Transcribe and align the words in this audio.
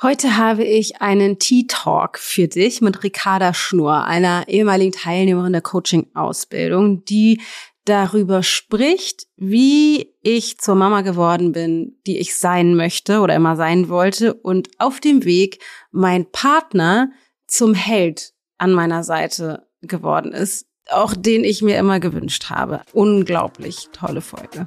Heute 0.00 0.36
habe 0.36 0.62
ich 0.62 1.02
einen 1.02 1.40
Tea 1.40 1.66
Talk 1.66 2.20
für 2.20 2.46
dich 2.46 2.80
mit 2.80 3.02
Ricarda 3.02 3.52
Schnur, 3.52 4.04
einer 4.04 4.46
ehemaligen 4.46 4.92
Teilnehmerin 4.92 5.52
der 5.52 5.60
Coaching-Ausbildung, 5.60 7.04
die 7.04 7.40
darüber 7.84 8.44
spricht, 8.44 9.26
wie 9.34 10.14
ich 10.22 10.58
zur 10.58 10.76
Mama 10.76 11.00
geworden 11.00 11.50
bin, 11.50 11.98
die 12.06 12.18
ich 12.18 12.36
sein 12.36 12.76
möchte 12.76 13.18
oder 13.18 13.34
immer 13.34 13.56
sein 13.56 13.88
wollte 13.88 14.34
und 14.34 14.68
auf 14.78 15.00
dem 15.00 15.24
Weg 15.24 15.60
mein 15.90 16.30
Partner 16.30 17.10
zum 17.48 17.74
Held 17.74 18.34
an 18.56 18.70
meiner 18.70 19.02
Seite 19.02 19.66
geworden 19.82 20.32
ist, 20.32 20.68
auch 20.90 21.12
den 21.12 21.42
ich 21.42 21.60
mir 21.60 21.76
immer 21.76 21.98
gewünscht 21.98 22.50
habe. 22.50 22.82
Unglaublich 22.92 23.88
tolle 23.92 24.20
Folge. 24.20 24.66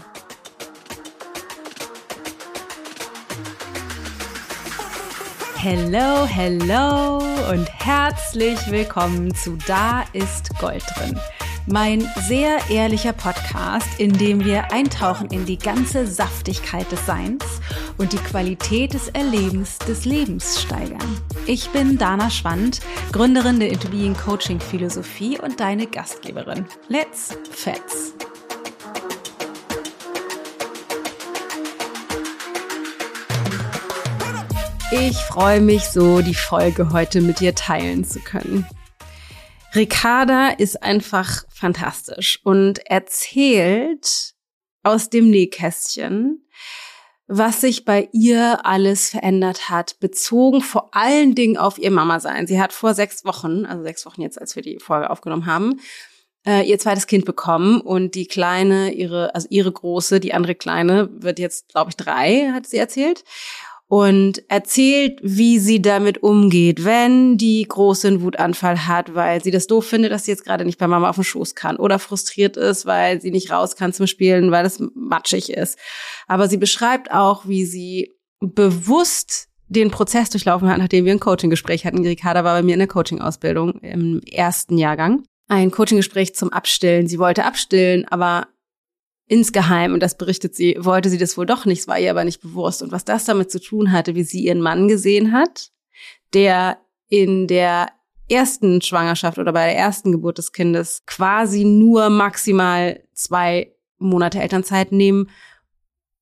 Hello, 5.64 6.26
hello 6.26 7.20
und 7.52 7.70
herzlich 7.72 8.58
willkommen 8.72 9.32
zu 9.36 9.60
Da 9.68 10.04
ist 10.12 10.50
Gold 10.60 10.84
drin. 10.96 11.20
Mein 11.68 12.10
sehr 12.28 12.58
ehrlicher 12.72 13.14
Podcast, 13.14 13.88
in 14.00 14.12
dem 14.12 14.44
wir 14.44 14.72
eintauchen 14.72 15.30
in 15.30 15.46
die 15.46 15.60
ganze 15.60 16.08
Saftigkeit 16.08 16.92
des 16.92 17.06
Seins 17.06 17.46
und 18.00 18.12
die 18.12 18.18
Qualität 18.18 18.96
des 18.96 19.10
Erlebens 19.10 19.78
des 19.78 20.06
Lebens 20.06 20.64
steigern. 20.64 21.22
Ich 21.46 21.70
bin 21.70 21.96
Dana 21.96 22.32
Schwand, 22.32 22.80
Gründerin 23.12 23.60
der 23.60 23.70
Into 23.70 23.88
Being 23.90 24.16
Coaching 24.16 24.60
Philosophie 24.60 25.38
und 25.40 25.60
deine 25.60 25.86
Gastgeberin. 25.86 26.66
Let's 26.88 27.38
Fets! 27.52 28.16
Ich 34.94 35.16
freue 35.16 35.62
mich 35.62 35.86
so, 35.86 36.20
die 36.20 36.36
Folge 36.36 36.92
heute 36.92 37.22
mit 37.22 37.40
dir 37.40 37.56
teilen 37.56 38.04
zu 38.04 38.20
können. 38.20 38.68
Ricarda 39.74 40.50
ist 40.50 40.84
einfach 40.84 41.46
fantastisch 41.50 42.42
und 42.44 42.86
erzählt 42.88 44.34
aus 44.84 45.10
dem 45.10 45.30
Nähkästchen, 45.30 46.46
was 47.26 47.62
sich 47.62 47.86
bei 47.86 48.10
ihr 48.12 48.66
alles 48.66 49.12
verändert 49.12 49.70
hat, 49.70 49.98
bezogen 50.02 50.60
vor 50.60 50.94
allen 50.94 51.36
Dingen 51.36 51.56
auf 51.56 51.78
ihr 51.78 51.90
Mama-Sein. 51.90 52.46
Sie 52.46 52.62
hat 52.62 52.74
vor 52.74 52.94
sechs 52.94 53.24
Wochen, 53.24 53.66
also 53.66 53.84
sechs 53.84 54.06
Wochen 54.06 54.22
jetzt, 54.22 54.42
als 54.42 54.58
wir 54.58 54.62
die 54.62 54.80
Folge 54.80 55.10
aufgenommen 55.10 55.46
haben, 55.46 55.80
äh, 56.46 56.68
ihr 56.68 56.80
zweites 56.80 57.08
Kind 57.08 57.24
bekommen 57.24 57.80
und 57.80 58.14
die 58.16 58.28
kleine, 58.28 58.92
ihre, 58.92 59.34
also 59.36 59.48
ihre 59.50 59.72
große, 59.72 60.20
die 60.20 60.34
andere 60.34 60.56
kleine 60.56 61.08
wird 61.14 61.40
jetzt, 61.40 61.70
glaube 61.70 61.92
ich, 61.92 61.96
drei, 61.96 62.52
hat 62.52 62.68
sie 62.68 62.78
erzählt 62.78 63.24
und 63.92 64.50
erzählt, 64.50 65.20
wie 65.22 65.60
sie 65.60 65.82
damit 65.82 66.24
umgeht, 66.24 66.86
wenn 66.86 67.38
die 67.38 67.66
Große 67.68 68.08
einen 68.08 68.22
Wutanfall 68.22 68.88
hat, 68.88 69.16
weil 69.16 69.44
sie 69.44 69.52
das 69.52 69.68
doof 69.68 69.86
findet, 69.86 70.14
dass 70.14 70.24
sie 70.24 70.32
jetzt 70.32 70.46
gerade 70.46 70.64
nicht 70.64 70.80
bei 70.80 70.88
Mama 70.88 71.10
auf 71.10 71.16
dem 71.16 71.26
Schoß 71.26 71.56
kann 71.56 71.76
oder 71.76 72.00
frustriert 72.00 72.56
ist, 72.56 72.86
weil 72.86 73.20
sie 73.20 73.32
nicht 73.32 73.52
raus 73.52 73.76
kann 73.76 73.92
zum 73.92 74.08
Spielen, 74.08 74.50
weil 74.50 74.66
es 74.66 74.82
matschig 74.96 75.50
ist. 75.50 75.78
Aber 76.30 76.48
sie 76.48 76.56
beschreibt 76.56 77.12
auch, 77.12 77.50
wie 77.50 77.66
sie 77.66 78.16
bewusst 78.40 79.50
den 79.68 79.92
Prozess 79.92 80.30
durchlaufen 80.30 80.70
hat, 80.70 80.78
nachdem 80.78 81.04
wir 81.04 81.12
ein 81.12 81.20
Coaching-Gespräch 81.20 81.86
hatten. 81.86 82.02
Ricarda 82.02 82.46
war 82.46 82.56
bei 82.56 82.64
mir 82.64 82.76
in 82.76 82.80
der 82.80 82.88
Coaching-Ausbildung 82.88 83.74
im 83.82 84.22
ersten 84.22 84.78
Jahrgang. 84.78 85.26
Ein 85.50 85.70
Coaching-Gespräch 85.70 86.34
zum 86.34 86.54
Abstillen. 86.54 87.08
Sie 87.08 87.20
wollte 87.20 87.44
abstillen, 87.44 88.08
aber 88.08 88.48
insgeheim, 89.28 89.94
und 89.94 90.02
das 90.02 90.18
berichtet 90.18 90.56
sie, 90.56 90.76
wollte 90.80 91.10
sie 91.10 91.18
das 91.18 91.38
wohl 91.38 91.46
doch 91.46 91.66
nicht, 91.66 91.80
es 91.80 91.88
war 91.88 92.00
ihr 92.00 92.12
aber 92.12 92.24
nicht 92.24 92.42
bewusst. 92.42 92.82
Und 92.82 92.92
was 92.92 93.06
das 93.06 93.26
damit 93.26 93.52
zu 93.52 93.60
tun 93.60 93.92
hatte, 93.92 94.16
wie 94.16 94.24
sie 94.24 94.46
ihren 94.46 94.62
Mann 94.62 94.88
gesehen 94.88 95.32
hat, 95.32 95.72
der 96.34 96.78
in 97.08 97.48
der 97.48 97.90
ersten 98.30 98.82
Schwangerschaft 98.82 99.38
oder 99.38 99.52
bei 99.54 99.68
der 99.68 99.78
ersten 99.78 100.12
Geburt 100.12 100.38
des 100.38 100.54
Kindes 100.54 101.04
quasi 101.06 101.66
nur 101.66 102.10
maximal 102.10 103.04
zwei 103.14 103.74
Monate 103.98 104.40
Elternzeit 104.40 104.92
nehmen 104.92 105.30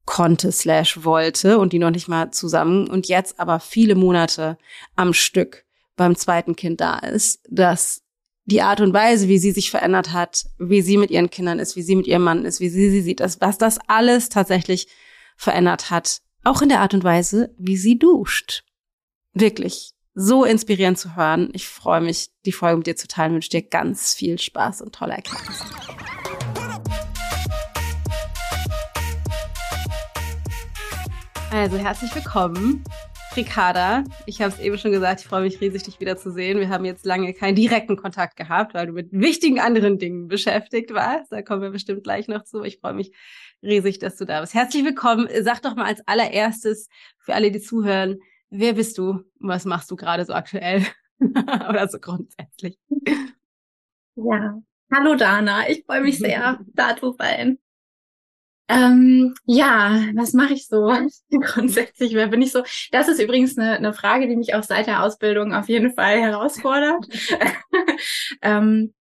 konnte 0.06 0.52
slash 0.52 1.04
wollte 1.04 1.60
und 1.60 1.72
die 1.72 1.78
noch 1.78 1.92
nicht 1.92 2.08
mal 2.08 2.32
zusammen 2.32 2.90
und 2.90 3.08
jetzt 3.08 3.40
aber 3.40 3.60
viele 3.60 3.94
Monate 3.94 4.58
am 4.96 5.14
Stück 5.14 5.66
beim 5.96 6.16
zweiten 6.16 6.56
Kind 6.56 6.82
da 6.82 6.98
ist, 6.98 7.46
dass 7.48 8.02
die 8.50 8.62
Art 8.64 8.82
und 8.82 8.94
Weise, 8.94 9.28
wie 9.28 9.38
sie 9.38 9.52
sich 9.52 9.70
verändert 9.70 10.12
hat, 10.12 10.46
wie 10.58 10.82
sie 10.82 10.98
mit 10.98 11.12
ihren 11.12 11.30
Kindern 11.30 11.60
ist, 11.60 11.76
wie 11.76 11.84
sie 11.84 11.96
mit 11.96 12.08
ihrem 12.08 12.24
Mann 12.24 12.46
ist, 12.46 12.60
wie 12.60 12.70
sie 12.70 12.90
sie 12.90 13.02
sieht, 13.02 13.20
dass, 13.20 13.40
was 13.42 13.58
das 13.58 13.80
alles 13.88 14.30
tatsächlich 14.30 14.88
verändert 15.38 15.92
hat. 15.92 16.22
Auch 16.44 16.62
in 16.62 16.70
der 16.70 16.82
Art 16.82 16.94
und 16.94 17.04
Weise, 17.04 17.54
wie 17.58 17.78
sie 17.78 18.00
duscht. 18.00 18.64
Wirklich 19.34 19.92
so 20.16 20.44
inspirierend 20.44 20.98
zu 20.98 21.16
hören. 21.16 21.50
Ich 21.54 21.68
freue 21.68 22.02
mich, 22.02 22.30
die 22.46 22.52
Folge 22.52 22.78
mit 22.78 22.88
dir 22.88 22.96
zu 22.96 23.08
teilen. 23.08 23.34
Wünsche 23.34 23.50
dir 23.50 23.62
ganz 23.62 24.16
viel 24.16 24.40
Spaß 24.40 24.82
und 24.82 24.96
tolle 24.96 25.14
Erkenntnisse. 25.14 25.66
Also 31.52 31.78
herzlich 31.78 32.14
willkommen 32.16 32.84
Ricarda, 33.40 34.04
ich 34.26 34.42
habe 34.42 34.52
es 34.52 34.60
eben 34.60 34.78
schon 34.78 34.92
gesagt, 34.92 35.22
ich 35.22 35.28
freue 35.28 35.44
mich 35.44 35.62
riesig, 35.62 35.84
dich 35.84 36.02
wiederzusehen. 36.02 36.60
Wir 36.60 36.68
haben 36.68 36.84
jetzt 36.84 37.06
lange 37.06 37.34
keinen 37.34 37.56
direkten 37.56 37.96
Kontakt 37.96 38.36
gehabt, 38.36 38.74
weil 38.74 38.88
du 38.88 38.92
mit 38.92 39.14
wichtigen 39.14 39.62
anderen 39.62 39.98
Dingen 39.98 40.28
beschäftigt 40.28 40.94
warst. 40.94 41.32
Da 41.32 41.42
kommen 41.42 41.62
wir 41.62 41.70
bestimmt 41.70 42.04
gleich 42.04 42.28
noch 42.28 42.44
zu. 42.44 42.64
Ich 42.64 42.80
freue 42.80 42.94
mich 42.94 43.14
riesig, 43.64 43.98
dass 43.98 44.18
du 44.18 44.26
da 44.26 44.42
bist. 44.42 44.54
Herzlich 44.54 44.84
willkommen. 44.84 45.30
Sag 45.40 45.62
doch 45.62 45.78
mal 45.78 45.86
als 45.86 46.06
allererstes 46.06 46.90
für 47.18 47.34
alle, 47.34 47.50
die 47.50 47.62
zuhören, 47.62 48.20
wer 48.50 48.74
bist 48.74 48.98
du 48.98 49.12
und 49.12 49.26
was 49.40 49.64
machst 49.64 49.90
du 49.90 49.96
gerade 49.96 50.26
so 50.26 50.34
aktuell 50.34 50.86
oder 51.22 51.88
so 51.88 51.98
grundsätzlich? 51.98 52.78
Ja, 54.16 54.60
hallo 54.94 55.16
Dana, 55.16 55.70
ich 55.70 55.86
freue 55.86 56.02
mich 56.02 56.18
sehr, 56.20 56.60
da 56.74 56.98
zu 56.98 57.16
sein. 57.18 57.58
Ähm, 58.70 59.34
ja, 59.46 60.00
was 60.14 60.34
mache 60.34 60.54
ich 60.54 60.68
so 60.68 60.94
grundsätzlich? 61.32 62.14
Wer 62.14 62.28
bin 62.28 62.42
ich 62.42 62.52
so? 62.52 62.64
Das 62.92 63.08
ist 63.08 63.20
übrigens 63.20 63.58
eine, 63.58 63.78
eine 63.78 63.94
Frage, 63.94 64.28
die 64.28 64.36
mich 64.36 64.54
auch 64.54 64.64
seit 64.64 64.86
der 64.86 65.04
Ausbildung 65.04 65.54
auf 65.54 65.68
jeden 65.68 65.94
Fall 65.94 66.22
herausfordert. 66.22 67.04
ähm, 68.44 68.94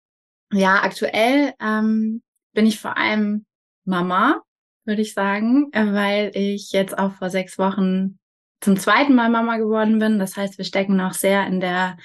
ja, 0.53 0.81
aktuell 0.81 1.53
ähm, 1.59 2.23
bin 2.53 2.65
ich 2.65 2.79
vor 2.79 2.97
allem 2.97 3.45
Mama, 3.83 4.41
würde 4.85 5.01
ich 5.01 5.13
sagen, 5.13 5.69
weil 5.73 6.31
ich 6.33 6.71
jetzt 6.71 6.97
auch 6.97 7.11
vor 7.13 7.29
sechs 7.29 7.57
Wochen 7.57 8.19
zum 8.61 8.77
zweiten 8.77 9.15
Mal 9.15 9.29
Mama 9.29 9.57
geworden 9.57 9.99
bin. 9.99 10.17
Das 10.17 10.37
heißt, 10.37 10.57
wir 10.57 10.65
stecken 10.65 10.95
noch 10.95 11.13
sehr 11.13 11.45
in 11.45 11.59
der 11.59 11.97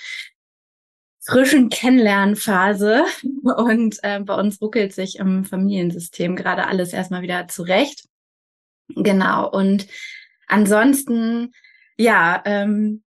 frischen 1.25 1.69
Kennenlernphase 1.69 3.05
und 3.43 3.99
äh, 4.03 4.21
bei 4.21 4.34
uns 4.34 4.60
ruckelt 4.60 4.93
sich 4.93 5.19
im 5.19 5.44
Familiensystem 5.44 6.37
gerade 6.37 6.66
alles 6.66 6.93
erstmal 6.93 7.22
wieder 7.22 7.49
zurecht. 7.49 8.09
Genau. 8.88 9.49
Und 9.49 9.87
ansonsten, 10.49 11.53
ja, 11.97 12.43
ähm, 12.44 13.03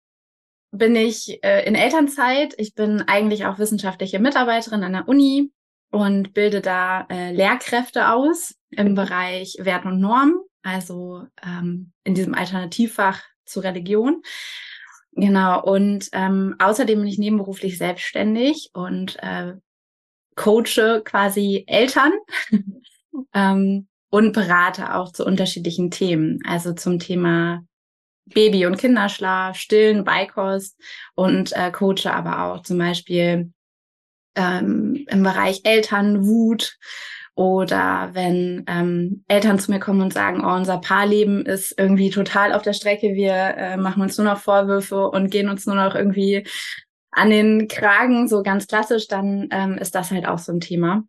bin 0.71 0.97
ich 0.97 1.43
äh, 1.45 1.67
in 1.67 1.75
Elternzeit. 1.75 2.55
Ich 2.59 2.75
bin 2.75 3.03
eigentlich 3.03 3.47
auch 3.47 3.59
wissenschaftliche 3.59 4.19
Mitarbeiterin 4.19 4.83
an 4.83 4.93
der 4.93 5.09
Uni 5.09 5.53
und 5.91 6.35
bilde 6.35 6.61
da 6.61 7.07
äh, 7.11 7.33
Lehrkräfte 7.33 8.11
aus 8.11 8.55
im 8.71 8.95
Bereich 8.95 9.57
Wert 9.61 9.85
und 9.85 10.01
Norm, 10.01 10.41
also 10.63 11.27
ähm, 11.45 11.93
in 12.03 12.15
diesem 12.15 12.35
Alternativfach 12.35 13.23
zur 13.45 13.63
Religion. 13.63 14.23
Genau, 15.17 15.63
und 15.63 16.09
ähm, 16.13 16.57
außerdem 16.59 16.99
bin 16.99 17.09
ich 17.09 17.19
nebenberuflich 17.19 17.79
selbstständig 17.79 18.71
und 18.73 19.17
äh, 19.23 19.55
coache 20.35 21.03
quasi 21.05 21.65
Eltern 21.69 22.13
ähm, 23.33 23.87
und 24.11 24.33
berate 24.33 24.95
auch 24.95 25.13
zu 25.13 25.25
unterschiedlichen 25.25 25.91
Themen, 25.91 26.41
also 26.45 26.73
zum 26.73 26.99
Thema 26.99 27.65
Baby- 28.27 28.67
und 28.67 28.79
Kinderschlaf, 28.79 29.57
Stillen, 29.57 30.05
Beikost 30.05 30.81
und 31.15 31.53
äh, 31.53 31.71
coache 31.71 32.13
aber 32.13 32.45
auch 32.45 32.63
zum 32.63 32.79
Beispiel 32.79 33.53
ähm, 34.35 35.05
im 35.09 35.23
Bereich 35.23 35.61
Elternwut 35.65 36.77
oder 37.37 38.11
wenn 38.13 38.65
ähm, 38.69 39.25
Eltern 39.27 39.59
zu 39.59 39.71
mir 39.73 39.81
kommen 39.81 40.01
und 40.01 40.13
sagen, 40.13 40.45
oh, 40.45 40.55
unser 40.55 40.79
Paarleben 40.79 41.45
ist 41.45 41.77
irgendwie 41.77 42.11
total 42.11 42.53
auf 42.53 42.63
der 42.63 42.75
Strecke, 42.75 43.15
wir 43.15 43.33
äh, 43.33 43.77
machen 43.77 44.03
uns 44.03 44.17
nur 44.17 44.27
noch 44.27 44.39
Vorwürfe 44.39 45.09
und 45.09 45.31
gehen 45.31 45.49
uns 45.49 45.67
nur 45.67 45.75
noch 45.75 45.95
irgendwie 45.95 46.47
an 47.11 47.31
den 47.31 47.69
Kragen, 47.69 48.29
so 48.29 48.43
ganz 48.43 48.67
klassisch, 48.67 49.09
dann 49.09 49.49
ähm, 49.51 49.79
ist 49.79 49.95
das 49.95 50.11
halt 50.11 50.27
auch 50.27 50.39
so 50.39 50.53
ein 50.53 50.61
Thema. 50.61 51.05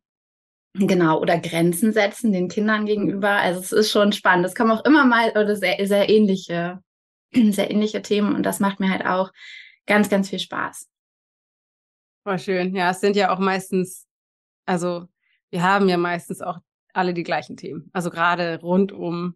Genau, 0.74 1.22
oder 1.22 1.39
Grenzen 1.39 1.94
setzen 1.94 2.33
den 2.33 2.50
Kindern 2.50 2.86
gegenüber. 2.86 3.30
Also 3.30 3.62
es 3.62 3.72
ist 3.72 3.92
schon 3.92 4.12
spannend. 4.12 4.45
Es 4.45 4.56
kommen 4.56 4.72
auch 4.72 4.83
immer 4.83 5.06
mal 5.06 5.30
oder 5.30 5.56
sehr, 5.56 5.77
sehr 5.88 6.10
ähnliche, 6.10 6.80
sehr 7.33 7.72
ähnliche 7.72 8.01
Themen 8.01 8.36
und 8.36 8.44
das 8.44 8.60
macht 8.60 8.80
mir 8.80 8.89
halt 8.89 9.06
auch 9.06 9.31
ganz, 9.86 10.10
ganz 10.10 10.30
viel 10.30 10.39
Spaß. 10.39 10.89
War 12.25 12.39
schön. 12.39 12.75
Ja, 12.75 12.89
es 12.89 13.00
sind 13.00 13.16
ja 13.16 13.33
auch 13.33 13.39
meistens, 13.39 14.07
also 14.66 15.07
wir 15.51 15.63
haben 15.63 15.89
ja 15.89 15.97
meistens 15.97 16.42
auch 16.42 16.59
alle 16.94 17.13
die 17.13 17.24
gleichen 17.24 17.57
Themen. 17.57 17.89
Also 17.94 18.09
gerade 18.09 18.59
rund 18.62 18.92
um 18.92 19.36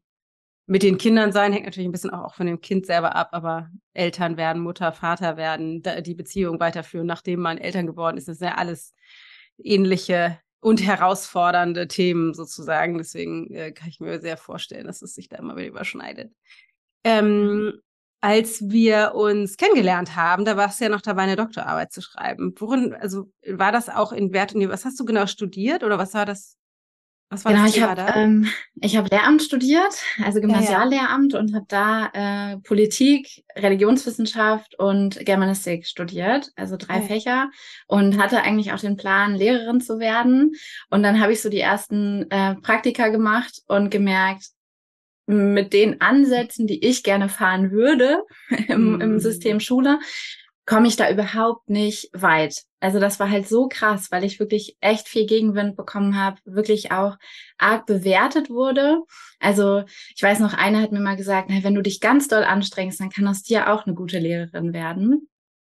mit 0.65 0.83
den 0.83 0.99
Kindern 0.99 1.31
sein 1.31 1.51
hängt 1.51 1.65
natürlich 1.65 1.87
ein 1.87 1.91
bisschen 1.91 2.11
auch 2.11 2.35
von 2.35 2.45
dem 2.45 2.61
Kind 2.61 2.85
selber 2.85 3.15
ab, 3.15 3.29
aber 3.31 3.71
Eltern 3.93 4.37
werden, 4.37 4.61
Mutter, 4.61 4.91
Vater 4.91 5.35
werden, 5.35 5.81
die 6.03 6.13
Beziehung 6.13 6.59
weiterführen, 6.59 7.07
nachdem 7.07 7.39
man 7.39 7.57
Eltern 7.57 7.87
geworden 7.87 8.17
ist, 8.17 8.27
das 8.27 8.37
sind 8.37 8.49
ja 8.49 8.55
alles 8.55 8.93
ähnliche 9.57 10.39
und 10.59 10.85
herausfordernde 10.85 11.87
Themen 11.87 12.35
sozusagen. 12.35 12.99
Deswegen 12.99 13.51
äh, 13.51 13.71
kann 13.71 13.89
ich 13.89 13.99
mir 13.99 14.19
sehr 14.19 14.37
vorstellen, 14.37 14.85
dass 14.85 15.01
es 15.01 15.15
sich 15.15 15.27
da 15.27 15.37
immer 15.37 15.55
wieder 15.55 15.69
überschneidet. 15.69 16.31
Ähm, 17.03 17.81
als 18.21 18.69
wir 18.69 19.13
uns 19.15 19.55
kennengelernt 19.57 20.15
haben, 20.15 20.45
da 20.45 20.57
warst 20.57 20.79
du 20.79 20.85
ja 20.85 20.89
noch 20.89 21.01
dabei, 21.01 21.23
eine 21.23 21.35
Doktorarbeit 21.35 21.91
zu 21.93 22.01
schreiben. 22.01 22.53
Worin, 22.57 22.93
also 22.93 23.31
war 23.47 23.71
das 23.71 23.89
auch 23.89 24.11
in 24.11 24.33
Wert 24.33 24.53
und 24.53 24.67
was 24.69 24.85
hast 24.85 24.99
du 24.99 25.05
genau 25.05 25.25
studiert 25.25 25.83
oder 25.83 25.97
was 25.97 26.13
war 26.13 26.25
das? 26.25 26.57
Was 27.31 27.45
war 27.45 27.51
genau, 27.51 27.65
das 27.65 27.73
Thema 27.73 27.93
ich 27.93 27.99
habe 27.99 28.19
ähm, 28.19 28.47
ich 28.81 28.97
habe 28.97 29.07
Lehramt 29.09 29.43
studiert, 29.43 29.93
also 30.23 30.41
Gymnasiallehramt 30.41 31.33
ja, 31.33 31.37
ja. 31.37 31.43
und 31.43 31.53
habe 31.53 31.65
da 31.67 32.09
äh, 32.53 32.57
Politik, 32.57 33.43
Religionswissenschaft 33.55 34.79
und 34.79 35.23
Germanistik 35.25 35.85
studiert, 35.85 36.49
also 36.55 36.75
drei 36.75 36.95
ja. 36.95 37.01
Fächer 37.01 37.51
und 37.87 38.17
hatte 38.17 38.41
eigentlich 38.41 38.73
auch 38.73 38.79
den 38.79 38.97
Plan, 38.97 39.35
Lehrerin 39.35 39.79
zu 39.79 39.99
werden. 39.99 40.53
Und 40.89 41.03
dann 41.03 41.21
habe 41.21 41.31
ich 41.31 41.41
so 41.41 41.49
die 41.49 41.59
ersten 41.59 42.29
äh, 42.31 42.55
Praktika 42.55 43.09
gemacht 43.09 43.61
und 43.67 43.91
gemerkt, 43.91 44.47
mit 45.29 45.73
den 45.73 46.01
Ansätzen, 46.01 46.65
die 46.65 46.83
ich 46.83 47.03
gerne 47.03 47.29
fahren 47.29 47.71
würde 47.71 48.23
im, 48.67 48.97
mm. 48.97 49.01
im 49.01 49.11
mhm. 49.13 49.19
System 49.19 49.59
Schule, 49.59 49.99
komme 50.65 50.87
ich 50.87 50.95
da 50.95 51.09
überhaupt 51.09 51.69
nicht 51.69 52.09
weit. 52.13 52.63
Also 52.79 52.99
das 52.99 53.19
war 53.19 53.29
halt 53.29 53.47
so 53.47 53.67
krass, 53.67 54.11
weil 54.11 54.23
ich 54.23 54.39
wirklich 54.39 54.77
echt 54.81 55.07
viel 55.07 55.25
Gegenwind 55.25 55.75
bekommen 55.75 56.15
habe, 56.15 56.37
wirklich 56.45 56.91
auch 56.91 57.17
arg 57.57 57.85
bewertet 57.85 58.49
wurde. 58.49 59.01
Also 59.39 59.83
ich 60.15 60.21
weiß 60.21 60.39
noch, 60.39 60.53
einer 60.53 60.81
hat 60.81 60.91
mir 60.91 60.99
mal 60.99 61.17
gesagt, 61.17 61.49
na, 61.49 61.63
wenn 61.63 61.75
du 61.75 61.81
dich 61.81 61.99
ganz 61.99 62.27
doll 62.27 62.43
anstrengst, 62.43 62.99
dann 62.99 63.09
kann 63.09 63.27
aus 63.27 63.43
dir 63.43 63.71
auch 63.71 63.85
eine 63.85 63.95
gute 63.95 64.19
Lehrerin 64.19 64.73
werden. 64.73 65.27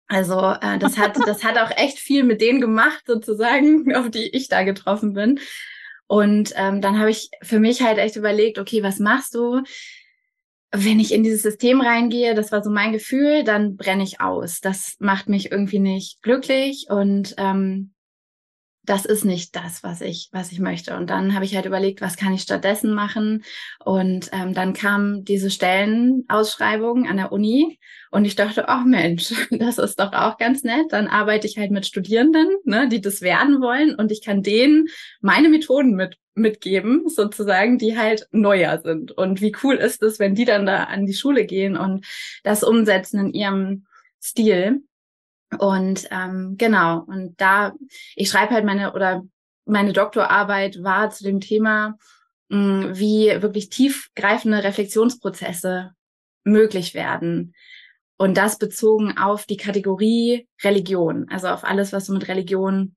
Also 0.07 0.39
äh, 0.39 0.79
das 0.79 0.99
hat 0.99 1.17
das 1.27 1.45
hat 1.45 1.59
auch 1.59 1.71
echt 1.77 1.99
viel 1.99 2.25
mit 2.25 2.41
denen 2.41 2.61
gemacht 2.61 3.05
sozusagen, 3.07 3.95
auf 3.97 4.11
die 4.11 4.29
ich 4.35 4.49
da 4.49 4.63
getroffen 4.63 5.13
bin. 5.15 5.41
Und 6.07 6.53
ähm, 6.57 6.81
dann 6.81 6.99
habe 6.99 7.11
ich 7.11 7.31
für 7.43 7.59
mich 7.59 7.83
halt 7.83 7.99
echt 7.99 8.17
überlegt, 8.17 8.59
okay, 8.59 8.83
was 8.83 8.99
machst 8.99 9.35
du? 9.35 9.63
Wenn 10.71 11.01
ich 11.01 11.13
in 11.13 11.23
dieses 11.23 11.43
System 11.43 11.81
reingehe, 11.81 12.35
das 12.35 12.53
war 12.53 12.63
so 12.63 12.71
mein 12.71 12.93
Gefühl, 12.93 13.45
dann 13.45 13.77
brenne 13.77 14.03
ich 14.03 14.21
aus. 14.21 14.61
Das 14.61 14.97
macht 14.99 15.29
mich 15.29 15.51
irgendwie 15.53 15.79
nicht 15.79 16.21
glücklich 16.23 16.87
und 16.91 17.35
ähm, 17.39 17.94
das 18.85 19.05
ist 19.07 19.25
nicht 19.25 19.57
das, 19.57 19.83
was 19.83 20.01
ich, 20.01 20.29
was 20.33 20.53
ich 20.53 20.61
möchte. 20.61 20.97
Und 20.97 21.09
dann 21.11 21.35
habe 21.35 21.45
ich 21.45 21.55
halt 21.55 21.67
überlegt, 21.67 22.01
was 22.01 22.17
kann 22.17 22.35
ich 22.35 22.43
stattdessen 22.43 22.93
machen? 22.93 23.45
Und 23.85 24.31
ähm, 24.33 24.53
dann 24.55 24.75
kam 24.75 25.25
diese 25.25 25.51
Stellenausschreibung 25.51 27.07
an 27.09 27.17
der 27.17 27.33
Uni 27.33 27.79
und 28.11 28.25
ich 28.25 28.37
dachte, 28.37 28.69
ach 28.69 28.85
Mensch, 28.85 29.33
das 29.51 29.79
ist 29.79 29.99
doch 29.99 30.13
auch 30.13 30.37
ganz 30.37 30.65
nett. 30.65 30.87
Dann 30.91 31.09
arbeite 31.09 31.47
ich 31.47 31.59
halt 31.59 31.71
mit 31.71 31.87
Studierenden, 31.87 32.49
ne, 32.65 32.89
die 32.89 33.01
das 33.01 33.23
werden 33.23 33.61
wollen 33.61 33.95
und 33.95 34.13
ich 34.13 34.23
kann 34.23 34.43
denen 34.43 34.87
meine 35.21 35.49
Methoden 35.49 35.95
mit 35.95 36.19
mitgeben, 36.37 37.09
sozusagen, 37.09 37.79
die 37.79 37.97
halt 37.97 38.27
neuer 38.33 38.81
sind. 38.83 39.13
Und 39.13 39.41
wie 39.41 39.55
cool 39.63 39.77
ist 39.77 40.03
es, 40.03 40.19
wenn 40.19 40.35
die 40.35 40.45
dann 40.45 40.67
da 40.67 40.85
an 40.85 41.07
die 41.07 41.15
Schule 41.15 41.47
gehen 41.47 41.77
und 41.77 42.05
das 42.43 42.65
umsetzen 42.65 43.21
in 43.21 43.33
ihrem 43.33 43.87
Stil. 44.21 44.83
Und 45.57 46.09
ähm, 46.11 46.57
genau, 46.59 47.01
und 47.07 47.41
da, 47.41 47.75
ich 48.15 48.29
schreibe 48.29 48.55
halt 48.55 48.65
meine 48.65 48.93
oder 48.93 49.23
meine 49.67 49.93
Doktorarbeit 49.93 50.83
war 50.83 51.11
zu 51.11 51.25
dem 51.25 51.41
Thema, 51.41 51.97
mh, 52.49 52.83
hm, 52.85 52.99
wie 52.99 53.43
wirklich 53.43 53.71
tiefgreifende 53.71 54.63
Reflexionsprozesse 54.63 55.93
möglich 56.45 56.95
werden. 56.95 57.55
Und 58.17 58.37
das 58.37 58.59
bezogen 58.59 59.19
auf 59.19 59.45
die 59.45 59.57
Kategorie 59.57 60.47
Religion, 60.63 61.27
also 61.31 61.49
auf 61.49 61.65
alles, 61.65 61.93
was 61.93 62.07
so 62.07 62.13
mit 62.13 62.29
Religion 62.29 62.95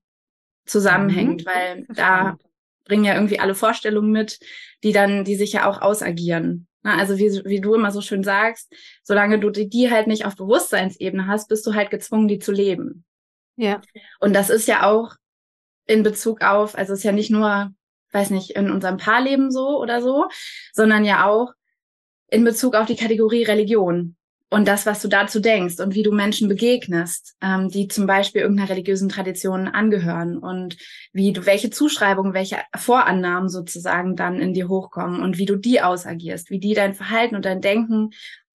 zusammenhängt, 0.64 1.44
mhm. 1.44 1.46
weil 1.46 1.86
da 1.88 2.36
bringen 2.84 3.04
ja 3.04 3.14
irgendwie 3.14 3.40
alle 3.40 3.54
Vorstellungen 3.54 4.12
mit, 4.12 4.38
die 4.84 4.92
dann, 4.92 5.24
die 5.24 5.34
sich 5.34 5.52
ja 5.52 5.68
auch 5.68 5.80
ausagieren. 5.80 6.67
Also 6.82 7.18
wie, 7.18 7.42
wie 7.44 7.60
du 7.60 7.74
immer 7.74 7.90
so 7.90 8.00
schön 8.00 8.22
sagst, 8.22 8.72
solange 9.02 9.38
du 9.40 9.50
die, 9.50 9.68
die 9.68 9.90
halt 9.90 10.06
nicht 10.06 10.24
auf 10.24 10.36
Bewusstseinsebene 10.36 11.26
hast, 11.26 11.48
bist 11.48 11.66
du 11.66 11.74
halt 11.74 11.90
gezwungen, 11.90 12.28
die 12.28 12.38
zu 12.38 12.52
leben. 12.52 13.04
Ja. 13.56 13.80
Und 14.20 14.34
das 14.34 14.50
ist 14.50 14.68
ja 14.68 14.88
auch 14.88 15.16
in 15.86 16.02
Bezug 16.02 16.42
auf, 16.42 16.76
also 16.76 16.92
ist 16.92 17.02
ja 17.02 17.12
nicht 17.12 17.30
nur, 17.30 17.72
weiß 18.12 18.30
nicht, 18.30 18.50
in 18.50 18.70
unserem 18.70 18.98
Paarleben 18.98 19.50
so 19.50 19.80
oder 19.80 20.00
so, 20.00 20.28
sondern 20.72 21.04
ja 21.04 21.26
auch 21.26 21.52
in 22.28 22.44
Bezug 22.44 22.74
auf 22.74 22.86
die 22.86 22.96
Kategorie 22.96 23.42
Religion 23.42 24.16
und 24.50 24.66
das, 24.66 24.86
was 24.86 25.02
du 25.02 25.08
dazu 25.08 25.40
denkst 25.40 25.78
und 25.78 25.94
wie 25.94 26.02
du 26.02 26.10
Menschen 26.10 26.48
begegnest, 26.48 27.36
ähm, 27.42 27.68
die 27.68 27.86
zum 27.88 28.06
Beispiel 28.06 28.40
irgendeiner 28.40 28.70
religiösen 28.70 29.10
Tradition 29.10 29.68
angehören 29.68 30.38
und 30.38 30.78
wie 31.12 31.32
du 31.32 31.44
welche 31.44 31.68
Zuschreibungen, 31.68 32.32
welche 32.32 32.56
Vorannahmen 32.74 33.50
sozusagen 33.50 34.16
dann 34.16 34.40
in 34.40 34.54
dir 34.54 34.68
hochkommen 34.68 35.20
und 35.20 35.36
wie 35.36 35.44
du 35.44 35.56
die 35.56 35.82
ausagierst, 35.82 36.50
wie 36.50 36.60
die 36.60 36.72
dein 36.72 36.94
Verhalten 36.94 37.36
und 37.36 37.44
dein 37.44 37.60
Denken 37.60 38.10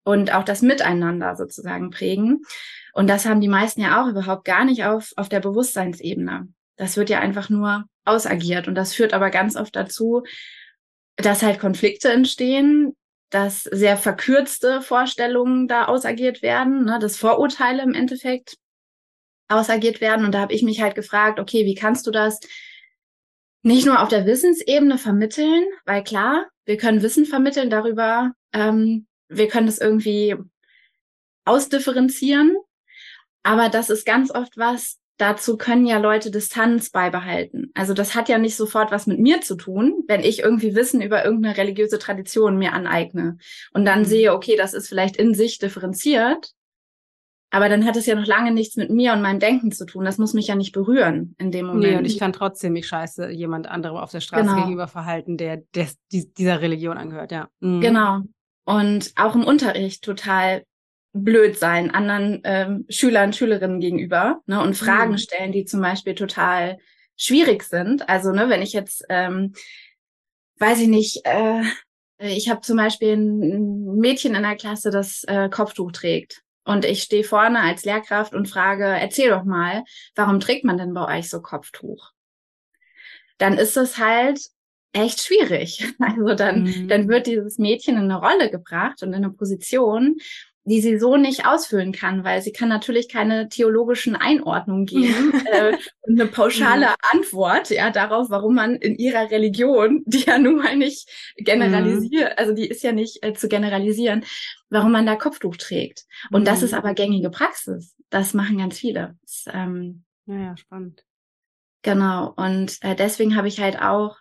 und 0.04 0.34
auch 0.34 0.46
das 0.46 0.62
Miteinander 0.62 1.36
sozusagen 1.36 1.90
prägen. 1.90 2.44
Und 2.94 3.10
das 3.10 3.26
haben 3.26 3.42
die 3.42 3.50
meisten 3.50 3.82
ja 3.82 4.02
auch 4.02 4.08
überhaupt 4.08 4.46
gar 4.46 4.64
nicht 4.64 4.86
auf, 4.86 5.12
auf 5.18 5.28
der 5.28 5.42
Bewusstseinsebene. 5.42 6.48
Das 6.78 6.96
wird 6.96 7.10
ja 7.10 7.20
einfach 7.20 7.50
nur 7.50 7.86
ausagiert. 8.06 8.68
Und 8.68 8.76
das 8.76 8.94
führt 8.94 9.14
aber 9.14 9.30
ganz 9.30 9.56
oft 9.58 9.76
dazu, 9.76 10.24
dass 11.18 11.44
halt 11.44 11.60
Konflikte 11.60 12.12
entstehen, 12.12 12.96
dass 13.32 13.64
sehr 13.64 13.98
verkürzte 13.98 14.82
Vorstellungen 14.82 15.68
da 15.68 15.86
ausagiert 15.86 16.42
werden, 16.42 16.86
ne, 16.86 17.00
dass 17.00 17.18
Vorurteile 17.18 17.82
im 17.82 17.94
Endeffekt 17.94 18.58
ausagiert 19.48 20.02
werden. 20.02 20.26
Und 20.26 20.34
da 20.34 20.42
habe 20.42 20.54
ich 20.54 20.64
mich 20.64 20.82
halt 20.82 20.96
gefragt, 20.96 21.40
okay, 21.40 21.66
wie 21.66 21.76
kannst 21.76 22.06
du 22.06 22.12
das 22.12 22.40
nicht 23.64 23.86
nur 23.86 24.02
auf 24.02 24.10
der 24.10 24.26
Wissensebene 24.26 24.98
vermitteln, 24.98 25.66
weil 25.86 26.04
klar, 26.04 26.48
wir 26.66 26.78
können 26.78 27.02
Wissen 27.02 27.26
vermitteln 27.26 27.70
darüber, 27.70 28.32
ähm, 28.54 29.08
wir 29.28 29.48
können 29.48 29.68
es 29.68 29.80
irgendwie 29.80 30.36
ausdifferenzieren, 31.46 32.56
aber 33.44 33.70
das 33.70 33.90
ist 33.90 34.06
ganz 34.06 34.32
oft 34.32 34.58
was, 34.58 35.00
dazu 35.22 35.56
können 35.58 35.86
ja 35.86 36.00
Leute 36.00 36.32
Distanz 36.32 36.90
beibehalten. 36.90 37.72
Also 37.76 37.94
das 37.94 38.16
hat 38.16 38.28
ja 38.28 38.38
nicht 38.38 38.56
sofort 38.56 38.92
was 38.92 39.06
mit 39.06 39.20
mir 39.20 39.42
zu 39.42 39.56
tun, 39.56 40.04
wenn 40.08 40.22
ich 40.22 40.40
irgendwie 40.40 40.76
Wissen 40.76 41.02
über 41.02 41.24
irgendeine 41.24 41.58
religiöse 41.58 42.00
Tradition 42.00 42.58
mir 42.58 42.74
aneigne 42.74 43.38
und 43.74 43.86
dann 43.86 44.00
mhm. 44.00 44.06
sehe, 44.06 44.34
okay, 44.34 44.56
das 44.58 44.74
ist 44.74 44.90
vielleicht 44.90 45.18
in 45.18 45.34
sich 45.36 45.60
differenziert, 45.60 46.54
aber 47.52 47.68
dann 47.70 47.86
hat 47.86 47.98
es 47.98 48.06
ja 48.06 48.16
noch 48.16 48.26
lange 48.26 48.52
nichts 48.52 48.78
mit 48.78 48.90
mir 48.90 49.14
und 49.14 49.22
meinem 49.22 49.40
Denken 49.40 49.72
zu 49.72 49.86
tun. 49.86 50.06
Das 50.06 50.18
muss 50.18 50.34
mich 50.34 50.48
ja 50.48 50.56
nicht 50.56 50.72
berühren 50.72 51.36
in 51.38 51.52
dem 51.52 51.68
Moment. 51.68 51.84
Nee, 51.84 51.98
und 51.98 52.06
ich 52.06 52.18
kann 52.18 52.34
trotzdem 52.34 52.74
mich 52.74 52.88
scheiße 52.88 53.30
jemand 53.30 53.68
anderem 53.68 53.98
auf 53.98 54.12
der 54.12 54.22
Straße 54.22 54.44
genau. 54.44 54.56
gegenüber 54.56 54.88
verhalten, 54.88 55.38
der, 55.38 55.58
der 55.76 55.88
dieser 56.12 56.62
Religion 56.62 56.98
angehört, 56.98 57.32
ja. 57.32 57.50
Mhm. 57.60 57.82
Genau. 57.82 58.22
Und 58.64 59.12
auch 59.18 59.36
im 59.36 59.44
Unterricht 59.44 60.04
total 60.04 60.64
blöd 61.14 61.58
sein 61.58 61.92
anderen 61.92 62.42
ähm, 62.44 62.86
Schülern, 62.90 63.34
Schülerinnen 63.34 63.80
gegenüber 63.80 64.42
ne, 64.46 64.62
und 64.62 64.76
Fragen 64.76 65.12
mhm. 65.12 65.18
stellen, 65.18 65.52
die 65.52 65.66
zum 65.66 65.82
Beispiel 65.82 66.16
total 66.16 66.78
schwierig 67.18 67.64
sind. 67.64 68.08
Also 68.10 68.32
ne, 68.32 68.50
wenn 68.50 68.62
ich 68.62 68.74
jetzt, 68.74 69.04
ähm, 69.10 69.54
weiß 70.60 70.80
ich 70.80 70.88
nicht, 70.88 71.26
äh, 71.26 71.64
ich 72.18 72.50
habe 72.50 72.62
zum 72.62 72.78
Beispiel 72.78 73.14
ein 73.14 73.98
Mädchen 73.98 74.36
in 74.36 74.44
der 74.44 74.56
Klasse, 74.56 74.92
das 74.92 75.24
äh, 75.26 75.50
Kopftuch 75.50 75.92
trägt. 75.92 76.44
Und 76.64 76.86
ich 76.86 77.02
stehe 77.02 77.24
vorne 77.24 77.60
als 77.60 77.84
Lehrkraft 77.86 78.34
und 78.34 78.48
frage, 78.48 78.86
erzähl 78.86 79.32
doch 79.32 79.44
mal, 79.44 79.84
warum 80.16 80.40
trägt 80.40 80.64
man 80.64 80.78
denn 80.78 80.94
bei 80.94 81.18
euch 81.18 81.30
so 81.30 81.42
Kopftuch? 81.42 82.12
Dann 83.40 83.58
ist 83.58 83.76
es 83.78 83.98
halt 83.98 84.40
echt 84.94 85.22
schwierig. 85.22 85.86
Also 86.00 86.36
dann, 86.36 86.64
mhm. 86.64 86.88
dann 86.88 87.08
wird 87.08 87.28
dieses 87.28 87.58
Mädchen 87.58 87.96
in 87.96 88.04
eine 88.04 88.20
Rolle 88.20 88.52
gebracht 88.52 89.02
und 89.02 89.10
in 89.10 89.16
eine 89.16 89.32
Position, 89.32 90.18
die 90.64 90.80
sie 90.80 91.00
so 91.00 91.18
nicht 91.18 91.46
ausfüllen 91.46 91.92
kann, 91.92 92.24
weil 92.24 92.42
sie 92.42 92.52
kann 92.52 92.70
natürlich 92.70 93.10
keine 93.10 93.50
theologischen 93.50 94.16
Einordnungen 94.16 94.86
geben 94.86 95.34
äh, 95.52 95.76
und 96.02 96.20
eine 96.20 96.30
pauschale 96.30 96.88
mhm. 96.88 97.20
Antwort 97.20 97.70
ja 97.72 97.90
darauf, 97.90 98.30
warum 98.30 98.56
man 98.56 98.76
in 98.76 98.96
ihrer 98.96 99.32
Religion, 99.32 100.04
die 100.06 100.20
ja 100.20 100.38
nun 100.38 100.58
mal 100.58 100.76
nicht 100.78 101.10
generalisiert, 101.38 102.32
mhm. 102.32 102.36
also 102.38 102.54
die 102.54 102.68
ist 102.68 102.84
ja 102.84 102.92
nicht 102.92 103.24
äh, 103.24 103.34
zu 103.34 103.48
generalisieren, 103.48 104.24
warum 104.70 104.92
man 104.92 105.06
da 105.06 105.16
Kopftuch 105.16 105.58
trägt. 105.58 106.06
Und 106.32 106.42
mhm. 106.42 106.46
das 106.46 106.62
ist 106.62 106.74
mhm. 106.74 106.78
aber 106.78 106.94
gängige 106.94 107.32
Praxis. 107.32 107.96
Das 108.10 108.34
machen 108.34 108.60
ganz 108.60 108.78
viele. 108.78 109.18
Das, 109.22 109.46
ähm, 109.52 110.04
ja, 110.28 110.56
spannend. 110.58 111.04
Genau. 111.82 112.34
Und 112.36 112.78
äh, 112.82 112.96
deswegen 112.96 113.36
habe 113.36 113.48
ich 113.48 113.60
halt 113.60 113.82
auch, 113.82 114.18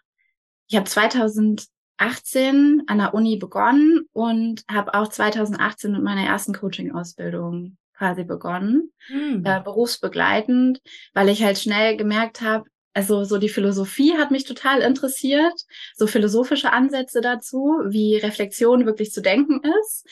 ich 0.69 0.77
habe 0.77 0.89
2000 0.89 1.67
2018 2.01 2.85
an 2.87 2.99
der 2.99 3.15
Uni 3.15 3.37
begonnen 3.37 4.09
und 4.13 4.65
habe 4.71 4.95
auch 4.95 5.09
2018 5.09 5.93
mit 5.93 6.03
meiner 6.03 6.27
ersten 6.27 6.55
Coaching-Ausbildung 6.55 7.77
quasi 7.97 8.25
begonnen, 8.25 8.91
mhm. 9.11 9.45
äh, 9.45 9.61
berufsbegleitend, 9.63 10.81
weil 11.13 11.29
ich 11.29 11.43
halt 11.43 11.59
schnell 11.59 11.99
gemerkt 11.99 12.41
habe, 12.41 12.65
also 12.95 13.25
so 13.25 13.37
die 13.37 13.51
Philosophie 13.51 14.17
hat 14.17 14.31
mich 14.31 14.45
total 14.45 14.81
interessiert, 14.81 15.53
so 15.95 16.07
philosophische 16.07 16.73
Ansätze 16.73 17.21
dazu, 17.21 17.77
wie 17.87 18.17
Reflexion 18.17 18.87
wirklich 18.87 19.13
zu 19.13 19.21
denken 19.21 19.61
ist. 19.81 20.07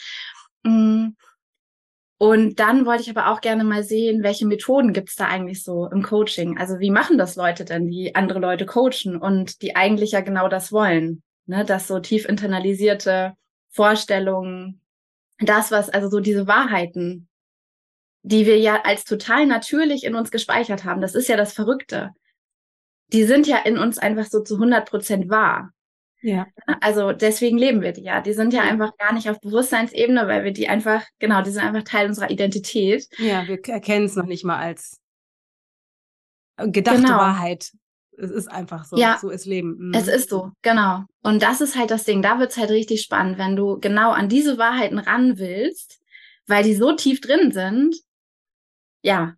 Mm. 0.63 1.09
Und 2.21 2.59
dann 2.59 2.85
wollte 2.85 3.03
ich 3.03 3.11
aber 3.11 3.31
auch 3.31 3.41
gerne 3.41 3.63
mal 3.63 3.85
sehen, 3.85 4.25
welche 4.25 4.45
Methoden 4.45 4.93
gibt's 4.93 5.15
da 5.15 5.27
eigentlich 5.27 5.63
so 5.63 5.87
im 5.87 6.03
Coaching? 6.03 6.59
Also 6.59 6.81
wie 6.81 6.91
machen 6.91 7.17
das 7.17 7.37
Leute 7.37 7.65
denn, 7.65 7.87
die 7.87 8.17
andere 8.17 8.41
Leute 8.41 8.67
coachen 8.67 9.17
und 9.17 9.63
die 9.63 9.77
eigentlich 9.77 10.13
ja 10.13 10.21
genau 10.21 10.49
das 10.49 10.73
wollen? 10.73 11.23
Ne, 11.49 11.65
dass 11.65 11.89
so 11.89 11.99
tief 11.99 12.27
internalisierte 12.27 13.33
Vorstellungen, 13.71 14.83
das, 15.39 15.71
was, 15.71 15.89
also 15.89 16.11
so 16.11 16.21
diese 16.21 16.47
Wahrheiten, 16.47 17.27
die 18.21 18.45
wir 18.45 18.59
ja 18.59 18.83
als 18.83 19.05
total 19.05 19.47
natürlich 19.47 20.05
in 20.05 20.15
uns 20.15 20.31
gespeichert 20.31 20.85
haben, 20.85 21.01
das 21.01 21.15
ist 21.15 21.27
ja 21.27 21.39
das 21.39 21.55
Verrückte. 21.55 22.11
Die 23.15 23.25
sind 23.25 23.47
ja 23.47 23.57
in 23.57 23.79
uns 23.79 23.97
einfach 23.97 24.27
so 24.27 24.43
zu 24.43 24.57
100 24.57 24.91
Prozent 24.91 25.31
wahr. 25.31 25.73
Ja. 26.21 26.47
Also 26.83 27.13
deswegen 27.13 27.57
leben 27.57 27.81
wir 27.81 27.93
die 27.93 28.03
ja. 28.03 28.21
Die 28.21 28.35
sind 28.35 28.53
ja, 28.53 28.65
ja, 28.65 28.71
einfach 28.71 28.95
gar 28.99 29.15
nicht 29.15 29.31
auf 29.31 29.41
Bewusstseinsebene, 29.41 30.29
weil 30.29 30.45
wir 30.45 30.53
die 30.53 30.69
einfach, 30.69 31.03
genau, 31.19 31.41
die 31.41 31.51
sind 31.51 31.63
einfach 31.63 31.85
Teil 31.85 32.09
unserer 32.09 32.31
Identität. 32.31 33.09
Ja, 33.17 33.49
wir 33.49 33.59
erkennen 33.69 34.05
es 34.05 34.17
noch 34.17 34.27
nicht 34.27 34.45
mal 34.45 34.59
als 34.59 35.01
gedachte 36.59 37.01
genau. 37.01 37.17
Wahrheit. 37.17 37.73
Es 38.21 38.31
ist 38.31 38.49
einfach 38.49 38.85
so. 38.85 38.97
Ja, 38.97 39.19
so 39.21 39.31
ist 39.31 39.47
Leben. 39.47 39.77
Mhm. 39.79 39.95
Es 39.95 40.09
ist 40.09 40.29
so, 40.29 40.51
genau. 40.63 41.05
Und 41.23 41.43
das 41.43 41.61
ist 41.61 41.77
halt 41.77 41.91
das 41.91 42.05
Ding. 42.05 42.21
Da 42.21 42.39
wird's 42.39 42.57
halt 42.57 42.71
richtig 42.71 43.03
spannend, 43.03 43.39
wenn 43.39 43.55
du 43.55 43.79
genau 43.79 44.11
an 44.11 44.29
diese 44.29 44.59
Wahrheiten 44.59 44.99
ran 44.99 45.39
willst, 45.39 46.01
weil 46.47 46.65
die 46.65 46.75
so 46.75 46.95
tief 46.95 47.21
drin 47.21 47.53
sind. 47.53 47.97
Ja. 49.03 49.35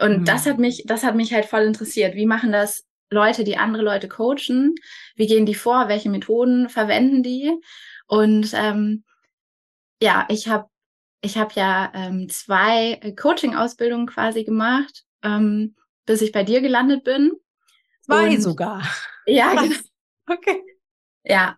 Und 0.00 0.20
mhm. 0.20 0.24
das 0.24 0.46
hat 0.46 0.58
mich, 0.58 0.84
das 0.86 1.02
hat 1.02 1.16
mich 1.16 1.32
halt 1.32 1.46
voll 1.46 1.62
interessiert. 1.62 2.14
Wie 2.14 2.26
machen 2.26 2.52
das 2.52 2.84
Leute, 3.10 3.42
die 3.42 3.56
andere 3.56 3.82
Leute 3.82 4.08
coachen? 4.08 4.74
Wie 5.16 5.26
gehen 5.26 5.46
die 5.46 5.54
vor? 5.54 5.88
Welche 5.88 6.10
Methoden 6.10 6.68
verwenden 6.68 7.22
die? 7.22 7.52
Und 8.06 8.52
ähm, 8.54 9.04
ja, 10.00 10.26
ich 10.28 10.48
habe 10.48 10.68
ich 11.20 11.36
hab 11.36 11.52
ja 11.54 11.90
ähm, 11.94 12.28
zwei 12.28 13.00
Coaching-Ausbildungen 13.20 14.06
quasi 14.06 14.44
gemacht, 14.44 15.04
ähm, 15.22 15.74
bis 16.06 16.22
ich 16.22 16.30
bei 16.30 16.44
dir 16.44 16.60
gelandet 16.60 17.02
bin. 17.02 17.32
Zwei 18.08 18.30
Und, 18.30 18.42
sogar. 18.42 18.82
Ja, 19.26 19.54
genau. 19.62 19.76
Okay. 20.26 20.62
Ja. 21.24 21.56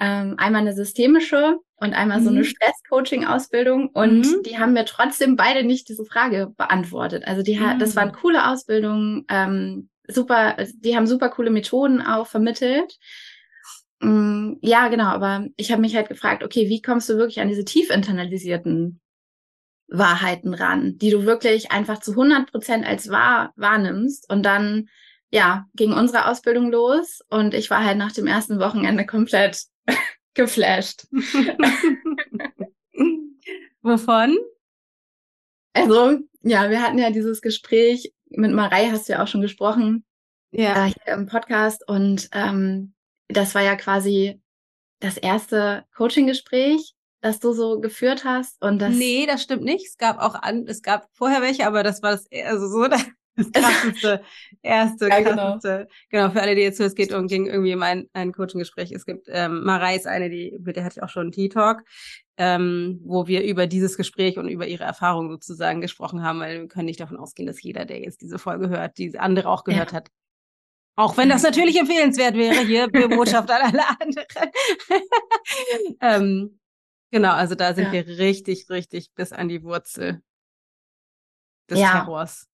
Ähm, 0.00 0.36
einmal 0.38 0.62
eine 0.62 0.74
systemische 0.74 1.58
und 1.76 1.94
einmal 1.94 2.20
mhm. 2.20 2.24
so 2.24 2.30
eine 2.30 2.38
mhm. 2.40 2.44
Stress-Coaching-Ausbildung. 2.44 3.88
Und 3.88 4.20
mhm. 4.20 4.42
die 4.44 4.58
haben 4.58 4.72
mir 4.72 4.84
trotzdem 4.84 5.36
beide 5.36 5.64
nicht 5.64 5.88
diese 5.88 6.04
Frage 6.04 6.52
beantwortet. 6.56 7.24
Also 7.26 7.42
die 7.42 7.58
mhm. 7.58 7.78
das 7.78 7.96
waren 7.96 8.12
coole 8.12 8.48
Ausbildungen, 8.48 9.24
ähm, 9.28 9.88
super, 10.06 10.56
die 10.74 10.96
haben 10.96 11.06
super 11.06 11.28
coole 11.28 11.50
Methoden 11.50 12.00
auch 12.00 12.26
vermittelt. 12.26 12.98
Mm, 14.00 14.54
ja, 14.62 14.88
genau, 14.88 15.06
aber 15.06 15.46
ich 15.56 15.72
habe 15.72 15.82
mich 15.82 15.96
halt 15.96 16.08
gefragt, 16.08 16.42
okay, 16.44 16.68
wie 16.68 16.80
kommst 16.80 17.08
du 17.08 17.16
wirklich 17.16 17.40
an 17.40 17.48
diese 17.48 17.64
tief 17.64 17.90
internalisierten 17.90 19.00
Wahrheiten 19.88 20.54
ran, 20.54 20.98
die 20.98 21.10
du 21.10 21.24
wirklich 21.24 21.72
einfach 21.72 22.00
zu 22.00 22.12
100 22.12 22.50
Prozent 22.50 22.86
als 22.86 23.10
wahr 23.10 23.52
wahrnimmst 23.56 24.30
und 24.30 24.44
dann, 24.44 24.88
ja, 25.30 25.66
ging 25.74 25.92
unsere 25.92 26.26
Ausbildung 26.26 26.70
los 26.70 27.20
und 27.28 27.54
ich 27.54 27.70
war 27.70 27.84
halt 27.84 27.98
nach 27.98 28.12
dem 28.12 28.26
ersten 28.26 28.60
Wochenende 28.60 29.06
komplett 29.06 29.62
geflasht. 30.34 31.06
Wovon? 33.82 34.36
Also, 35.72 36.18
ja, 36.42 36.70
wir 36.70 36.82
hatten 36.82 36.98
ja 36.98 37.10
dieses 37.10 37.40
Gespräch 37.40 38.12
mit 38.30 38.52
Marei 38.52 38.90
hast 38.90 39.08
du 39.08 39.14
ja 39.14 39.22
auch 39.22 39.28
schon 39.28 39.40
gesprochen. 39.40 40.04
Ja. 40.50 40.86
Äh, 40.86 40.92
hier 41.04 41.14
im 41.14 41.26
Podcast. 41.26 41.86
Und 41.86 42.28
ähm, 42.32 42.94
das 43.28 43.54
war 43.54 43.62
ja 43.62 43.76
quasi 43.76 44.40
das 45.00 45.16
erste 45.16 45.84
Coaching-Gespräch, 45.96 46.94
das 47.20 47.40
du 47.40 47.52
so 47.52 47.80
geführt 47.80 48.24
hast. 48.24 48.60
Und 48.62 48.80
das 48.80 48.94
nee, 48.94 49.26
das 49.26 49.42
stimmt 49.42 49.64
nicht. 49.64 49.86
Es 49.86 49.96
gab 49.96 50.18
auch 50.18 50.34
an, 50.34 50.66
es 50.66 50.82
gab 50.82 51.08
vorher 51.12 51.42
welche, 51.42 51.66
aber 51.66 51.82
das 51.82 52.02
war 52.02 52.12
das 52.12 52.26
also 52.44 52.68
so 52.68 52.88
das 53.38 53.52
krasseste, 53.52 54.22
erste, 54.62 55.08
ja, 55.08 55.20
genau. 55.20 55.34
krasseste. 55.34 55.88
Genau. 56.10 56.24
genau, 56.26 56.30
für 56.30 56.42
alle, 56.42 56.54
die 56.54 56.62
jetzt 56.62 56.78
hören, 56.78 56.88
es 56.88 56.94
geht 56.94 57.12
um 57.12 57.26
ging 57.26 57.46
irgendwie 57.46 57.74
um 57.74 57.82
ein, 57.82 58.08
ein 58.12 58.32
Coaching-Gespräch. 58.32 58.92
Es 58.92 59.06
gibt 59.06 59.28
ähm, 59.28 59.64
Marei 59.64 59.96
ist 59.96 60.06
eine, 60.06 60.28
die, 60.28 60.58
mit 60.60 60.76
der 60.76 60.84
hatte 60.84 60.98
ich 60.98 61.02
auch 61.02 61.08
schon 61.08 61.22
einen 61.22 61.32
Tea-Talk 61.32 61.84
ähm, 62.38 63.00
wo 63.04 63.26
wir 63.26 63.42
über 63.42 63.66
dieses 63.66 63.96
Gespräch 63.96 64.38
und 64.38 64.48
über 64.48 64.66
ihre 64.66 64.84
Erfahrungen 64.84 65.28
sozusagen 65.28 65.80
gesprochen 65.80 66.22
haben, 66.22 66.38
weil 66.38 66.60
wir 66.60 66.68
können 66.68 66.86
nicht 66.86 67.00
davon 67.00 67.16
ausgehen, 67.16 67.48
dass 67.48 67.60
jeder, 67.60 67.84
der 67.84 68.00
jetzt 68.00 68.22
diese 68.22 68.38
Folge 68.38 68.68
hört, 68.68 68.96
diese 68.96 69.20
andere 69.20 69.48
auch 69.48 69.64
gehört 69.64 69.90
ja. 69.90 69.96
hat. 69.96 70.08
Auch 70.94 71.16
wenn 71.16 71.28
das 71.28 71.42
natürlich 71.42 71.78
empfehlenswert 71.78 72.36
wäre, 72.36 72.64
hier 72.64 72.88
Botschaft 73.08 73.50
an 73.50 73.74
alle 73.74 73.88
anderen. 73.88 74.26
ähm, 76.00 76.60
genau, 77.10 77.32
also 77.32 77.56
da 77.56 77.74
sind 77.74 77.86
ja. 77.86 77.92
wir 77.92 78.06
richtig, 78.06 78.70
richtig 78.70 79.12
bis 79.14 79.32
an 79.32 79.48
die 79.48 79.64
Wurzel 79.64 80.22
des 81.68 81.80
ja. 81.80 81.90
Terrors. 81.90 82.47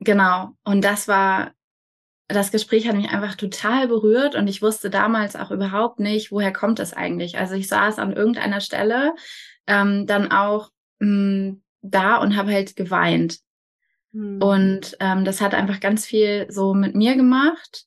Genau. 0.00 0.52
Und 0.64 0.84
das 0.84 1.08
war 1.08 1.52
das 2.28 2.50
Gespräch 2.50 2.88
hat 2.88 2.96
mich 2.96 3.10
einfach 3.10 3.36
total 3.36 3.86
berührt 3.88 4.34
und 4.34 4.48
ich 4.48 4.60
wusste 4.62 4.90
damals 4.90 5.36
auch 5.36 5.50
überhaupt 5.50 6.00
nicht, 6.00 6.32
woher 6.32 6.52
kommt 6.52 6.80
es 6.80 6.92
eigentlich. 6.92 7.38
Also 7.38 7.54
ich 7.54 7.68
saß 7.68 7.98
an 7.98 8.12
irgendeiner 8.12 8.60
Stelle 8.60 9.14
ähm, 9.66 10.06
dann 10.06 10.32
auch 10.32 10.70
mh, 10.98 11.06
hm, 11.06 11.62
da 11.82 12.16
und 12.16 12.36
habe 12.36 12.52
halt 12.52 12.74
geweint. 12.74 13.38
Mhm. 14.12 14.42
Und 14.42 14.96
ähm, 14.98 15.24
das 15.24 15.40
hat 15.40 15.54
einfach 15.54 15.78
ganz 15.78 16.04
viel 16.04 16.50
so 16.50 16.74
mit 16.74 16.96
mir 16.96 17.14
gemacht. 17.14 17.86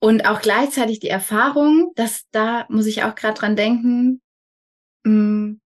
Und 0.00 0.26
auch 0.26 0.40
gleichzeitig 0.40 0.98
die 0.98 1.10
Erfahrung, 1.10 1.92
dass 1.94 2.28
da 2.32 2.66
muss 2.68 2.86
ich 2.86 3.04
auch 3.04 3.14
gerade 3.14 3.38
dran 3.38 3.54
denken, 3.54 4.20
mh, 5.04 5.12
hm, 5.12 5.60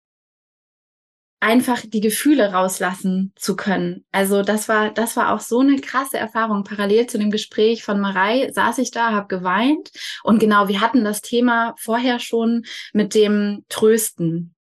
einfach 1.43 1.83
die 1.85 2.01
Gefühle 2.01 2.53
rauslassen 2.53 3.33
zu 3.35 3.57
können. 3.57 4.05
Also 4.13 4.43
das 4.43 4.69
war, 4.69 4.91
das 4.91 5.17
war 5.17 5.35
auch 5.35 5.41
so 5.41 5.59
eine 5.59 5.81
krasse 5.81 6.17
Erfahrung. 6.17 6.63
Parallel 6.63 7.09
zu 7.09 7.19
dem 7.19 7.33
Gespräch 7.33 7.83
von 7.83 8.01
Marei 8.01 8.49
saß 8.53 8.79
ich 8.79 8.93
da, 8.93 9.11
habe 9.11 9.27
geweint 9.27 9.91
und 10.23 10.39
genau, 10.39 10.69
wir 10.69 10.81
hatten 10.81 11.05
das 11.05 11.21
Thema 11.21 11.75
vorher 11.79 12.21
schon 12.21 12.65
mit 12.93 13.17
dem 13.17 13.65
Trösten. 13.69 14.55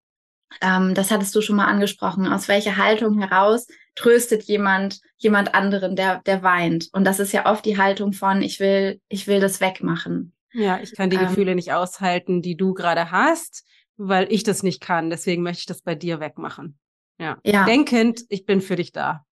Ähm, 0.60 0.96
das 0.96 1.12
hattest 1.12 1.36
du 1.36 1.42
schon 1.42 1.56
mal 1.56 1.68
angesprochen. 1.68 2.28
Aus 2.28 2.48
welcher 2.48 2.78
Haltung 2.78 3.20
heraus 3.20 3.68
tröstet 3.94 4.44
jemand 4.44 5.02
jemand 5.18 5.54
anderen, 5.54 5.96
der 5.96 6.22
der 6.26 6.42
weint? 6.42 6.90
Und 6.94 7.04
das 7.04 7.20
ist 7.20 7.32
ja 7.32 7.46
oft 7.46 7.64
die 7.64 7.78
Haltung 7.78 8.12
von 8.12 8.42
ich 8.42 8.60
will 8.60 9.00
ich 9.08 9.28
will 9.28 9.40
das 9.40 9.62
wegmachen. 9.62 10.34
Ja, 10.52 10.80
ich 10.82 10.96
kann 10.96 11.12
die 11.12 11.18
ähm, 11.18 11.28
Gefühle 11.28 11.54
nicht 11.54 11.74
aushalten, 11.74 12.42
die 12.42 12.58
du 12.58 12.74
gerade 12.74 13.12
hast 13.12 13.66
weil 14.02 14.32
ich 14.32 14.44
das 14.44 14.64
nicht 14.64 14.82
kann. 14.82 15.10
Deswegen 15.10 15.44
möchte 15.44 15.60
ich 15.60 15.66
das 15.68 15.82
bei 15.82 15.96
dir 15.96 16.20
wegmachen. 16.20 16.80
Ja. 17.20 17.38
ja. 17.44 17.66
Denkend, 17.66 18.24
ich 18.30 18.46
bin 18.46 18.62
für 18.62 18.76
dich 18.76 18.92
da. 18.92 19.26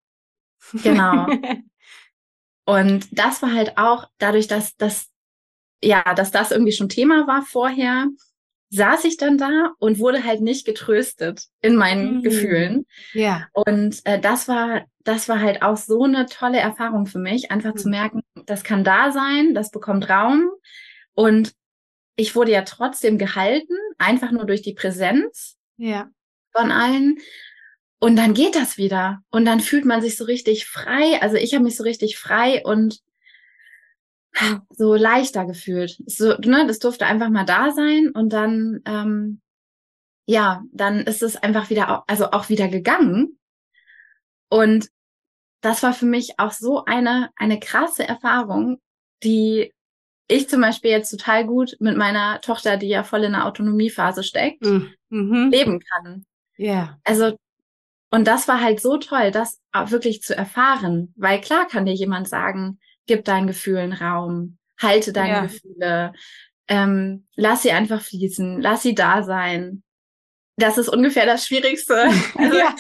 Genau. 0.84 1.28
Und 2.66 3.08
das 3.12 3.42
war 3.42 3.54
halt 3.54 3.78
auch 3.78 4.08
dadurch, 4.20 4.48
dass 4.48 4.76
das, 4.78 5.10
ja, 5.84 6.14
dass 6.14 6.30
das 6.32 6.52
irgendwie 6.52 6.72
schon 6.72 6.88
Thema 6.88 7.26
war 7.26 7.42
vorher, 7.42 8.08
saß 8.70 9.06
ich 9.06 9.18
dann 9.18 9.40
da 9.40 9.72
und 9.80 9.98
wurde 9.98 10.24
halt 10.24 10.42
nicht 10.42 10.68
getröstet 10.68 11.46
in 11.62 11.76
meinen 11.76 12.18
mhm. 12.18 12.22
Gefühlen. 12.22 12.86
Ja. 13.14 13.48
Und 13.54 14.06
äh, 14.06 14.20
das 14.20 14.48
war, 14.48 14.86
das 15.00 15.28
war 15.28 15.42
halt 15.42 15.64
auch 15.64 15.78
so 15.78 16.04
eine 16.04 16.28
tolle 16.28 16.60
Erfahrung 16.60 17.08
für 17.08 17.18
mich, 17.18 17.50
einfach 17.50 17.74
mhm. 17.74 17.78
zu 17.78 17.90
merken, 17.90 18.22
das 18.46 18.64
kann 18.64 18.84
da 18.84 19.12
sein, 19.12 19.56
das 19.56 19.72
bekommt 19.72 20.08
Raum 20.08 20.52
und 21.16 21.54
ich 22.16 22.36
wurde 22.36 22.52
ja 22.52 22.62
trotzdem 22.64 23.18
gehalten, 23.18 23.76
einfach 24.00 24.32
nur 24.32 24.46
durch 24.46 24.62
die 24.62 24.74
Präsenz 24.74 25.58
ja. 25.78 26.10
von 26.52 26.72
allen. 26.72 27.20
Und 28.00 28.16
dann 28.16 28.34
geht 28.34 28.56
das 28.56 28.78
wieder. 28.78 29.22
Und 29.30 29.46
dann 29.46 29.60
fühlt 29.60 29.86
man 29.86 30.02
sich 30.02 30.18
so 30.18 30.24
richtig 30.24 30.66
frei. 30.66 31.22
Also 31.22 31.36
ich 31.36 31.54
habe 31.54 31.64
mich 31.64 31.76
so 31.76 31.84
richtig 31.84 32.18
frei 32.18 32.64
und 32.64 33.02
so 34.70 34.96
leichter 34.96 35.46
gefühlt. 35.46 36.02
So, 36.06 36.36
ne, 36.38 36.66
das 36.68 36.80
durfte 36.80 37.06
einfach 37.06 37.30
mal 37.30 37.46
da 37.46 37.72
sein 37.72 38.10
und 38.10 38.32
dann, 38.32 38.82
ähm, 38.86 39.42
ja, 40.26 40.64
dann 40.72 41.02
ist 41.02 41.24
es 41.24 41.36
einfach 41.36 41.70
wieder, 41.70 42.04
also 42.08 42.32
auch 42.32 42.50
wieder 42.50 42.68
gegangen. 42.68 43.38
Und 44.50 44.90
das 45.62 45.84
war 45.84 45.94
für 45.94 46.06
mich 46.06 46.40
auch 46.40 46.52
so 46.52 46.86
eine, 46.86 47.32
eine 47.36 47.60
krasse 47.60 48.08
Erfahrung, 48.08 48.80
die 49.24 49.74
ich 50.30 50.48
zum 50.48 50.62
Beispiel 50.62 50.92
jetzt 50.92 51.10
total 51.10 51.46
gut 51.46 51.76
mit 51.80 51.98
meiner 51.98 52.40
Tochter, 52.42 52.78
die 52.78 52.88
ja 52.88 53.04
voll 53.04 53.24
in 53.24 53.34
der 53.34 53.46
Autonomiephase 53.48 54.24
steckt, 54.24 54.64
mm, 54.64 54.88
mhm. 55.10 55.50
leben 55.52 55.80
kann. 55.80 56.26
Ja. 56.56 56.74
Yeah. 56.74 57.00
Also, 57.04 57.36
und 58.12 58.28
das 58.28 58.48
war 58.48 58.62
halt 58.62 58.80
so 58.80 58.98
toll, 58.98 59.32
das 59.32 59.60
wirklich 59.88 60.22
zu 60.22 60.36
erfahren, 60.36 61.14
weil 61.18 61.42
klar 61.42 61.68
kann 61.68 61.86
dir 61.86 61.94
jemand 61.94 62.28
sagen, 62.28 62.80
gib 63.08 63.26
deinen 63.26 63.48
Gefühlen 63.48 63.92
Raum, 63.92 64.58
halte 64.78 65.14
deine 65.14 65.34
ja. 65.34 65.42
Gefühle, 65.42 66.14
ähm, 66.68 67.28
lass 67.36 67.64
sie 67.64 67.72
einfach 67.72 68.02
fließen, 68.02 68.62
lass 68.62 68.84
sie 68.84 68.94
da 68.94 69.24
sein. 69.24 69.84
Das 70.60 70.78
ist 70.78 70.90
ungefähr 70.90 71.26
das 71.26 71.46
Schwierigste, 71.46 71.96
also, 72.38 72.58
ja. 72.58 72.76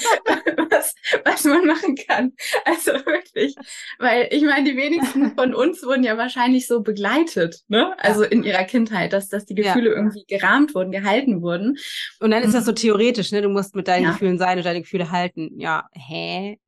was, 0.69 0.93
was 1.25 1.43
man 1.45 1.65
machen 1.65 1.95
kann. 1.95 2.33
Also 2.65 2.93
wirklich. 3.05 3.55
Weil 3.97 4.27
ich 4.31 4.43
meine, 4.43 4.69
die 4.69 4.77
wenigsten 4.77 5.31
von 5.35 5.53
uns 5.53 5.83
wurden 5.83 6.03
ja 6.03 6.17
wahrscheinlich 6.17 6.67
so 6.67 6.81
begleitet, 6.81 7.61
ne? 7.67 7.95
Also 7.99 8.23
ja. 8.23 8.29
in 8.29 8.43
ihrer 8.43 8.63
Kindheit, 8.63 9.13
dass, 9.13 9.29
dass 9.29 9.45
die 9.45 9.55
Gefühle 9.55 9.91
ja. 9.91 9.95
irgendwie 9.95 10.25
gerahmt 10.27 10.75
wurden, 10.75 10.91
gehalten 10.91 11.41
wurden. 11.41 11.77
Und 12.19 12.31
dann 12.31 12.43
ist 12.43 12.53
das 12.53 12.65
so 12.65 12.71
mhm. 12.71 12.75
theoretisch, 12.75 13.31
ne? 13.31 13.41
Du 13.41 13.49
musst 13.49 13.75
mit 13.75 13.87
deinen 13.87 14.11
Gefühlen 14.11 14.37
sein 14.37 14.57
und 14.57 14.65
deine 14.65 14.81
Gefühle 14.81 15.11
halten. 15.11 15.51
Ja, 15.57 15.87
hä? 15.93 16.59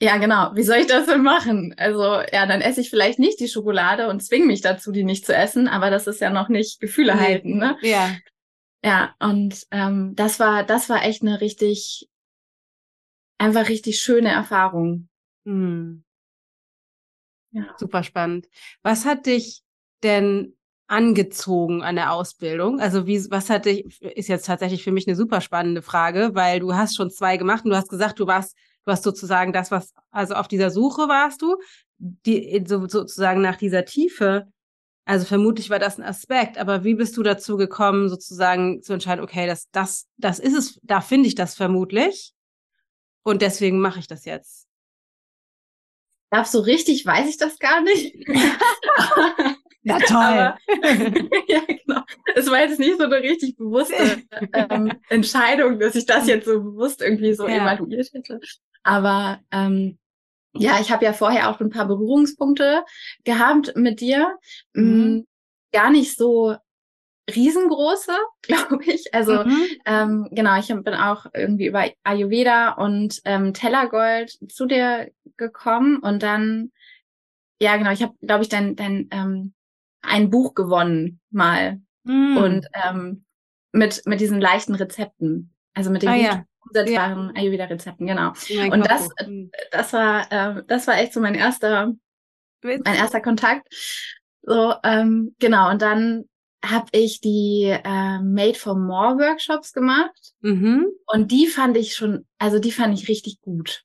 Ja, 0.00 0.16
genau. 0.18 0.52
Wie 0.54 0.62
soll 0.62 0.76
ich 0.76 0.86
das 0.86 1.06
denn 1.06 1.22
machen? 1.22 1.74
Also, 1.76 2.20
ja, 2.32 2.46
dann 2.46 2.60
esse 2.60 2.80
ich 2.80 2.88
vielleicht 2.88 3.18
nicht 3.18 3.40
die 3.40 3.48
Schokolade 3.48 4.08
und 4.08 4.22
zwinge 4.22 4.46
mich 4.46 4.60
dazu, 4.60 4.92
die 4.92 5.02
nicht 5.02 5.26
zu 5.26 5.34
essen, 5.34 5.66
aber 5.66 5.90
das 5.90 6.06
ist 6.06 6.20
ja 6.20 6.30
noch 6.30 6.48
nicht 6.48 6.78
Gefühle 6.80 7.16
nee. 7.16 7.20
halten, 7.20 7.58
ne? 7.58 7.76
Ja. 7.82 8.10
Ja, 8.84 9.14
und 9.18 9.66
ähm, 9.70 10.14
das 10.14 10.38
war, 10.38 10.62
das 10.64 10.88
war 10.88 11.04
echt 11.04 11.22
eine 11.22 11.40
richtig, 11.40 12.08
einfach 13.38 13.68
richtig 13.68 14.00
schöne 14.00 14.30
Erfahrung. 14.30 15.08
Hm. 15.44 16.04
Ja. 17.50 17.74
Super 17.76 18.02
spannend. 18.02 18.48
Was 18.82 19.04
hat 19.04 19.26
dich 19.26 19.62
denn 20.02 20.56
angezogen 20.86 21.82
an 21.82 21.96
der 21.96 22.12
Ausbildung? 22.12 22.80
Also 22.80 23.06
wie, 23.06 23.30
was 23.30 23.50
hat 23.50 23.64
dich, 23.64 24.00
ist 24.00 24.28
jetzt 24.28 24.46
tatsächlich 24.46 24.84
für 24.84 24.92
mich 24.92 25.06
eine 25.06 25.16
super 25.16 25.40
spannende 25.40 25.82
Frage, 25.82 26.30
weil 26.34 26.60
du 26.60 26.74
hast 26.74 26.96
schon 26.96 27.10
zwei 27.10 27.36
gemacht 27.36 27.64
und 27.64 27.70
du 27.70 27.76
hast 27.76 27.88
gesagt, 27.88 28.20
du 28.20 28.26
warst, 28.26 28.56
du 28.84 28.92
hast 28.92 29.02
sozusagen 29.02 29.52
das, 29.52 29.70
was, 29.70 29.92
also 30.10 30.34
auf 30.34 30.48
dieser 30.48 30.70
Suche 30.70 31.08
warst 31.08 31.42
du, 31.42 31.56
die, 31.98 32.64
so, 32.66 32.86
sozusagen 32.86 33.40
nach 33.40 33.56
dieser 33.56 33.84
Tiefe. 33.84 34.46
Also 35.08 35.24
vermutlich 35.24 35.70
war 35.70 35.78
das 35.78 35.96
ein 35.96 36.04
Aspekt, 36.04 36.58
aber 36.58 36.84
wie 36.84 36.94
bist 36.94 37.16
du 37.16 37.22
dazu 37.22 37.56
gekommen, 37.56 38.10
sozusagen 38.10 38.82
zu 38.82 38.92
entscheiden, 38.92 39.24
okay, 39.24 39.46
das, 39.46 39.70
das, 39.70 40.06
das 40.18 40.38
ist 40.38 40.52
es, 40.54 40.80
da 40.82 41.00
finde 41.00 41.28
ich 41.28 41.34
das 41.34 41.54
vermutlich 41.54 42.34
und 43.22 43.40
deswegen 43.40 43.80
mache 43.80 44.00
ich 44.00 44.06
das 44.06 44.26
jetzt. 44.26 44.68
Ich 46.24 46.30
glaube, 46.30 46.46
so 46.46 46.60
richtig 46.60 47.06
weiß 47.06 47.26
ich 47.26 47.38
das 47.38 47.58
gar 47.58 47.80
nicht. 47.80 48.16
Na 49.82 49.98
toll. 50.06 50.18
Aber, 50.18 50.58
ja, 51.48 51.62
genau. 51.66 52.02
Es 52.34 52.50
war 52.50 52.60
jetzt 52.60 52.78
nicht 52.78 52.98
so 52.98 53.04
eine 53.04 53.22
richtig 53.22 53.56
bewusste 53.56 54.22
ähm, 54.52 54.92
Entscheidung, 55.08 55.78
dass 55.80 55.94
ich 55.94 56.04
das 56.04 56.26
jetzt 56.26 56.44
so 56.44 56.62
bewusst 56.62 57.00
irgendwie 57.00 57.32
so 57.32 57.48
ja. 57.48 57.62
evaluiert 57.62 58.12
hätte. 58.12 58.40
Aber 58.82 59.40
ähm, 59.52 59.98
ja, 60.54 60.80
ich 60.80 60.90
habe 60.90 61.04
ja 61.04 61.12
vorher 61.12 61.50
auch 61.50 61.60
ein 61.60 61.70
paar 61.70 61.86
Berührungspunkte 61.86 62.84
gehabt 63.24 63.72
mit 63.76 64.00
dir. 64.00 64.36
Mhm. 64.72 65.26
Gar 65.72 65.90
nicht 65.90 66.16
so 66.16 66.56
riesengroße, 67.34 68.12
glaube 68.42 68.84
ich. 68.86 69.14
Also 69.14 69.44
mhm. 69.44 69.66
ähm, 69.84 70.28
genau, 70.32 70.58
ich 70.58 70.68
bin 70.68 70.94
auch 70.94 71.26
irgendwie 71.34 71.66
über 71.66 71.84
Ayurveda 72.02 72.72
und 72.72 73.20
ähm, 73.24 73.52
Tellergold 73.54 74.38
zu 74.50 74.66
dir 74.66 75.10
gekommen 75.36 75.98
und 75.98 76.22
dann, 76.22 76.72
ja 77.60 77.76
genau, 77.76 77.92
ich 77.92 78.02
habe, 78.02 78.14
glaube 78.22 78.42
ich, 78.42 78.48
dein, 78.48 78.76
dein 78.76 79.08
ähm, 79.10 79.54
ein 80.00 80.30
Buch 80.30 80.54
gewonnen 80.54 81.20
mal 81.30 81.80
mhm. 82.04 82.36
und 82.36 82.66
ähm, 82.72 83.24
mit 83.72 84.02
mit 84.06 84.20
diesen 84.20 84.40
leichten 84.40 84.74
Rezepten, 84.74 85.52
also 85.74 85.90
mit 85.90 86.02
den 86.02 86.08
ah, 86.08 86.14
ja 86.14 86.44
umsetzbaren 86.68 87.32
ja. 87.34 87.42
Ayurveda-Rezepten, 87.42 88.06
genau. 88.06 88.32
Mein 88.56 88.72
und 88.72 88.90
das, 88.90 89.08
hm. 89.18 89.50
das 89.70 89.92
war, 89.92 90.32
äh, 90.32 90.62
das 90.66 90.86
war 90.86 90.98
echt 90.98 91.12
so 91.12 91.20
mein 91.20 91.34
erster, 91.34 91.94
Witz. 92.62 92.82
mein 92.84 92.96
erster 92.96 93.20
Kontakt. 93.20 93.66
So, 94.42 94.74
ähm, 94.84 95.34
genau. 95.38 95.70
Und 95.70 95.82
dann 95.82 96.24
habe 96.64 96.88
ich 96.92 97.20
die 97.20 97.64
äh, 97.66 98.18
Made 98.20 98.54
for 98.54 98.76
More 98.76 99.18
Workshops 99.18 99.72
gemacht. 99.72 100.32
Mhm. 100.40 100.86
Und 101.06 101.30
die 101.30 101.46
fand 101.46 101.76
ich 101.76 101.94
schon, 101.94 102.26
also 102.38 102.58
die 102.58 102.72
fand 102.72 102.98
ich 102.98 103.08
richtig 103.08 103.40
gut. 103.40 103.84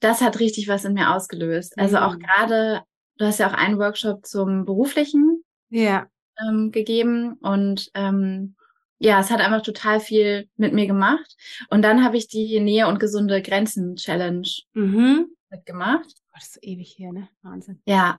Das 0.00 0.20
hat 0.20 0.40
richtig 0.40 0.68
was 0.68 0.84
in 0.84 0.94
mir 0.94 1.14
ausgelöst. 1.14 1.78
Also 1.78 1.98
mhm. 1.98 2.02
auch 2.02 2.18
gerade, 2.18 2.82
du 3.18 3.26
hast 3.26 3.38
ja 3.38 3.48
auch 3.48 3.54
einen 3.54 3.78
Workshop 3.78 4.26
zum 4.26 4.64
beruflichen 4.64 5.44
ja. 5.68 6.06
ähm, 6.42 6.70
gegeben 6.72 7.34
und 7.34 7.90
ähm, 7.94 8.56
ja, 9.00 9.18
es 9.18 9.30
hat 9.30 9.40
einfach 9.40 9.62
total 9.62 9.98
viel 9.98 10.48
mit 10.56 10.74
mir 10.74 10.86
gemacht. 10.86 11.34
Und 11.70 11.82
dann 11.82 12.04
habe 12.04 12.18
ich 12.18 12.28
die 12.28 12.60
Nähe 12.60 12.86
und 12.86 13.00
gesunde 13.00 13.40
Grenzen 13.40 13.96
Challenge 13.96 14.46
mhm. 14.74 15.34
mitgemacht. 15.48 16.06
Oh, 16.06 16.34
das 16.34 16.50
ist 16.50 16.58
ewig 16.62 16.92
hier, 16.94 17.10
ne? 17.10 17.28
Wahnsinn. 17.42 17.80
Ja. 17.86 18.18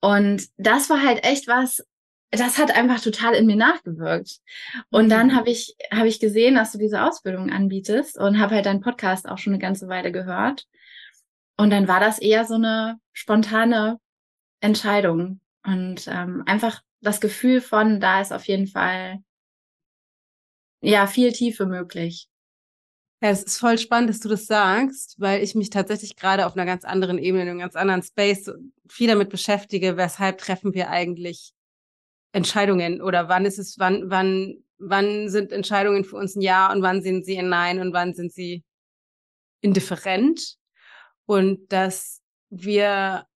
Und 0.00 0.48
das 0.56 0.88
war 0.88 1.04
halt 1.04 1.24
echt 1.24 1.46
was, 1.46 1.86
das 2.30 2.56
hat 2.58 2.74
einfach 2.74 3.00
total 3.00 3.34
in 3.34 3.44
mir 3.44 3.56
nachgewirkt. 3.56 4.38
Und 4.88 5.06
mhm. 5.06 5.10
dann 5.10 5.36
habe 5.36 5.50
ich, 5.50 5.76
habe 5.92 6.08
ich 6.08 6.20
gesehen, 6.20 6.54
dass 6.54 6.72
du 6.72 6.78
diese 6.78 7.04
Ausbildung 7.04 7.50
anbietest 7.50 8.16
und 8.18 8.38
habe 8.38 8.54
halt 8.54 8.64
deinen 8.64 8.80
Podcast 8.80 9.28
auch 9.28 9.38
schon 9.38 9.52
eine 9.52 9.62
ganze 9.62 9.88
Weile 9.88 10.10
gehört. 10.10 10.66
Und 11.58 11.68
dann 11.70 11.86
war 11.86 12.00
das 12.00 12.18
eher 12.18 12.46
so 12.46 12.54
eine 12.54 12.98
spontane 13.12 13.98
Entscheidung. 14.60 15.40
Und 15.66 16.06
ähm, 16.08 16.44
einfach 16.46 16.80
das 17.02 17.20
Gefühl 17.20 17.60
von, 17.60 18.00
da 18.00 18.22
ist 18.22 18.32
auf 18.32 18.44
jeden 18.44 18.68
Fall 18.68 19.18
ja, 20.80 21.06
viel 21.06 21.32
Tiefe 21.32 21.66
möglich. 21.66 22.28
Ja, 23.20 23.30
es 23.30 23.42
ist 23.42 23.58
voll 23.58 23.78
spannend, 23.78 24.10
dass 24.10 24.20
du 24.20 24.28
das 24.28 24.46
sagst, 24.46 25.16
weil 25.18 25.42
ich 25.42 25.56
mich 25.56 25.70
tatsächlich 25.70 26.14
gerade 26.14 26.46
auf 26.46 26.54
einer 26.54 26.66
ganz 26.66 26.84
anderen 26.84 27.18
Ebene, 27.18 27.42
in 27.42 27.48
einem 27.48 27.58
ganz 27.58 27.74
anderen 27.74 28.02
Space 28.02 28.50
viel 28.88 29.08
damit 29.08 29.28
beschäftige, 29.28 29.96
weshalb 29.96 30.38
treffen 30.38 30.72
wir 30.72 30.90
eigentlich 30.90 31.52
Entscheidungen 32.32 33.02
oder 33.02 33.28
wann 33.28 33.44
ist 33.44 33.58
es, 33.58 33.78
wann, 33.78 34.08
wann, 34.10 34.62
wann 34.78 35.28
sind 35.28 35.50
Entscheidungen 35.50 36.04
für 36.04 36.16
uns 36.16 36.36
ein 36.36 36.42
Ja 36.42 36.70
und 36.72 36.82
wann 36.82 37.02
sind 37.02 37.24
sie 37.24 37.38
ein 37.38 37.48
Nein 37.48 37.80
und 37.80 37.92
wann 37.92 38.14
sind 38.14 38.32
sie 38.32 38.62
indifferent 39.60 40.56
und 41.26 41.72
dass 41.72 42.22
wir, 42.50 43.26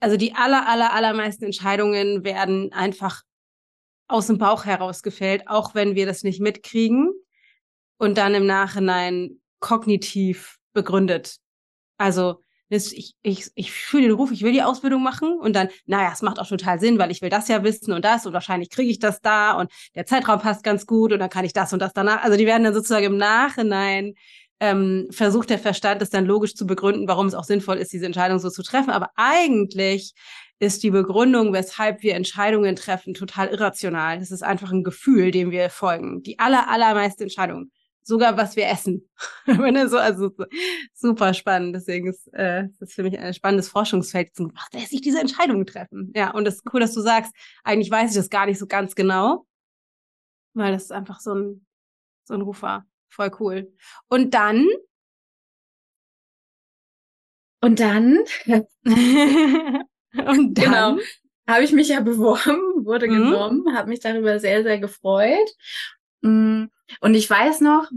also 0.00 0.16
die 0.16 0.34
aller, 0.34 0.68
aller, 0.68 0.92
allermeisten 0.92 1.44
Entscheidungen 1.44 2.24
werden 2.24 2.72
einfach 2.72 3.22
aus 4.08 4.28
dem 4.28 4.38
Bauch 4.38 4.64
heraus 4.64 5.02
gefällt, 5.02 5.48
auch 5.48 5.74
wenn 5.74 5.94
wir 5.94 6.06
das 6.06 6.22
nicht 6.22 6.40
mitkriegen 6.40 7.12
und 7.98 8.18
dann 8.18 8.34
im 8.34 8.46
Nachhinein 8.46 9.40
kognitiv 9.60 10.58
begründet. 10.72 11.36
Also 11.98 12.40
ich, 12.68 13.14
ich, 13.22 13.50
ich 13.54 13.72
fühle 13.72 14.08
den 14.08 14.12
Ruf, 14.12 14.32
ich 14.32 14.42
will 14.42 14.52
die 14.52 14.62
Ausbildung 14.62 15.02
machen 15.02 15.38
und 15.38 15.54
dann, 15.54 15.68
naja, 15.86 16.10
es 16.12 16.22
macht 16.22 16.40
auch 16.40 16.48
total 16.48 16.80
Sinn, 16.80 16.98
weil 16.98 17.12
ich 17.12 17.22
will 17.22 17.30
das 17.30 17.48
ja 17.48 17.62
wissen 17.62 17.92
und 17.92 18.04
das 18.04 18.26
und 18.26 18.32
wahrscheinlich 18.32 18.70
kriege 18.70 18.90
ich 18.90 18.98
das 18.98 19.20
da 19.20 19.52
und 19.52 19.70
der 19.94 20.06
Zeitraum 20.06 20.40
passt 20.40 20.64
ganz 20.64 20.84
gut 20.84 21.12
und 21.12 21.20
dann 21.20 21.30
kann 21.30 21.44
ich 21.44 21.52
das 21.52 21.72
und 21.72 21.80
das 21.80 21.92
danach. 21.92 22.22
Also 22.24 22.36
die 22.36 22.46
werden 22.46 22.64
dann 22.64 22.74
sozusagen 22.74 23.06
im 23.06 23.16
Nachhinein 23.16 24.14
ähm, 24.58 25.06
versucht 25.10 25.50
der 25.50 25.58
Verstand, 25.58 26.02
es 26.02 26.10
dann 26.10 26.26
logisch 26.26 26.54
zu 26.54 26.66
begründen, 26.66 27.06
warum 27.06 27.26
es 27.26 27.34
auch 27.34 27.44
sinnvoll 27.44 27.76
ist, 27.76 27.92
diese 27.92 28.06
Entscheidung 28.06 28.38
so 28.38 28.50
zu 28.50 28.62
treffen. 28.62 28.90
Aber 28.90 29.10
eigentlich 29.14 30.14
ist 30.58 30.82
die 30.82 30.90
Begründung, 30.90 31.52
weshalb 31.52 32.02
wir 32.02 32.14
Entscheidungen 32.14 32.76
treffen, 32.76 33.14
total 33.14 33.48
irrational. 33.48 34.18
Das 34.18 34.30
ist 34.30 34.42
einfach 34.42 34.72
ein 34.72 34.84
Gefühl, 34.84 35.30
dem 35.30 35.50
wir 35.50 35.68
folgen. 35.70 36.22
Die 36.22 36.38
aller, 36.38 36.68
allermeiste 36.68 37.24
Entscheidung. 37.24 37.70
Sogar 38.02 38.36
was 38.36 38.56
wir 38.56 38.68
essen. 38.68 39.08
so, 39.46 39.98
also 39.98 40.30
super 40.94 41.34
spannend. 41.34 41.74
Deswegen 41.74 42.08
ist 42.08 42.32
äh, 42.32 42.68
das 42.78 42.92
für 42.92 43.02
mich 43.02 43.18
ein 43.18 43.34
spannendes 43.34 43.68
Forschungsfeld. 43.68 44.30
Was 44.38 44.72
lässt 44.72 44.90
sich 44.90 45.00
diese 45.00 45.20
Entscheidungen 45.20 45.66
treffen? 45.66 46.12
Ja, 46.14 46.30
und 46.30 46.44
das 46.44 46.56
ist 46.56 46.64
cool, 46.72 46.80
dass 46.80 46.94
du 46.94 47.00
sagst, 47.00 47.32
eigentlich 47.64 47.90
weiß 47.90 48.10
ich 48.10 48.16
das 48.16 48.30
gar 48.30 48.46
nicht 48.46 48.58
so 48.58 48.66
ganz 48.66 48.94
genau. 48.94 49.46
Weil 50.54 50.72
das 50.72 50.84
ist 50.84 50.92
einfach 50.92 51.20
so 51.20 51.34
ein, 51.34 51.66
so 52.24 52.34
ein 52.34 52.40
Rufer. 52.40 52.86
Voll 53.08 53.30
cool. 53.40 53.72
Und 54.08 54.32
dann 54.34 54.66
und 57.60 57.80
dann 57.80 58.18
Und 60.26 60.54
dann 60.58 60.64
genau, 60.64 60.98
habe 61.48 61.64
ich 61.64 61.72
mich 61.72 61.88
ja 61.88 62.00
beworben, 62.00 62.84
wurde 62.84 63.08
mhm. 63.08 63.12
genommen, 63.12 63.76
habe 63.76 63.88
mich 63.88 64.00
darüber 64.00 64.38
sehr, 64.38 64.62
sehr 64.62 64.78
gefreut. 64.78 65.48
Mm, 66.22 66.64
und 67.00 67.14
ich 67.14 67.28
weiß 67.28 67.60
noch, 67.60 67.88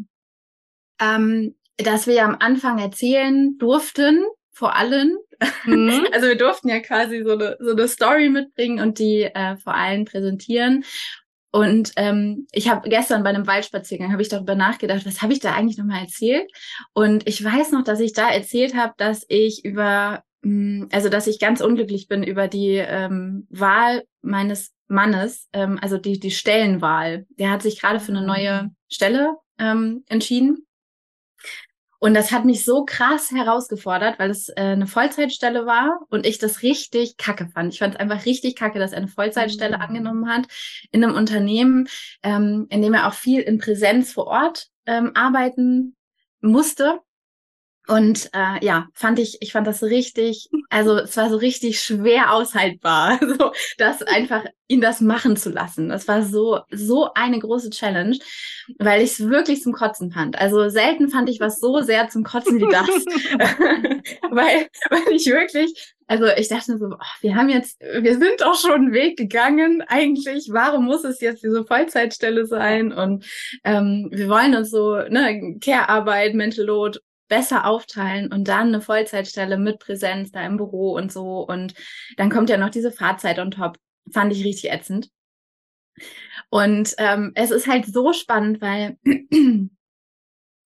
ähm, 0.99 1.55
dass 1.77 2.07
wir 2.07 2.15
ja 2.15 2.25
am 2.25 2.37
Anfang 2.39 2.79
erzählen 2.79 3.57
durften, 3.57 4.25
vor 4.51 4.75
allen. 4.75 5.17
Mhm. 5.65 6.07
Also 6.13 6.27
wir 6.27 6.37
durften 6.37 6.69
ja 6.69 6.79
quasi 6.79 7.23
so 7.23 7.31
eine, 7.31 7.57
so 7.59 7.71
eine 7.71 7.87
Story 7.87 8.29
mitbringen 8.29 8.81
und 8.81 8.99
die 8.99 9.23
äh, 9.23 9.57
vor 9.57 9.73
allen 9.73 10.05
präsentieren. 10.05 10.83
Und 11.51 11.93
ähm, 11.95 12.45
ich 12.51 12.69
habe 12.69 12.89
gestern 12.89 13.23
bei 13.23 13.29
einem 13.29 13.47
Waldspaziergang 13.47 14.11
habe 14.11 14.21
ich 14.21 14.29
darüber 14.29 14.53
nachgedacht, 14.53 15.05
was 15.05 15.21
habe 15.21 15.33
ich 15.33 15.39
da 15.39 15.53
eigentlich 15.53 15.77
nochmal 15.77 16.01
erzählt? 16.01 16.51
Und 16.93 17.27
ich 17.27 17.43
weiß 17.43 17.71
noch, 17.71 17.83
dass 17.83 18.01
ich 18.01 18.13
da 18.13 18.29
erzählt 18.29 18.75
habe, 18.75 18.93
dass 18.97 19.25
ich 19.29 19.65
über 19.65 20.23
also 20.43 21.09
dass 21.09 21.27
ich 21.27 21.39
ganz 21.39 21.61
unglücklich 21.61 22.07
bin 22.07 22.23
über 22.23 22.47
die 22.47 22.75
ähm, 22.75 23.47
Wahl 23.49 24.03
meines 24.21 24.73
Mannes, 24.87 25.47
ähm, 25.53 25.77
also 25.81 25.97
die, 25.97 26.19
die 26.19 26.31
Stellenwahl. 26.31 27.25
Der 27.31 27.51
hat 27.51 27.61
sich 27.61 27.79
gerade 27.79 27.99
für 27.99 28.11
eine 28.11 28.25
neue 28.25 28.71
Stelle 28.89 29.35
ähm, 29.57 30.03
entschieden. 30.07 30.65
Und 32.01 32.13
das 32.13 32.31
hat 32.31 32.45
mich 32.45 32.63
so 32.63 32.85
krass 32.85 33.31
herausgefordert, 33.31 34.19
weil 34.19 34.29
es 34.29 34.47
äh, 34.49 34.61
eine 34.61 34.87
Vollzeitstelle 34.87 35.65
war 35.65 35.99
und 36.09 36.25
ich 36.25 36.37
das 36.37 36.63
richtig 36.63 37.17
kacke 37.17 37.49
fand. 37.49 37.73
Ich 37.73 37.79
fand 37.79 37.95
es 37.95 37.99
einfach 37.99 38.25
richtig 38.25 38.55
kacke, 38.55 38.79
dass 38.79 38.93
er 38.93 38.99
eine 38.99 39.09
Vollzeitstelle 39.09 39.75
mhm. 39.75 39.83
angenommen 39.83 40.29
hat 40.29 40.47
in 40.91 41.03
einem 41.03 41.15
Unternehmen, 41.15 41.89
ähm, 42.23 42.67
in 42.69 42.81
dem 42.81 42.93
er 42.93 43.07
auch 43.07 43.13
viel 43.13 43.41
in 43.41 43.57
Präsenz 43.57 44.13
vor 44.13 44.27
Ort 44.27 44.69
ähm, 44.85 45.11
arbeiten 45.13 45.97
musste. 46.39 47.01
Und 47.89 48.29
äh, 48.33 48.63
ja, 48.63 48.87
fand 48.93 49.17
ich, 49.17 49.37
ich 49.41 49.51
fand 49.51 49.65
das 49.65 49.81
richtig, 49.81 50.47
also 50.69 50.95
es 50.97 51.17
war 51.17 51.27
so 51.31 51.37
richtig 51.37 51.81
schwer 51.81 52.31
aushaltbar, 52.33 53.19
so 53.39 53.51
das 53.79 54.03
einfach 54.03 54.45
ihn 54.67 54.79
das 54.79 55.01
machen 55.01 55.35
zu 55.35 55.49
lassen. 55.49 55.89
Das 55.89 56.07
war 56.07 56.21
so 56.21 56.59
so 56.69 57.11
eine 57.15 57.39
große 57.39 57.71
Challenge, 57.71 58.15
weil 58.77 59.01
ich 59.01 59.13
es 59.13 59.27
wirklich 59.27 59.63
zum 59.63 59.73
Kotzen 59.73 60.11
fand. 60.11 60.37
Also 60.37 60.69
selten 60.69 61.09
fand 61.09 61.29
ich 61.29 61.39
was 61.39 61.59
so 61.59 61.81
sehr 61.81 62.09
zum 62.09 62.23
Kotzen 62.23 62.59
wie 62.59 62.71
das, 62.71 62.87
weil 64.29 64.67
weil 64.91 65.13
ich 65.15 65.25
wirklich, 65.25 65.95
also 66.05 66.27
ich 66.37 66.47
dachte 66.47 66.77
so, 66.77 66.85
oh, 66.93 66.97
wir 67.21 67.35
haben 67.35 67.49
jetzt, 67.49 67.79
wir 67.81 68.19
sind 68.19 68.41
doch 68.41 68.53
schon 68.53 68.73
einen 68.73 68.93
Weg 68.93 69.17
gegangen. 69.17 69.81
Eigentlich, 69.87 70.49
warum 70.51 70.85
muss 70.85 71.03
es 71.03 71.21
jetzt 71.21 71.43
diese 71.43 71.65
Vollzeitstelle 71.65 72.45
sein? 72.45 72.91
Und 72.91 73.25
ähm, 73.63 74.09
wir 74.11 74.29
wollen 74.29 74.53
uns 74.55 74.69
so 74.69 74.97
ne 75.09 75.57
Care-Arbeit, 75.59 76.35
Mental 76.35 76.65
Load 76.65 76.99
besser 77.29 77.65
aufteilen 77.65 78.31
und 78.31 78.47
dann 78.47 78.67
eine 78.67 78.81
Vollzeitstelle 78.81 79.57
mit 79.57 79.79
Präsenz 79.79 80.31
da 80.31 80.45
im 80.45 80.57
Büro 80.57 80.93
und 80.93 81.11
so. 81.11 81.41
Und 81.47 81.73
dann 82.17 82.29
kommt 82.29 82.49
ja 82.49 82.57
noch 82.57 82.69
diese 82.69 82.91
Fahrzeit 82.91 83.39
on 83.39 83.51
top. 83.51 83.77
Fand 84.11 84.33
ich 84.33 84.43
richtig 84.43 84.71
ätzend. 84.71 85.09
Und 86.49 86.95
ähm, 86.97 87.31
es 87.35 87.51
ist 87.51 87.67
halt 87.67 87.85
so 87.85 88.11
spannend, 88.11 88.61
weil 88.61 88.97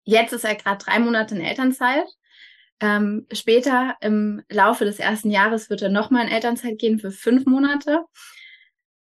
jetzt 0.05 0.33
ist 0.33 0.45
er 0.45 0.55
gerade 0.55 0.83
drei 0.85 0.99
Monate 0.99 1.35
in 1.35 1.43
Elternzeit. 1.43 2.09
Ähm, 2.81 3.27
später 3.33 3.97
im 4.01 4.43
Laufe 4.51 4.85
des 4.85 4.99
ersten 4.99 5.31
Jahres 5.31 5.71
wird 5.71 5.83
er 5.83 5.89
nochmal 5.89 6.27
in 6.27 6.33
Elternzeit 6.33 6.79
gehen 6.79 6.99
für 6.99 7.11
fünf 7.11 7.47
Monate. 7.47 8.05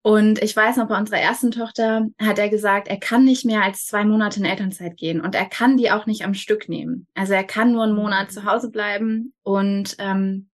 Und 0.06 0.44
ich 0.44 0.54
weiß 0.54 0.76
noch, 0.76 0.90
bei 0.90 1.00
unserer 1.00 1.20
ersten 1.20 1.52
Tochter 1.52 2.08
hat 2.20 2.38
er 2.38 2.50
gesagt, 2.50 2.90
er 2.90 3.00
kann 3.00 3.24
nicht 3.24 3.46
mehr 3.46 3.64
als 3.64 3.86
zwei 3.86 4.04
Monate 4.04 4.42
in 4.42 4.46
Elternzeit 4.46 4.98
gehen 4.98 5.22
und 5.22 5.34
er 5.34 5.46
kann 5.46 5.78
die 5.78 5.92
auch 5.92 6.06
nicht 6.06 6.26
am 6.26 6.34
Stück 6.34 6.68
nehmen. 6.68 7.08
Also 7.14 7.34
er 7.34 7.46
kann 7.46 7.72
nur 7.72 7.84
einen 7.84 7.96
Monat 7.96 8.30
zu 8.30 8.44
Hause 8.44 8.70
bleiben 8.70 9.34
und 9.44 9.96
ähm, 10.00 10.50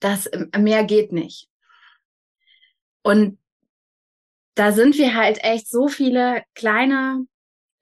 das 0.00 0.26
äh, 0.28 0.58
mehr 0.58 0.84
geht 0.84 1.12
nicht. 1.12 1.50
Und 3.02 3.38
da 4.54 4.72
sind 4.72 4.96
wir 4.96 5.14
halt 5.14 5.44
echt 5.44 5.68
so 5.68 5.88
viele 5.88 6.42
kleine 6.54 7.26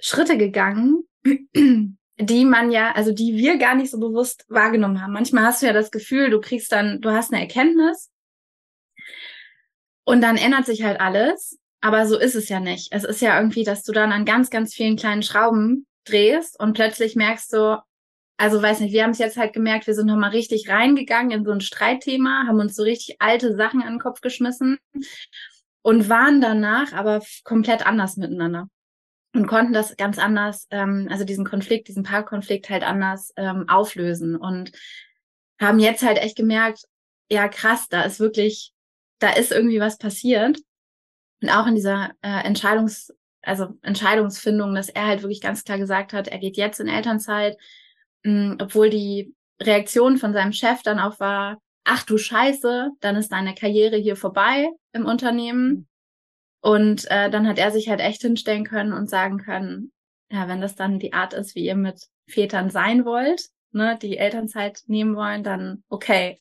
Schritte 0.01 0.37
gegangen, 0.37 1.05
die 2.19 2.45
man 2.45 2.73
ja, 2.73 2.91
also 2.91 3.13
die 3.13 3.37
wir 3.37 3.57
gar 3.57 3.77
nicht 3.77 3.93
so 3.93 4.01
bewusst 4.01 4.47
wahrgenommen 4.49 5.01
haben. 5.01 5.13
Manchmal 5.13 5.45
hast 5.45 5.63
du 5.63 5.67
ja 5.67 5.73
das 5.73 5.93
Gefühl, 5.93 6.31
du 6.31 6.41
kriegst 6.41 6.73
dann, 6.73 7.01
du 7.01 7.11
hast 7.11 7.33
eine 7.33 7.41
Erkenntnis 7.41 8.12
und 10.05 10.21
dann 10.21 10.37
ändert 10.37 10.67
sich 10.67 10.83
halt 10.83 11.01
alles. 11.01 11.59
Aber 11.81 12.07
so 12.07 12.17
ist 12.17 12.37
es 12.37 12.49
ja 12.49 12.61
nicht. 12.61 12.93
Es 12.93 13.03
ist 13.03 13.21
ja 13.21 13.37
irgendwie, 13.37 13.65
dass 13.65 13.83
du 13.83 13.93
dann 13.93 14.13
an 14.13 14.25
ganz, 14.25 14.51
ganz 14.51 14.73
vielen 14.73 14.97
kleinen 14.97 15.23
Schrauben 15.23 15.87
drehst 16.05 16.59
und 16.61 16.75
plötzlich 16.75 17.17
merkst 17.17 17.53
du, 17.53 17.83
also 18.37 18.63
weiß 18.63 18.81
nicht, 18.81 18.93
wir 18.93 19.03
haben 19.03 19.11
es 19.11 19.19
jetzt 19.19 19.37
halt 19.37 19.53
gemerkt, 19.53 19.87
wir 19.87 19.95
sind 19.95 20.07
nochmal 20.07 20.31
richtig 20.31 20.69
reingegangen 20.69 21.31
in 21.31 21.45
so 21.45 21.51
ein 21.51 21.61
Streitthema, 21.61 22.45
haben 22.47 22.61
uns 22.61 22.75
so 22.75 22.83
richtig 22.83 23.17
alte 23.21 23.55
Sachen 23.57 23.83
an 23.83 23.95
den 23.95 24.01
Kopf 24.01 24.21
geschmissen 24.21 24.79
und 25.83 26.09
waren 26.09 26.41
danach 26.41 26.93
aber 26.93 27.23
komplett 27.45 27.87
anders 27.87 28.17
miteinander 28.17 28.69
und 29.35 29.47
konnten 29.47 29.73
das 29.73 29.97
ganz 29.97 30.19
anders, 30.19 30.67
ähm, 30.71 31.09
also 31.11 31.25
diesen 31.25 31.45
Konflikt, 31.45 31.89
diesen 31.89 32.03
Paarkonflikt 32.03 32.71
halt 32.71 32.83
anders 32.83 33.33
ähm, 33.37 33.69
auflösen 33.69 34.37
und 34.37 34.73
haben 35.61 35.79
jetzt 35.79 36.03
halt 36.03 36.19
echt 36.19 36.37
gemerkt, 36.37 36.85
ja 37.31 37.49
krass, 37.49 37.89
da 37.89 38.03
ist 38.03 38.21
wirklich 38.21 38.72
da 39.23 39.31
ist 39.31 39.53
irgendwie 39.53 39.81
was 39.81 39.99
passiert. 39.99 40.59
Und 41.41 41.51
auch 41.51 41.67
in 41.67 41.75
dieser 41.75 42.11
äh, 42.23 42.45
Entscheidungs, 42.45 43.13
also 43.43 43.69
Entscheidungsfindung, 43.83 44.75
dass 44.75 44.89
er 44.89 45.07
halt 45.07 45.23
wirklich 45.23 45.41
ganz 45.41 45.65
klar 45.65 45.79
gesagt 45.79 46.13
hat, 46.13 46.29
er 46.29 46.39
geht 46.39 46.57
jetzt 46.57 46.81
in 46.81 46.89
Elternzeit, 46.89 47.57
mh, 48.25 48.57
obwohl 48.61 48.91
die 48.91 49.35
Reaktion 49.61 50.17
von 50.17 50.33
seinem 50.33 50.53
Chef 50.53 50.83
dann 50.83 50.99
auch 50.99 51.21
war, 51.21 51.59
ach 51.85 52.05
du 52.05 52.19
Scheiße, 52.19 52.91
dann 53.01 53.17
ist 53.17 53.33
deine 53.33 53.55
Karriere 53.55 53.97
hier 53.97 54.17
vorbei 54.17 54.69
im 54.93 55.05
Unternehmen. 55.05 55.69
Mhm. 55.69 55.87
Und 56.61 57.11
äh, 57.11 57.29
dann 57.29 57.49
hat 57.49 57.59
er 57.59 57.73
sich 57.73 57.89
halt 57.89 58.01
echt 58.01 58.23
hinstellen 58.23 58.65
können 58.65 58.93
und 58.93 59.11
sagen 59.11 59.39
können, 59.39 59.93
ja, 60.31 60.49
wenn 60.49 60.61
das 60.61 60.77
dann 60.77 61.01
die 61.01 61.13
Art 61.13 61.35
ist, 61.35 61.55
wie 61.57 61.65
ihr 61.65 61.75
mit 61.75 62.09
Vätern 62.29 62.71
sein 62.71 63.05
wollt, 63.05 63.49
ne, 63.73 63.99
die 64.01 64.17
Elternzeit 64.17 64.83
nehmen 64.87 65.17
wollen, 65.17 65.43
dann 65.43 65.83
okay. 65.89 66.41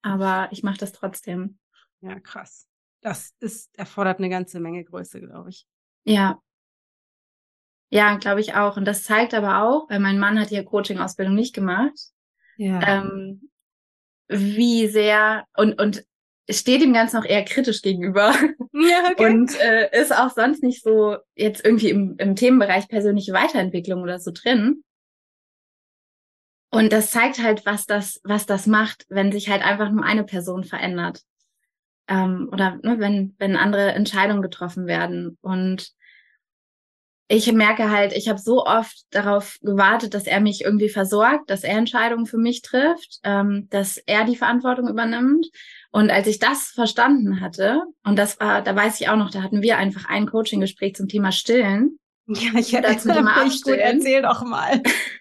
Aber 0.00 0.48
ich 0.52 0.62
mache 0.62 0.78
das 0.78 0.92
trotzdem. 0.92 1.58
Ja, 2.00 2.20
krass. 2.20 2.66
Das 3.00 3.32
ist, 3.40 3.76
erfordert 3.78 4.18
eine 4.18 4.28
ganze 4.28 4.60
Menge 4.60 4.84
Größe, 4.84 5.20
glaube 5.20 5.50
ich. 5.50 5.66
Ja. 6.04 6.40
Ja, 7.90 8.16
glaube 8.16 8.40
ich 8.40 8.54
auch. 8.54 8.76
Und 8.76 8.84
das 8.84 9.04
zeigt 9.04 9.34
aber 9.34 9.62
auch, 9.62 9.88
weil 9.88 10.00
mein 10.00 10.18
Mann 10.18 10.38
hat 10.38 10.50
ja 10.50 10.62
Coaching-Ausbildung 10.62 11.34
nicht 11.34 11.54
gemacht, 11.54 11.98
ja. 12.56 12.80
ähm, 12.86 13.50
wie 14.28 14.88
sehr 14.88 15.46
und, 15.56 15.80
und 15.80 16.04
steht 16.50 16.82
dem 16.82 16.92
Ganzen 16.92 17.18
auch 17.18 17.24
eher 17.24 17.44
kritisch 17.44 17.82
gegenüber. 17.82 18.34
Ja, 18.80 19.10
okay. 19.10 19.26
Und 19.26 19.58
äh, 19.58 20.00
ist 20.00 20.16
auch 20.16 20.30
sonst 20.30 20.62
nicht 20.62 20.84
so 20.84 21.16
jetzt 21.34 21.64
irgendwie 21.64 21.88
im, 21.88 22.14
im 22.18 22.36
Themenbereich 22.36 22.86
persönliche 22.86 23.32
Weiterentwicklung 23.32 24.02
oder 24.02 24.20
so 24.20 24.30
drin. 24.30 24.84
Und 26.70 26.92
das 26.92 27.10
zeigt 27.10 27.42
halt, 27.42 27.66
was 27.66 27.86
das, 27.86 28.20
was 28.22 28.46
das 28.46 28.68
macht, 28.68 29.04
wenn 29.08 29.32
sich 29.32 29.48
halt 29.48 29.64
einfach 29.64 29.90
nur 29.90 30.04
eine 30.04 30.22
Person 30.22 30.62
verändert 30.62 31.24
ähm, 32.08 32.48
oder 32.52 32.78
ne, 32.82 32.98
wenn, 32.98 33.34
wenn 33.38 33.56
andere 33.56 33.92
Entscheidungen 33.92 34.42
getroffen 34.42 34.86
werden. 34.86 35.38
Und 35.40 35.92
ich 37.30 37.52
merke 37.52 37.90
halt, 37.90 38.14
ich 38.14 38.28
habe 38.28 38.38
so 38.38 38.64
oft 38.64 39.04
darauf 39.10 39.58
gewartet, 39.60 40.14
dass 40.14 40.26
er 40.26 40.40
mich 40.40 40.62
irgendwie 40.64 40.88
versorgt, 40.88 41.50
dass 41.50 41.62
er 41.62 41.76
Entscheidungen 41.76 42.24
für 42.24 42.38
mich 42.38 42.62
trifft, 42.62 43.18
ähm, 43.22 43.68
dass 43.70 43.98
er 43.98 44.24
die 44.24 44.36
Verantwortung 44.36 44.88
übernimmt. 44.88 45.46
Und 45.90 46.10
als 46.10 46.26
ich 46.26 46.38
das 46.38 46.68
verstanden 46.68 47.40
hatte, 47.40 47.82
und 48.02 48.18
das 48.18 48.40
war, 48.40 48.62
da 48.62 48.74
weiß 48.74 49.00
ich 49.00 49.10
auch 49.10 49.16
noch, 49.16 49.30
da 49.30 49.42
hatten 49.42 49.60
wir 49.60 49.76
einfach 49.76 50.08
ein 50.08 50.26
Coaching-Gespräch 50.26 50.96
zum 50.96 51.08
Thema 51.08 51.30
Stillen. 51.30 51.98
Ja, 52.26 52.58
ich 52.58 52.72
hätte 52.72 52.96
zum 52.96 53.12
Thema 53.12 53.44
mich 53.44 53.62
gut, 53.62 53.74
erzähl 53.74 54.22
doch 54.22 54.42
mal. 54.42 54.82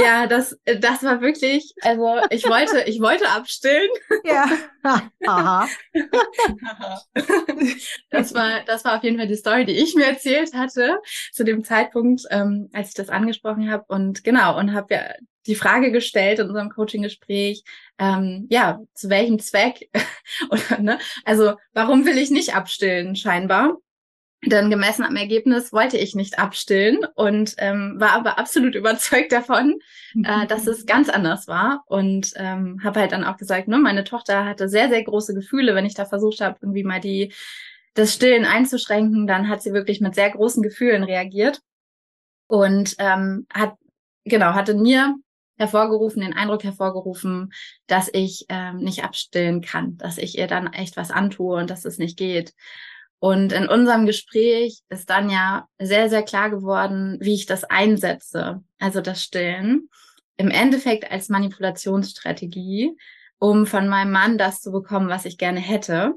ja, 0.00 0.26
das, 0.26 0.58
das 0.64 1.02
war 1.02 1.20
wirklich, 1.20 1.74
also 1.82 2.16
ich 2.30 2.48
wollte, 2.48 2.82
ich 2.86 3.00
wollte 3.00 3.28
abstillen. 3.28 3.88
Ja. 4.24 4.46
Aha. 5.26 5.68
das 8.10 8.34
war, 8.34 8.60
das 8.66 8.84
war 8.84 8.96
auf 8.96 9.02
jeden 9.02 9.16
Fall 9.16 9.28
die 9.28 9.36
Story, 9.36 9.64
die 9.64 9.76
ich 9.76 9.94
mir 9.94 10.06
erzählt 10.06 10.54
hatte 10.54 10.98
zu 11.32 11.44
dem 11.44 11.64
Zeitpunkt, 11.64 12.22
ähm, 12.30 12.68
als 12.72 12.88
ich 12.88 12.94
das 12.94 13.08
angesprochen 13.08 13.70
habe. 13.70 13.84
Und 13.88 14.24
genau, 14.24 14.58
und 14.58 14.74
habe 14.74 14.94
ja 14.94 15.02
die 15.46 15.54
Frage 15.54 15.90
gestellt 15.90 16.38
in 16.38 16.48
unserem 16.48 16.70
Coaching-Gespräch, 16.70 17.64
ähm, 17.98 18.46
ja, 18.50 18.80
zu 18.94 19.10
welchem 19.10 19.38
Zweck 19.38 19.90
oder 20.50 20.78
ne, 20.80 20.98
also 21.24 21.54
warum 21.72 22.06
will 22.06 22.18
ich 22.18 22.30
nicht 22.30 22.54
abstillen, 22.54 23.16
scheinbar. 23.16 23.76
Denn 24.46 24.70
gemessen 24.70 25.04
am 25.04 25.16
Ergebnis 25.16 25.72
wollte 25.72 25.96
ich 25.96 26.14
nicht 26.14 26.38
abstillen 26.38 26.98
und 27.14 27.54
ähm, 27.58 27.96
war 27.98 28.12
aber 28.12 28.38
absolut 28.38 28.74
überzeugt 28.74 29.32
davon, 29.32 29.78
äh, 30.24 30.46
dass 30.48 30.66
es 30.66 30.86
ganz 30.86 31.08
anders 31.08 31.48
war. 31.48 31.84
Und 31.86 32.32
ähm, 32.36 32.80
habe 32.82 33.00
halt 33.00 33.12
dann 33.12 33.24
auch 33.24 33.36
gesagt, 33.36 33.68
ne, 33.68 33.78
meine 33.78 34.04
Tochter 34.04 34.44
hatte 34.44 34.68
sehr, 34.68 34.88
sehr 34.88 35.02
große 35.02 35.34
Gefühle, 35.34 35.74
wenn 35.74 35.86
ich 35.86 35.94
da 35.94 36.04
versucht 36.04 36.40
habe, 36.40 36.58
irgendwie 36.60 36.84
mal 36.84 37.00
die 37.00 37.32
das 37.94 38.12
Stillen 38.12 38.44
einzuschränken, 38.44 39.26
dann 39.26 39.48
hat 39.48 39.62
sie 39.62 39.72
wirklich 39.72 40.00
mit 40.00 40.16
sehr 40.16 40.30
großen 40.30 40.62
Gefühlen 40.62 41.04
reagiert 41.04 41.60
und 42.48 42.96
ähm, 42.98 43.46
hat 43.52 43.74
genau 44.24 44.54
hatte 44.54 44.74
mir 44.74 45.14
hervorgerufen, 45.56 46.22
den 46.22 46.34
Eindruck 46.34 46.64
hervorgerufen, 46.64 47.52
dass 47.86 48.10
ich 48.12 48.46
ähm, 48.48 48.78
nicht 48.78 49.04
abstillen 49.04 49.60
kann, 49.60 49.96
dass 49.96 50.18
ich 50.18 50.36
ihr 50.36 50.48
dann 50.48 50.72
echt 50.72 50.96
was 50.96 51.12
antue 51.12 51.56
und 51.56 51.70
dass 51.70 51.84
es 51.84 51.98
nicht 51.98 52.18
geht. 52.18 52.54
Und 53.24 53.54
in 53.54 53.68
unserem 53.68 54.04
Gespräch 54.04 54.80
ist 54.90 55.08
dann 55.08 55.30
ja 55.30 55.66
sehr, 55.78 56.10
sehr 56.10 56.22
klar 56.22 56.50
geworden, 56.50 57.16
wie 57.22 57.32
ich 57.32 57.46
das 57.46 57.64
einsetze, 57.64 58.62
also 58.78 59.00
das 59.00 59.22
Stillen, 59.22 59.88
im 60.36 60.50
Endeffekt 60.50 61.10
als 61.10 61.30
Manipulationsstrategie, 61.30 62.94
um 63.38 63.64
von 63.64 63.88
meinem 63.88 64.12
Mann 64.12 64.36
das 64.36 64.60
zu 64.60 64.70
bekommen, 64.72 65.08
was 65.08 65.24
ich 65.24 65.38
gerne 65.38 65.60
hätte, 65.60 66.12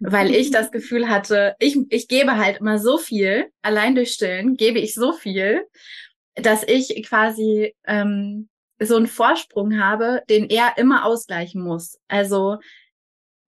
weil 0.00 0.34
ich 0.34 0.50
das 0.50 0.70
Gefühl 0.70 1.10
hatte, 1.10 1.54
ich, 1.58 1.76
ich 1.90 2.08
gebe 2.08 2.38
halt 2.38 2.60
immer 2.60 2.78
so 2.78 2.96
viel, 2.96 3.50
allein 3.60 3.94
durch 3.94 4.12
Stillen 4.12 4.56
gebe 4.56 4.78
ich 4.78 4.94
so 4.94 5.12
viel, 5.12 5.66
dass 6.34 6.62
ich 6.62 7.04
quasi 7.06 7.74
ähm, 7.86 8.48
so 8.80 8.96
einen 8.96 9.06
Vorsprung 9.06 9.78
habe, 9.78 10.22
den 10.30 10.48
er 10.48 10.78
immer 10.78 11.04
ausgleichen 11.04 11.62
muss. 11.62 11.98
Also 12.08 12.56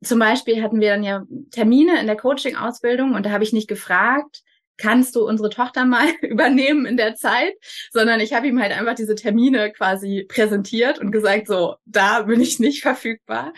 zum 0.02 0.18
Beispiel 0.18 0.62
hatten 0.62 0.80
wir 0.80 0.90
dann 0.90 1.02
ja 1.02 1.24
Termine 1.50 2.00
in 2.00 2.06
der 2.06 2.16
Coaching-Ausbildung 2.16 3.14
und 3.14 3.26
da 3.26 3.30
habe 3.30 3.44
ich 3.44 3.52
nicht 3.52 3.68
gefragt, 3.68 4.42
kannst 4.80 5.14
du 5.14 5.26
unsere 5.26 5.50
Tochter 5.50 5.84
mal 5.84 6.08
übernehmen 6.22 6.86
in 6.86 6.96
der 6.96 7.14
Zeit, 7.14 7.54
sondern 7.92 8.20
ich 8.20 8.32
habe 8.32 8.48
ihm 8.48 8.60
halt 8.60 8.72
einfach 8.72 8.94
diese 8.94 9.14
Termine 9.14 9.70
quasi 9.72 10.26
präsentiert 10.28 10.98
und 10.98 11.12
gesagt, 11.12 11.46
so, 11.46 11.76
da 11.84 12.22
bin 12.22 12.40
ich 12.40 12.58
nicht 12.58 12.82
verfügbar. 12.82 13.52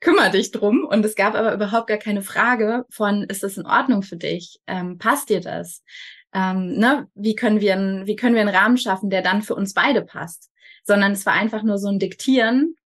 Kümmer 0.00 0.30
dich 0.30 0.52
drum. 0.52 0.84
Und 0.84 1.04
es 1.04 1.16
gab 1.16 1.34
aber 1.34 1.52
überhaupt 1.52 1.88
gar 1.88 1.98
keine 1.98 2.22
Frage 2.22 2.84
von, 2.90 3.24
ist 3.24 3.42
das 3.42 3.56
in 3.56 3.66
Ordnung 3.66 4.02
für 4.02 4.16
dich? 4.16 4.60
Ähm, 4.68 4.98
passt 4.98 5.28
dir 5.28 5.40
das? 5.40 5.82
Ähm, 6.32 6.78
ne? 6.78 7.08
Wie 7.14 7.34
können 7.34 7.60
wir, 7.60 8.02
wie 8.04 8.14
können 8.14 8.34
wir 8.34 8.42
einen 8.42 8.54
Rahmen 8.54 8.76
schaffen, 8.76 9.10
der 9.10 9.22
dann 9.22 9.42
für 9.42 9.56
uns 9.56 9.74
beide 9.74 10.02
passt? 10.02 10.50
Sondern 10.84 11.12
es 11.12 11.26
war 11.26 11.32
einfach 11.32 11.64
nur 11.64 11.78
so 11.78 11.88
ein 11.88 11.98
Diktieren. 11.98 12.76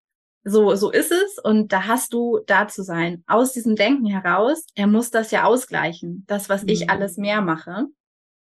So, 0.43 0.75
so 0.75 0.91
ist 0.91 1.11
es. 1.11 1.39
Und 1.39 1.71
da 1.71 1.87
hast 1.87 2.13
du 2.13 2.39
da 2.45 2.67
zu 2.67 2.83
sein. 2.83 3.23
Aus 3.27 3.53
diesem 3.53 3.75
Denken 3.75 4.07
heraus, 4.07 4.65
er 4.75 4.87
muss 4.87 5.09
das 5.09 5.31
ja 5.31 5.45
ausgleichen. 5.45 6.25
Das, 6.27 6.49
was 6.49 6.63
mhm. 6.63 6.69
ich 6.69 6.89
alles 6.89 7.17
mehr 7.17 7.41
mache. 7.41 7.85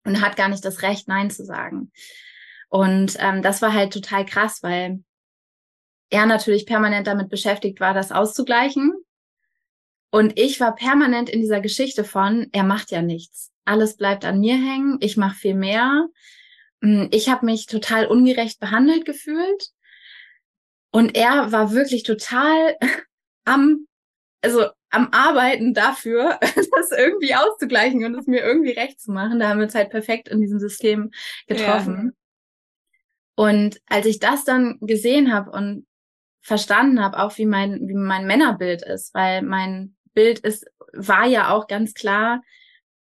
Und 0.04 0.21
hat 0.21 0.36
gar 0.36 0.49
nicht 0.49 0.65
das 0.65 0.82
Recht, 0.82 1.08
Nein 1.08 1.30
zu 1.30 1.45
sagen. 1.45 1.91
Und 2.69 3.17
ähm, 3.19 3.41
das 3.41 3.62
war 3.62 3.73
halt 3.73 3.93
total 3.93 4.25
krass, 4.25 4.63
weil 4.63 5.04
er 6.10 6.25
natürlich 6.25 6.65
permanent 6.65 7.08
damit 7.08 7.30
beschäftigt 7.30 7.80
war, 7.80 7.93
das 7.93 8.12
auszugleichen. 8.12 8.93
Und 10.12 10.38
ich 10.39 10.60
war 10.60 10.75
permanent 10.75 11.30
in 11.30 11.41
dieser 11.41 11.62
Geschichte 11.62 12.04
von, 12.04 12.47
er 12.51 12.63
macht 12.63 12.91
ja 12.91 13.01
nichts. 13.01 13.51
Alles 13.65 13.95
bleibt 13.95 14.25
an 14.25 14.39
mir 14.39 14.56
hängen, 14.56 14.97
ich 15.01 15.17
mache 15.17 15.36
viel 15.36 15.56
mehr. 15.56 16.08
Hm, 16.82 17.10
ich 17.12 17.30
habe 17.30 17.45
mich 17.45 17.65
total 17.65 18.08
ungerecht 18.08 18.60
behandelt 18.60 19.06
gefühlt. 19.06 19.69
Und 20.91 21.15
er 21.15 21.51
war 21.51 21.71
wirklich 21.71 22.04
total 22.04 22.75
am, 23.45 23.88
also 24.41 24.67
am 24.89 25.10
Arbeiten 25.12 25.73
dafür, 25.73 26.38
das 26.41 26.91
irgendwie 26.91 27.34
auszugleichen 27.34 28.04
und 28.06 28.15
es 28.15 28.27
mir 28.27 28.41
irgendwie 28.41 28.71
recht 28.71 28.99
zu 28.99 29.12
machen. 29.12 29.39
Da 29.39 29.49
haben 29.49 29.60
wir 29.60 29.65
uns 29.65 29.75
halt 29.75 29.89
perfekt 29.89 30.27
in 30.27 30.41
diesem 30.41 30.60
System 30.60 31.12
getroffen. 31.47 32.12
Ja. 32.13 32.21
Und 33.36 33.82
als 33.88 34.06
ich 34.06 34.19
das 34.19 34.43
dann 34.43 34.77
gesehen 34.82 35.34
habe 35.34 35.51
und 35.51 35.88
verstanden 36.41 37.01
habe, 37.04 37.19
auch 37.19 37.38
wie 37.38 37.45
mein, 37.45 37.88
wie 37.88 37.93
mein 37.93 38.27
Männerbild 38.27 38.82
ist, 38.84 39.13
weil 39.13 39.41
mein 39.41 39.95
Bild 40.13 40.39
ist, 40.39 40.65
war 40.93 41.25
ja 41.25 41.51
auch 41.51 41.67
ganz 41.67 41.93
klar, 41.93 42.41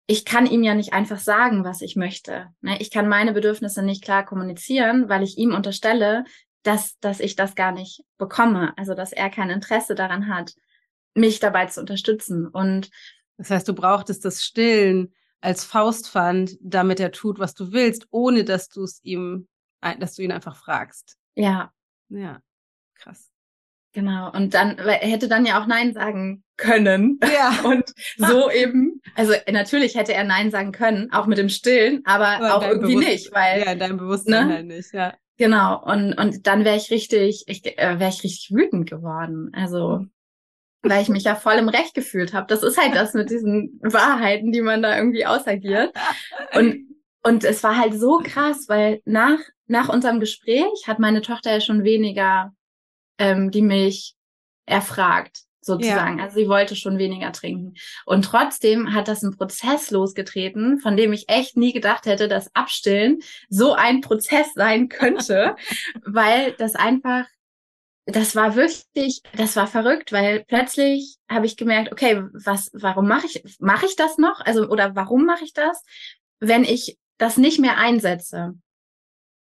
ich 0.06 0.24
kann 0.24 0.46
ihm 0.46 0.64
ja 0.64 0.74
nicht 0.74 0.92
einfach 0.92 1.20
sagen, 1.20 1.64
was 1.64 1.82
ich 1.82 1.94
möchte. 1.94 2.48
Ne? 2.60 2.76
Ich 2.80 2.90
kann 2.90 3.08
meine 3.08 3.32
Bedürfnisse 3.32 3.82
nicht 3.82 4.02
klar 4.02 4.24
kommunizieren, 4.24 5.08
weil 5.08 5.22
ich 5.22 5.38
ihm 5.38 5.54
unterstelle, 5.54 6.24
dass, 6.62 6.98
dass 7.00 7.20
ich 7.20 7.36
das 7.36 7.54
gar 7.54 7.72
nicht 7.72 8.04
bekomme. 8.18 8.72
Also, 8.76 8.94
dass 8.94 9.12
er 9.12 9.30
kein 9.30 9.50
Interesse 9.50 9.94
daran 9.94 10.28
hat, 10.28 10.54
mich 11.14 11.40
dabei 11.40 11.66
zu 11.66 11.80
unterstützen. 11.80 12.46
Und 12.46 12.90
das 13.36 13.50
heißt, 13.50 13.68
du 13.68 13.74
brauchtest 13.74 14.24
das 14.24 14.42
Stillen 14.42 15.14
als 15.40 15.64
Faustpfand, 15.64 16.58
damit 16.60 17.00
er 17.00 17.12
tut, 17.12 17.38
was 17.38 17.54
du 17.54 17.72
willst, 17.72 18.06
ohne 18.10 18.44
dass 18.44 18.68
du 18.68 18.84
es 18.84 19.00
ihm, 19.02 19.48
dass 19.98 20.14
du 20.14 20.22
ihn 20.22 20.32
einfach 20.32 20.56
fragst. 20.56 21.16
Ja. 21.34 21.72
Ja. 22.08 22.40
Krass. 22.94 23.30
Genau. 23.92 24.30
Und 24.30 24.54
dann, 24.54 24.78
er 24.78 24.98
hätte 24.98 25.26
dann 25.26 25.46
ja 25.46 25.60
auch 25.60 25.66
Nein 25.66 25.94
sagen 25.94 26.44
können. 26.56 27.18
Ja. 27.32 27.60
Und 27.64 27.92
so 28.18 28.50
eben, 28.50 29.00
also 29.16 29.32
natürlich 29.50 29.96
hätte 29.96 30.12
er 30.12 30.24
Nein 30.24 30.50
sagen 30.50 30.72
können, 30.72 31.10
auch 31.12 31.26
mit 31.26 31.38
dem 31.38 31.48
Stillen, 31.48 32.02
aber, 32.04 32.28
aber 32.28 32.54
auch 32.54 32.62
irgendwie 32.62 32.94
Bewusst 32.94 33.08
nicht, 33.08 33.34
weil. 33.34 33.64
Ja, 33.64 33.74
dein 33.74 33.96
Bewusstsein 33.96 34.48
ne? 34.48 34.54
halt 34.54 34.66
nicht, 34.66 34.92
ja. 34.92 35.14
Genau. 35.40 35.82
Und, 35.82 36.12
und 36.12 36.46
dann 36.46 36.66
wäre 36.66 36.76
ich 36.76 36.90
richtig, 36.90 37.44
ich, 37.46 37.64
äh, 37.64 37.98
wäre 37.98 38.10
ich 38.10 38.22
richtig 38.22 38.50
wütend 38.54 38.90
geworden. 38.90 39.50
Also, 39.54 40.04
weil 40.82 41.00
ich 41.00 41.08
mich 41.08 41.24
ja 41.24 41.34
voll 41.34 41.54
im 41.54 41.70
Recht 41.70 41.94
gefühlt 41.94 42.34
habe. 42.34 42.46
Das 42.46 42.62
ist 42.62 42.76
halt 42.76 42.94
das 42.94 43.14
mit 43.14 43.30
diesen 43.30 43.80
Wahrheiten, 43.82 44.52
die 44.52 44.60
man 44.60 44.82
da 44.82 44.94
irgendwie 44.98 45.24
ausagiert. 45.24 45.96
Und, 46.54 46.94
und 47.22 47.44
es 47.44 47.62
war 47.62 47.78
halt 47.78 47.94
so 47.94 48.18
krass, 48.22 48.66
weil 48.68 49.00
nach, 49.06 49.38
nach 49.66 49.88
unserem 49.88 50.20
Gespräch 50.20 50.86
hat 50.86 50.98
meine 50.98 51.22
Tochter 51.22 51.52
ja 51.52 51.60
schon 51.62 51.84
weniger 51.84 52.52
ähm, 53.16 53.50
die 53.50 53.62
Milch 53.62 54.16
erfragt, 54.66 55.44
sozusagen. 55.60 56.18
Ja. 56.18 56.24
Also 56.24 56.40
sie 56.40 56.48
wollte 56.48 56.76
schon 56.76 56.98
weniger 56.98 57.32
trinken. 57.32 57.74
Und 58.06 58.24
trotzdem 58.24 58.94
hat 58.94 59.08
das 59.08 59.22
ein 59.22 59.36
Prozess 59.36 59.90
losgetreten, 59.90 60.78
von 60.78 60.96
dem 60.96 61.12
ich 61.12 61.28
echt 61.28 61.56
nie 61.56 61.72
gedacht 61.72 62.06
hätte, 62.06 62.28
dass 62.28 62.54
Abstillen 62.54 63.20
so 63.48 63.74
ein 63.74 64.00
Prozess 64.00 64.54
sein 64.54 64.88
könnte, 64.88 65.56
weil 66.04 66.52
das 66.52 66.74
einfach 66.74 67.26
das 68.06 68.34
war 68.34 68.56
wirklich, 68.56 69.22
das 69.36 69.54
war 69.54 69.68
verrückt, 69.68 70.10
weil 70.10 70.44
plötzlich 70.48 71.18
habe 71.28 71.46
ich 71.46 71.56
gemerkt, 71.56 71.92
okay, 71.92 72.24
was, 72.32 72.70
warum 72.72 73.06
mache 73.06 73.26
ich, 73.26 73.44
mache 73.60 73.86
ich 73.86 73.94
das 73.94 74.18
noch? 74.18 74.40
Also, 74.40 74.66
oder 74.68 74.96
warum 74.96 75.26
mache 75.26 75.44
ich 75.44 75.52
das, 75.52 75.84
wenn 76.40 76.64
ich 76.64 76.98
das 77.18 77.36
nicht 77.36 77.60
mehr 77.60 77.76
einsetze? 77.76 78.54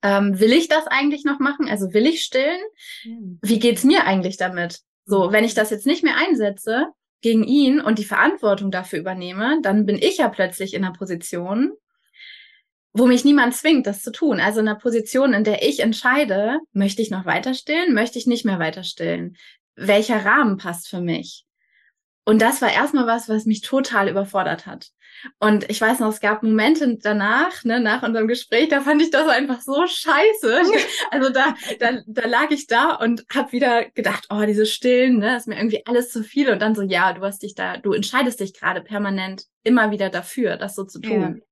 ähm, 0.03 0.39
will 0.39 0.53
ich 0.53 0.67
das 0.67 0.88
eigentlich 0.88 1.25
noch 1.25 1.39
machen? 1.39 1.67
Also 1.67 1.93
will 1.93 2.06
ich 2.06 2.23
stillen? 2.23 2.62
Mhm. 3.03 3.39
Wie 3.41 3.60
geht's 3.60 3.84
mir 3.84 4.06
eigentlich 4.06 4.38
damit? 4.38 4.82
So, 5.10 5.32
wenn 5.32 5.46
ich 5.46 5.54
das 5.54 5.70
jetzt 5.70 5.86
nicht 5.86 6.04
mehr 6.04 6.17
einsetze 6.17 6.88
gegen 7.22 7.46
ihn 7.46 7.80
und 7.80 7.98
die 7.98 8.04
Verantwortung 8.04 8.72
dafür 8.72 9.00
übernehme, 9.00 9.60
dann 9.63 9.86
bin 9.86 9.98
ich 9.98 10.17
ja 10.17 10.28
plötzlich 10.28 10.74
in 10.74 10.84
einer 10.84 10.93
Position, 10.93 11.72
wo 12.91 13.08
mich 13.08 13.24
niemand 13.24 13.56
zwingt, 13.56 13.88
das 13.88 14.02
zu 14.02 14.12
tun. 14.12 14.41
Also 14.41 14.60
in 14.60 14.67
einer 14.67 14.78
Position, 14.78 15.34
in 15.34 15.46
der 15.46 15.65
ich 15.65 15.80
entscheide, 15.80 16.60
möchte 16.74 17.02
ich 17.02 17.10
noch 17.10 17.26
weiter 17.26 17.54
stillen, 17.54 17.93
möchte 17.93 18.20
ich 18.20 18.28
nicht 18.28 18.43
mehr 18.43 18.60
weiter 18.60 18.84
stillen? 18.84 19.38
Welcher 19.76 20.26
Rahmen 20.26 20.58
passt 20.58 20.89
für 20.89 21.00
mich? 21.00 21.46
Und 22.28 22.42
das 22.42 22.62
war 22.62 22.70
erstmal 22.70 23.08
was, 23.08 23.30
was 23.30 23.46
mich 23.46 23.62
total 23.62 24.10
überfordert 24.10 24.66
hat. 24.66 24.90
Und 25.40 25.70
ich 25.70 25.80
weiß 25.80 26.02
noch, 26.02 26.10
es 26.10 26.20
gab 26.20 26.44
Momente 26.44 26.98
danach, 27.02 27.63
ne, 27.63 27.80
nach 27.80 28.04
unserem 28.04 28.28
Gespräch, 28.28 28.68
da 28.68 28.82
fand 28.82 29.02
ich 29.02 29.12
das 29.12 29.30
einfach 29.30 29.62
so 29.62 29.88
scheiße. 29.88 30.62
Also 31.10 31.30
da, 31.30 31.56
da, 31.80 32.02
da 32.06 32.28
lag 32.28 32.52
ich 32.52 32.68
da 32.68 32.96
und 32.96 33.24
habe 33.34 33.54
wieder 33.54 33.90
gedacht, 33.92 34.26
oh, 34.30 34.44
diese 34.46 34.66
Stillen, 34.66 35.20
ne, 35.20 35.38
ist 35.38 35.48
mir 35.48 35.56
irgendwie 35.56 35.86
alles 35.86 36.12
zu 36.12 36.22
viel. 36.22 36.50
Und 36.50 36.62
dann 36.62 36.76
so, 36.76 36.82
ja, 36.82 37.13
du 37.13 37.22
hast 37.22 37.44
dich 37.44 37.56
da, 37.56 37.78
du 37.78 37.94
entscheidest 37.94 38.42
dich 38.42 38.54
gerade 38.54 38.82
permanent 38.82 39.46
immer 39.63 39.92
wieder 39.92 40.10
dafür, 40.10 40.58
das 40.58 40.76
so 40.76 40.84
zu 40.84 41.00
tun. 41.00 41.22
Ja. 41.22 41.48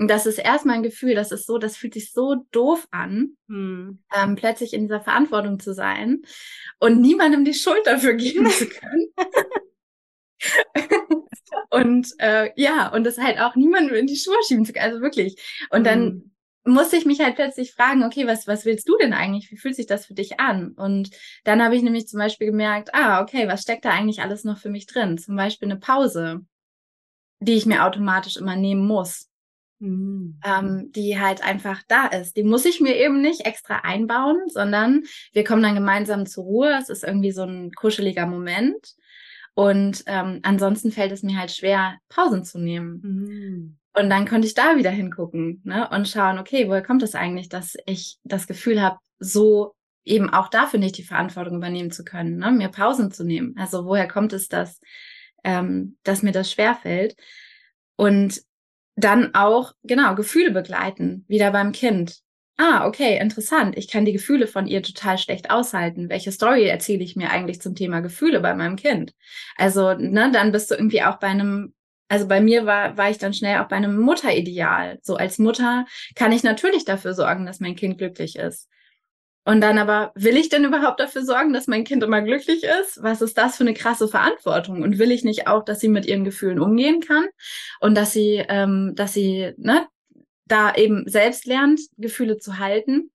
Und 0.00 0.08
das 0.08 0.26
ist 0.26 0.38
erstmal 0.38 0.76
ein 0.76 0.84
Gefühl, 0.84 1.16
das 1.16 1.32
ist 1.32 1.44
so, 1.44 1.58
das 1.58 1.76
fühlt 1.76 1.94
sich 1.94 2.12
so 2.12 2.36
doof 2.52 2.86
an, 2.92 3.36
hm. 3.48 3.98
ähm, 4.14 4.36
plötzlich 4.36 4.72
in 4.72 4.82
dieser 4.82 5.00
Verantwortung 5.00 5.58
zu 5.58 5.74
sein 5.74 6.22
und 6.78 7.00
niemandem 7.00 7.44
die 7.44 7.54
Schuld 7.54 7.84
dafür 7.84 8.14
geben 8.14 8.46
zu 8.50 8.68
können. 8.68 9.08
und 11.70 12.08
äh, 12.18 12.50
ja, 12.56 12.88
und 12.92 13.04
das 13.04 13.18
halt 13.18 13.38
auch 13.38 13.56
niemandem 13.56 13.94
in 13.96 14.06
die 14.06 14.16
Schuhe 14.16 14.36
schieben 14.46 14.64
zu 14.64 14.72
können. 14.72 14.90
Also 14.90 15.00
wirklich. 15.00 15.36
Und 15.70 15.84
dann 15.84 16.30
mhm. 16.64 16.72
musste 16.72 16.96
ich 16.96 17.06
mich 17.06 17.20
halt 17.20 17.36
plötzlich 17.36 17.72
fragen, 17.72 18.04
okay, 18.04 18.26
was, 18.26 18.46
was 18.46 18.64
willst 18.64 18.88
du 18.88 18.96
denn 18.96 19.12
eigentlich? 19.12 19.50
Wie 19.50 19.56
fühlt 19.56 19.76
sich 19.76 19.86
das 19.86 20.06
für 20.06 20.14
dich 20.14 20.40
an? 20.40 20.72
Und 20.72 21.10
dann 21.44 21.62
habe 21.62 21.76
ich 21.76 21.82
nämlich 21.82 22.08
zum 22.08 22.18
Beispiel 22.18 22.46
gemerkt, 22.48 22.94
ah, 22.94 23.20
okay, 23.22 23.48
was 23.48 23.62
steckt 23.62 23.84
da 23.84 23.90
eigentlich 23.90 24.22
alles 24.22 24.44
noch 24.44 24.58
für 24.58 24.70
mich 24.70 24.86
drin? 24.86 25.18
Zum 25.18 25.36
Beispiel 25.36 25.70
eine 25.70 25.80
Pause, 25.80 26.40
die 27.40 27.54
ich 27.54 27.66
mir 27.66 27.84
automatisch 27.84 28.36
immer 28.36 28.56
nehmen 28.56 28.86
muss. 28.86 29.28
Mhm. 29.80 30.40
Ähm, 30.44 30.90
die 30.92 31.20
halt 31.20 31.44
einfach 31.44 31.82
da 31.86 32.06
ist. 32.06 32.36
Die 32.36 32.42
muss 32.42 32.64
ich 32.64 32.80
mir 32.80 32.96
eben 32.96 33.20
nicht 33.20 33.46
extra 33.46 33.76
einbauen, 33.76 34.40
sondern 34.48 35.04
wir 35.32 35.44
kommen 35.44 35.62
dann 35.62 35.76
gemeinsam 35.76 36.26
zur 36.26 36.44
Ruhe. 36.44 36.76
Es 36.80 36.88
ist 36.88 37.04
irgendwie 37.04 37.30
so 37.30 37.44
ein 37.44 37.70
kuscheliger 37.72 38.26
Moment. 38.26 38.96
Und 39.58 40.04
ähm, 40.06 40.38
ansonsten 40.44 40.92
fällt 40.92 41.10
es 41.10 41.24
mir 41.24 41.36
halt 41.36 41.50
schwer, 41.50 41.98
Pausen 42.08 42.44
zu 42.44 42.60
nehmen. 42.60 43.00
Mhm. 43.02 43.78
Und 43.92 44.08
dann 44.08 44.24
konnte 44.24 44.46
ich 44.46 44.54
da 44.54 44.76
wieder 44.76 44.90
hingucken 44.92 45.62
ne? 45.64 45.88
und 45.90 46.06
schauen, 46.06 46.38
okay, 46.38 46.68
woher 46.68 46.84
kommt 46.84 47.02
es 47.02 47.10
das 47.10 47.20
eigentlich, 47.20 47.48
dass 47.48 47.74
ich 47.84 48.18
das 48.22 48.46
Gefühl 48.46 48.80
habe, 48.80 48.98
so 49.18 49.74
eben 50.04 50.32
auch 50.32 50.46
dafür 50.46 50.78
nicht 50.78 50.96
die 50.96 51.02
Verantwortung 51.02 51.56
übernehmen 51.56 51.90
zu 51.90 52.04
können, 52.04 52.36
ne? 52.36 52.52
mir 52.52 52.68
Pausen 52.68 53.10
zu 53.10 53.24
nehmen. 53.24 53.56
Also 53.58 53.84
woher 53.84 54.06
kommt 54.06 54.32
es, 54.32 54.46
dass, 54.46 54.80
ähm, 55.42 55.98
dass 56.04 56.22
mir 56.22 56.30
das 56.30 56.52
schwerfällt? 56.52 57.16
Und 57.96 58.40
dann 58.94 59.34
auch, 59.34 59.72
genau, 59.82 60.14
Gefühle 60.14 60.52
begleiten, 60.52 61.24
wieder 61.26 61.50
beim 61.50 61.72
Kind 61.72 62.20
ah, 62.58 62.86
okay, 62.86 63.18
interessant, 63.18 63.78
ich 63.78 63.88
kann 63.88 64.04
die 64.04 64.12
Gefühle 64.12 64.46
von 64.46 64.66
ihr 64.66 64.82
total 64.82 65.18
schlecht 65.18 65.50
aushalten. 65.50 66.10
Welche 66.10 66.32
Story 66.32 66.66
erzähle 66.66 67.04
ich 67.04 67.16
mir 67.16 67.30
eigentlich 67.30 67.60
zum 67.62 67.74
Thema 67.74 68.00
Gefühle 68.00 68.40
bei 68.40 68.54
meinem 68.54 68.76
Kind? 68.76 69.14
Also, 69.56 69.94
ne, 69.94 70.30
dann 70.32 70.52
bist 70.52 70.70
du 70.70 70.74
irgendwie 70.74 71.02
auch 71.02 71.18
bei 71.18 71.28
einem 71.28 71.74
also 72.08 72.26
bei 72.26 72.40
mir 72.40 72.64
war, 72.66 72.96
war 72.96 73.10
ich 73.10 73.18
dann 73.18 73.34
schnell 73.34 73.58
auch 73.60 73.68
bei 73.68 73.76
einem 73.76 73.98
Mutterideal. 74.00 74.98
So 75.02 75.16
als 75.16 75.38
Mutter 75.38 75.86
kann 76.14 76.32
ich 76.32 76.42
natürlich 76.42 76.84
dafür 76.86 77.12
sorgen, 77.14 77.44
dass 77.46 77.60
mein 77.60 77.76
Kind 77.76 77.98
glücklich 77.98 78.36
ist. 78.36 78.68
Und 79.44 79.62
dann 79.62 79.78
aber, 79.78 80.12
will 80.14 80.36
ich 80.36 80.50
denn 80.50 80.64
überhaupt 80.64 81.00
dafür 81.00 81.24
sorgen, 81.24 81.54
dass 81.54 81.68
mein 81.68 81.84
Kind 81.84 82.02
immer 82.02 82.20
glücklich 82.20 82.64
ist? 82.64 83.02
Was 83.02 83.22
ist 83.22 83.38
das 83.38 83.56
für 83.56 83.64
eine 83.64 83.72
krasse 83.72 84.06
Verantwortung? 84.08 84.82
Und 84.82 84.98
will 84.98 85.10
ich 85.10 85.24
nicht 85.24 85.46
auch, 85.46 85.64
dass 85.64 85.80
sie 85.80 85.88
mit 85.88 86.06
ihren 86.06 86.24
Gefühlen 86.24 86.60
umgehen 86.60 87.00
kann 87.00 87.24
und 87.80 87.94
dass 87.94 88.12
sie, 88.12 88.44
ähm, 88.48 88.92
dass 88.94 89.14
sie 89.14 89.52
ne, 89.56 89.86
da 90.48 90.74
eben 90.74 91.08
selbst 91.08 91.46
lernt, 91.46 91.80
Gefühle 91.96 92.38
zu 92.38 92.58
halten. 92.58 93.10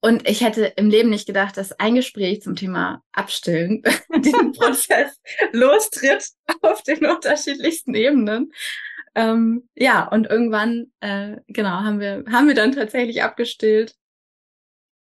Und 0.00 0.28
ich 0.28 0.42
hätte 0.42 0.66
im 0.76 0.90
Leben 0.90 1.10
nicht 1.10 1.26
gedacht, 1.26 1.56
dass 1.56 1.72
ein 1.72 1.96
Gespräch 1.96 2.42
zum 2.42 2.54
Thema 2.54 3.02
Abstillen 3.12 3.82
diesen 4.24 4.52
Prozess 4.52 5.20
lostritt 5.52 6.28
auf 6.62 6.82
den 6.82 7.04
unterschiedlichsten 7.04 7.94
Ebenen. 7.94 8.52
ähm, 9.16 9.68
ja, 9.74 10.06
und 10.06 10.28
irgendwann, 10.28 10.92
äh, 11.00 11.38
genau, 11.48 11.70
haben 11.70 11.98
wir, 11.98 12.24
haben 12.30 12.46
wir 12.46 12.54
dann 12.54 12.72
tatsächlich 12.72 13.22
abgestillt. 13.22 13.96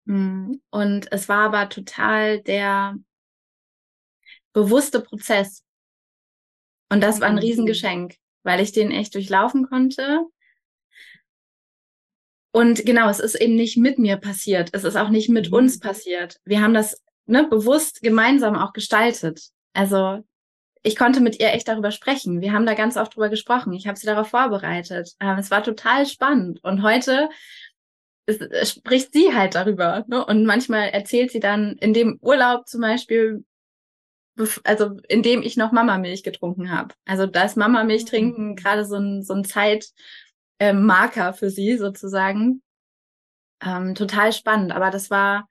Hm, 0.07 0.59
und 0.71 1.11
es 1.11 1.29
war 1.29 1.45
aber 1.45 1.69
total 1.69 2.41
der 2.41 2.95
bewusste 4.53 5.01
Prozess. 5.01 5.63
Und 6.91 7.01
das 7.01 7.21
war 7.21 7.27
ein 7.27 7.35
mhm. 7.35 7.41
Riesengeschenk, 7.41 8.15
weil 8.43 8.61
ich 8.61 8.71
den 8.71 8.91
echt 8.91 9.15
durchlaufen 9.15 9.67
konnte. 9.67 10.25
Und 12.51 12.85
genau, 12.85 13.09
es 13.09 13.19
ist 13.19 13.35
eben 13.35 13.55
nicht 13.55 13.77
mit 13.77 13.99
mir 13.99 14.17
passiert. 14.17 14.69
Es 14.73 14.83
ist 14.83 14.95
auch 14.95 15.09
nicht 15.09 15.29
mit 15.29 15.49
mhm. 15.49 15.55
uns 15.55 15.79
passiert. 15.79 16.39
Wir 16.45 16.61
haben 16.61 16.73
das 16.73 17.03
ne, 17.25 17.47
bewusst 17.47 18.01
gemeinsam 18.01 18.55
auch 18.55 18.73
gestaltet. 18.73 19.49
Also 19.73 20.23
ich 20.81 20.95
konnte 20.95 21.19
mit 21.19 21.39
ihr 21.39 21.53
echt 21.53 21.67
darüber 21.67 21.91
sprechen. 21.91 22.41
Wir 22.41 22.53
haben 22.53 22.65
da 22.65 22.73
ganz 22.73 22.97
oft 22.97 23.15
drüber 23.15 23.29
gesprochen. 23.29 23.73
Ich 23.73 23.87
habe 23.87 23.99
sie 23.99 24.07
darauf 24.07 24.29
vorbereitet. 24.29 25.13
Ähm, 25.19 25.37
es 25.37 25.51
war 25.51 25.63
total 25.63 26.05
spannend. 26.05 26.63
Und 26.63 26.81
heute 26.81 27.29
ist, 28.25 28.77
spricht 28.77 29.13
sie 29.13 29.33
halt 29.33 29.55
darüber. 29.55 30.05
Ne? 30.07 30.25
Und 30.25 30.45
manchmal 30.45 30.89
erzählt 30.89 31.31
sie 31.31 31.39
dann 31.39 31.75
in 31.79 31.93
dem 31.93 32.17
Urlaub 32.21 32.67
zum 32.67 32.81
Beispiel, 32.81 33.43
also 34.63 34.97
in 35.07 35.23
dem 35.23 35.41
ich 35.41 35.57
noch 35.57 35.71
Mamamilch 35.71 36.23
getrunken 36.23 36.71
habe. 36.71 36.93
Also 37.05 37.25
da 37.25 37.43
ist 37.43 37.57
Mamamilch 37.57 38.03
mhm. 38.03 38.07
trinken 38.07 38.55
gerade 38.55 38.85
so 38.85 38.95
ein, 38.95 39.23
so 39.23 39.33
ein 39.33 39.43
Zeitmarker 39.43 41.29
äh, 41.29 41.33
für 41.33 41.49
sie 41.49 41.77
sozusagen. 41.77 42.61
Ähm, 43.61 43.95
total 43.95 44.31
spannend. 44.33 44.71
Aber 44.71 44.89
das 44.89 45.09
war 45.09 45.47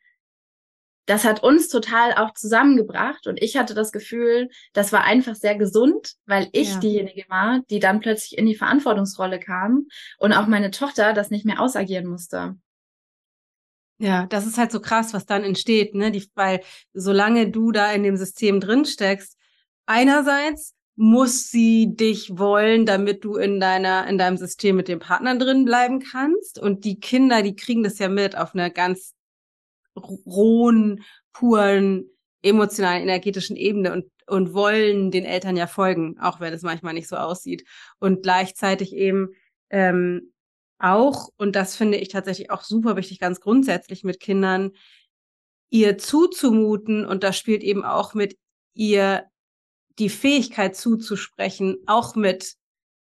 das 1.09 1.25
hat 1.25 1.43
uns 1.43 1.69
total 1.69 2.13
auch 2.13 2.35
zusammengebracht 2.35 3.27
und 3.27 3.43
ich 3.43 3.57
hatte 3.57 3.73
das 3.73 3.93
Gefühl, 3.93 4.51
das 4.75 4.93
war 4.93 5.05
einfach 5.05 5.35
sehr 5.35 5.57
gesund, 5.57 6.13
weil 6.27 6.51
ich 6.53 6.75
ja. 6.75 6.81
diejenige 6.81 7.25
war, 7.31 7.63
die 7.71 7.79
dann 7.79 8.01
plötzlich 8.01 8.37
in 8.37 8.45
die 8.45 8.55
Verantwortungsrolle 8.55 9.41
kam 9.41 9.87
und 10.19 10.35
auch 10.35 10.47
meine 10.47 10.71
Tochter 10.71 11.15
das 11.15 11.31
nicht 11.31 11.47
mehr 11.47 11.63
ausagieren 11.63 12.07
musste. 12.07 12.57
Ja, 13.99 14.27
das 14.27 14.47
ist 14.47 14.59
halt 14.59 14.71
so 14.71 14.81
krass, 14.81 15.13
was 15.13 15.27
dann 15.27 15.43
entsteht, 15.43 15.95
ne? 15.95 16.13
Die, 16.13 16.25
weil 16.35 16.61
solange 16.93 17.51
du 17.51 17.73
da 17.73 17.93
in 17.93 18.05
dem 18.05 18.17
System 18.17 18.61
drin 18.61 18.85
steckst, 18.85 19.37
einerseits 19.87 20.75
muss 20.95 21.51
sie 21.51 21.95
dich 21.95 22.39
wollen, 22.39 22.87
damit 22.87 23.25
du 23.25 23.37
in 23.37 23.61
deiner 23.61 24.07
in 24.09 24.19
deinem 24.19 24.37
System 24.37 24.77
mit 24.77 24.89
dem 24.89 24.99
Partner 25.01 25.37
drin 25.37 25.65
bleiben 25.65 26.01
kannst 26.01 26.59
und 26.59 26.85
die 26.85 27.01
Kinder, 27.01 27.43
die 27.43 27.57
kriegen 27.57 27.83
das 27.83 27.99
ja 27.99 28.09
mit 28.09 28.37
auf 28.37 28.55
einer 28.55 28.71
ganz 28.71 29.15
rohen, 29.97 31.05
puren, 31.33 32.05
emotionalen, 32.43 33.03
energetischen 33.03 33.57
Ebene 33.57 33.93
und, 33.93 34.07
und 34.27 34.55
wollen 34.55 35.11
den 35.11 35.25
Eltern 35.25 35.57
ja 35.57 35.67
folgen, 35.67 36.19
auch 36.21 36.41
wenn 36.41 36.53
es 36.53 36.63
manchmal 36.63 36.95
nicht 36.95 37.09
so 37.09 37.17
aussieht. 37.17 37.65
Und 37.99 38.23
gleichzeitig 38.23 38.95
eben 38.95 39.31
ähm, 39.71 40.33
auch, 40.79 41.31
und 41.37 41.57
das 41.57 41.77
finde 41.77 41.99
ich 41.99 42.09
tatsächlich 42.09 42.51
auch 42.51 42.63
super 42.63 42.97
wichtig, 42.97 43.19
ganz 43.19 43.41
grundsätzlich 43.41 44.05
mit 44.05 44.21
Kindern, 44.21 44.73
ihr 45.71 45.99
zuzumuten, 45.99 47.05
und 47.05 47.23
das 47.25 47.37
spielt 47.37 47.63
eben 47.63 47.85
auch 47.85 48.15
mit 48.15 48.39
ihr 48.75 49.25
die 49.99 50.09
Fähigkeit 50.09 50.77
zuzusprechen, 50.77 51.77
auch 51.87 52.15
mit 52.15 52.55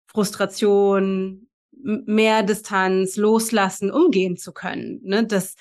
Frustration, 0.07 1.47
mehr 1.71 2.43
Distanz, 2.43 3.17
loslassen, 3.17 3.91
umgehen 3.91 4.37
zu 4.37 4.53
können. 4.53 4.99
Ne? 5.03 5.25
Das, 5.25 5.55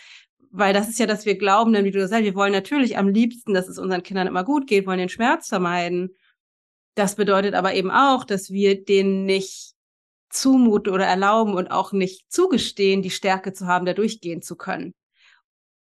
weil 0.51 0.75
das 0.75 0.89
ist 0.89 0.99
ja, 0.99 1.07
dass 1.07 1.25
wir 1.25 1.39
glauben, 1.39 1.73
denn 1.73 1.85
wie 1.85 1.91
du 1.91 2.07
sagst, 2.07 2.25
wir 2.25 2.35
wollen 2.35 2.53
natürlich 2.53 2.99
am 2.99 3.09
liebsten, 3.09 3.55
dass 3.55 3.69
es 3.69 3.79
unseren 3.79 4.03
Kindern 4.03 4.27
immer 4.27 4.45
gut 4.45 4.67
geht, 4.67 4.87
wollen 4.87 4.99
den 4.99 5.09
Schmerz 5.09 5.49
vermeiden. 5.49 6.11
Das 6.95 7.15
bedeutet 7.15 7.55
aber 7.55 7.75
eben 7.75 7.91
auch, 7.91 8.25
dass 8.25 8.51
wir 8.51 8.85
denen 8.85 9.25
nicht 9.25 9.75
zumuten 10.33 10.93
oder 10.93 11.07
erlauben 11.07 11.55
und 11.55 11.71
auch 11.71 11.93
nicht 11.93 12.31
zugestehen, 12.33 13.03
die 13.03 13.11
Stärke 13.11 13.53
zu 13.53 13.67
haben, 13.67 13.87
da 13.87 13.95
durchgehen 13.95 14.43
zu 14.43 14.57
können. 14.57 14.95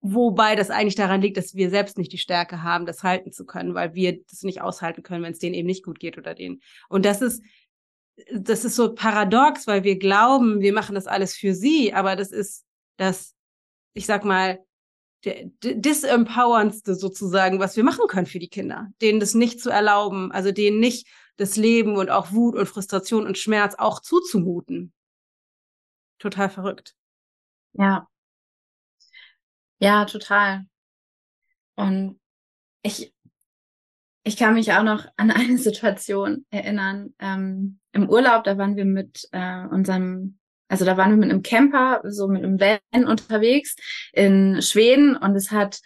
Wobei 0.01 0.55
das 0.55 0.71
eigentlich 0.71 0.97
daran 0.97 1.23
liegt, 1.23 1.37
dass 1.39 1.55
wir 1.55 1.71
selbst 1.71 1.97
nicht 1.97 2.13
die 2.13 2.19
Stärke 2.19 2.63
haben, 2.63 2.85
das 2.85 3.03
halten 3.03 3.33
zu 3.33 3.47
können, 3.47 3.75
weil 3.75 3.95
wir 3.95 4.23
das 4.25 4.43
nicht 4.43 4.61
aushalten 4.61 5.03
können, 5.03 5.25
wenn 5.25 5.33
es 5.33 5.39
denen 5.39 5.55
eben 5.55 5.67
nicht 5.67 5.85
gut 5.85 5.99
geht 5.99 6.19
oder 6.19 6.35
denen. 6.35 6.61
Und 6.89 7.07
das 7.07 7.23
ist, 7.23 7.43
das 8.33 8.65
ist 8.65 8.77
so 8.77 8.95
paradox, 8.95 9.67
weil 9.67 9.83
wir 9.83 9.99
glauben, 9.99 10.61
wir 10.61 10.75
machen 10.75 10.95
das 10.95 11.07
alles 11.07 11.35
für 11.35 11.55
sie, 11.55 11.95
aber 11.95 12.17
das 12.17 12.33
ist 12.33 12.65
das 12.97 13.35
ich 13.95 14.07
sag 14.07 14.25
mal, 14.25 14.59
disempowerndste 15.63 16.95
sozusagen, 16.95 17.59
was 17.59 17.77
wir 17.77 17.85
machen 17.85 18.07
können 18.09 18.27
für 18.27 18.41
die 18.41 18.49
Kinder, 18.49 18.89
denen 19.01 19.21
das 19.21 19.33
nicht 19.33 19.59
zu 19.59 19.71
erlauben, 19.71 20.31
also 20.33 20.53
denen 20.53 20.81
nicht 20.81 21.09
das 21.37 21.57
Leben 21.57 21.97
und 21.97 22.11
auch 22.11 22.33
Wut 22.33 22.55
und 22.55 22.67
Frustration 22.67 23.27
und 23.27 23.39
Schmerz 23.39 23.75
auch 23.77 24.01
zuzumuten. 24.01 24.93
Total 26.19 26.49
verrückt. 26.49 26.95
Ja. 27.73 28.09
Ja, 29.79 30.05
total. 30.05 30.67
Und 31.75 32.21
ich, 32.83 33.13
ich 34.23 34.37
kann 34.37 34.55
mich 34.55 34.73
auch 34.73 34.85
noch 34.85 35.07
an 35.17 35.31
eine 35.31 35.59
Situation 35.59 36.47
erinnern. 36.51 37.15
Ähm, 37.19 37.81
Im 37.93 38.09
Urlaub, 38.09 38.45
da 38.45 38.57
waren 38.57 38.77
wir 38.77 38.85
mit 38.85 39.29
äh, 39.33 39.67
unserem 39.67 40.39
also 40.69 40.85
da 40.85 40.97
waren 40.97 41.11
wir 41.11 41.17
mit 41.19 41.31
einem 41.31 41.43
Camper, 41.43 42.01
so 42.05 42.27
mit 42.27 42.43
einem 42.43 42.59
Van 42.59 43.07
unterwegs 43.07 43.77
in 44.13 44.63
Schweden 44.63 45.17
und 45.17 45.37
es 45.37 45.51
hat 45.51 45.81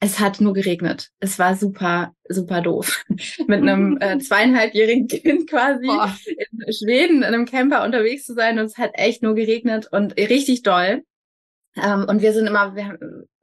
es 0.00 0.20
hat 0.20 0.40
nur 0.40 0.52
geregnet. 0.52 1.10
Es 1.20 1.38
war 1.38 1.56
super, 1.56 2.14
super 2.28 2.60
doof. 2.60 3.04
mit 3.46 3.62
einem 3.62 3.98
äh, 4.00 4.18
zweieinhalbjährigen 4.20 5.08
Kind 5.08 5.48
quasi 5.48 5.86
Boah. 5.86 6.14
in 6.26 6.72
Schweden 6.72 7.18
in 7.18 7.24
einem 7.24 7.46
Camper 7.46 7.84
unterwegs 7.84 8.24
zu 8.24 8.34
sein 8.34 8.58
und 8.58 8.66
es 8.66 8.78
hat 8.78 8.90
echt 8.94 9.22
nur 9.22 9.34
geregnet 9.34 9.88
und 9.90 10.16
richtig 10.16 10.62
doll. 10.62 11.02
Ähm, 11.76 12.06
und 12.08 12.22
wir 12.22 12.32
sind 12.32 12.46
immer, 12.46 12.74
wir 12.74 12.98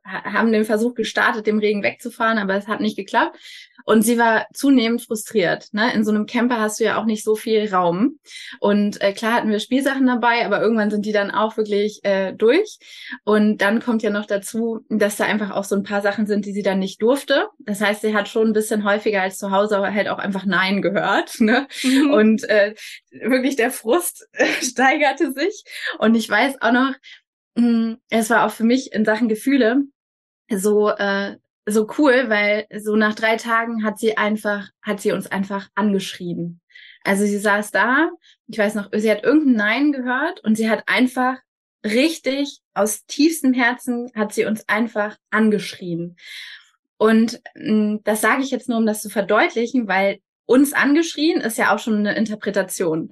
haben 0.06 0.52
den 0.52 0.66
Versuch 0.66 0.96
gestartet, 0.96 1.48
dem 1.48 1.60
Regen 1.60 1.84
wegzufahren, 1.84 2.38
aber 2.38 2.56
es 2.56 2.68
hat 2.68 2.82
nicht 2.82 2.98
geklappt. 2.98 3.38
Und 3.86 4.04
sie 4.04 4.18
war 4.18 4.48
zunehmend 4.54 5.02
frustriert. 5.02 5.74
Ne? 5.74 5.94
In 5.94 6.06
so 6.06 6.12
einem 6.12 6.26
Camper 6.26 6.60
hast 6.60 6.80
du 6.80 6.86
ja 6.86 6.98
auch 6.98 7.06
nicht 7.06 7.24
so 7.24 7.36
viel 7.36 7.70
Raum. 7.74 8.20
Und 8.60 9.02
äh, 9.02 9.12
klar 9.12 9.34
hatten 9.34 9.50
wir 9.50 9.60
Spielsachen 9.60 10.08
dabei, 10.08 10.46
aber 10.46 10.62
irgendwann 10.62 10.90
sind 10.90 11.06
die 11.06 11.12
dann 11.12 11.32
auch 11.32 11.58
wirklich 11.58 12.00
äh, 12.04 12.34
durch. 12.34 12.78
Und 13.26 13.58
dann 13.58 13.82
kommt 13.82 14.02
ja 14.02 14.10
noch 14.10 14.26
dazu, 14.26 14.86
dass 14.90 15.18
da 15.18 15.26
einfach 15.26 15.52
auch 15.52 15.66
so 15.66 15.76
ein 15.76 15.84
paar 15.84 16.02
Sachen 16.02 16.28
sind, 16.28 16.46
die 16.46 16.54
sie 16.54 16.64
dann 16.64 16.80
nicht 16.80 17.02
durfte. 17.02 17.48
Das 17.60 17.82
heißt, 17.82 18.02
sie 18.02 18.16
hat 18.16 18.30
schon 18.30 18.48
ein 18.48 18.54
bisschen 18.54 18.86
häufiger 18.86 19.22
als 19.22 19.38
zu 19.38 19.52
Hause 19.52 19.78
aber 19.78 19.94
halt 19.94 20.08
auch 20.08 20.20
einfach 20.20 20.46
Nein 20.46 20.82
gehört. 20.82 21.36
Ne? 21.44 21.68
Mhm. 21.84 22.14
Und 22.14 22.50
äh, 22.50 22.74
wirklich 23.12 23.58
der 23.58 23.70
Frust 23.70 24.30
steigerte 24.62 25.34
sich. 25.34 25.66
Und 26.00 26.16
ich 26.16 26.30
weiß 26.30 26.62
auch 26.62 26.72
noch, 26.72 26.94
es 27.56 28.30
war 28.30 28.46
auch 28.46 28.52
für 28.52 28.64
mich 28.64 28.94
in 28.94 29.06
Sachen 29.06 29.30
Gefühle 29.30 29.84
so 30.50 30.90
äh, 30.90 31.38
so 31.66 31.88
cool, 31.98 32.30
weil 32.30 32.68
so 32.78 32.96
nach 32.96 33.16
drei 33.16 33.38
Tagen 33.38 33.84
hat 33.84 34.00
sie 34.00 34.18
einfach, 34.18 34.70
hat 34.82 35.02
sie 35.02 35.12
uns 35.12 35.28
einfach 35.28 35.70
angeschrieben. 35.76 36.62
Also 37.04 37.26
sie 37.26 37.38
saß 37.38 37.72
da, 37.72 38.10
ich 38.48 38.58
weiß 38.58 38.76
noch, 38.76 38.90
sie 38.94 39.12
hat 39.12 39.24
irgendein 39.24 39.56
Nein 39.56 39.92
gehört 39.92 40.44
und 40.44 40.56
sie 40.56 40.70
hat 40.70 40.84
einfach 40.88 41.38
richtig 41.86 42.60
aus 42.74 43.06
tiefstem 43.06 43.54
Herzen 43.54 44.10
hat 44.16 44.34
sie 44.34 44.46
uns 44.46 44.68
einfach 44.68 45.18
angeschrien. 45.30 46.18
Und 46.98 47.42
mh, 47.56 47.66
hm, 47.66 48.00
das 48.04 48.22
sage 48.22 48.44
ich 48.44 48.52
jetzt 48.52 48.70
nur, 48.70 48.78
um 48.78 48.86
das 48.86 49.02
zu 49.02 49.10
verdeutlichen, 49.10 49.88
weil 49.88 50.20
uns 50.46 50.74
angeschrien 50.74 51.42
ist 51.42 51.58
ja 51.58 51.74
auch 51.74 51.80
schon 51.80 51.98
eine 51.98 52.16
Interpretation 52.16 53.12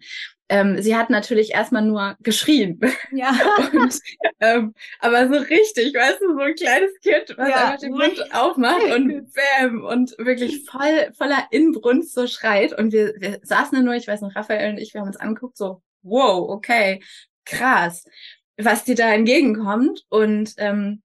ähm, 0.52 0.82
sie 0.82 0.98
hat 0.98 1.10
natürlich 1.10 1.54
erstmal 1.54 1.82
nur 1.82 2.18
geschrien. 2.20 2.78
Ja. 3.12 3.32
und, 3.74 3.98
ähm, 4.42 4.74
aber 5.00 5.30
so 5.30 5.36
richtig, 5.36 5.96
weißt 5.96 6.20
du, 6.20 6.34
so 6.34 6.40
ein 6.42 6.56
kleines 6.56 6.92
Kind, 7.00 7.38
was 7.38 7.50
ja. 7.50 7.56
einfach 7.56 7.80
den 7.80 7.94
Mund 7.94 8.22
aufmacht 8.34 8.84
und 8.94 9.32
bäm 9.60 9.86
und 9.86 10.14
wirklich 10.18 10.70
voll, 10.70 11.10
voller 11.18 11.48
Inbrunst 11.52 12.14
so 12.14 12.28
schreit. 12.28 12.78
Und 12.78 12.92
wir, 12.92 13.14
wir 13.18 13.40
saßen 13.44 13.78
da 13.78 13.82
nur, 13.82 13.94
ich 13.94 14.10
weiß 14.10 14.20
noch, 14.20 14.36
Raphael 14.36 14.74
und 14.74 14.78
ich, 14.78 14.94
wir 14.94 15.00
haben 15.00 15.08
uns 15.08 15.16
angeguckt, 15.16 15.56
so, 15.56 15.82
wow, 16.04 16.50
okay, 16.50 17.02
krass, 17.46 18.04
was 18.58 18.84
dir 18.84 18.96
da 18.96 19.14
entgegenkommt. 19.14 20.04
Und 20.10 20.54
ähm, 20.58 21.02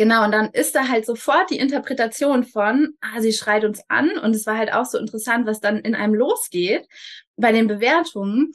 Genau, 0.00 0.24
und 0.24 0.32
dann 0.32 0.48
ist 0.52 0.74
da 0.74 0.88
halt 0.88 1.04
sofort 1.04 1.50
die 1.50 1.58
Interpretation 1.58 2.44
von, 2.44 2.94
ah, 3.02 3.20
sie 3.20 3.34
schreit 3.34 3.66
uns 3.66 3.82
an. 3.88 4.16
Und 4.16 4.34
es 4.34 4.46
war 4.46 4.56
halt 4.56 4.72
auch 4.72 4.86
so 4.86 4.96
interessant, 4.96 5.46
was 5.46 5.60
dann 5.60 5.76
in 5.80 5.94
einem 5.94 6.14
losgeht 6.14 6.88
bei 7.36 7.52
den 7.52 7.66
Bewertungen. 7.66 8.52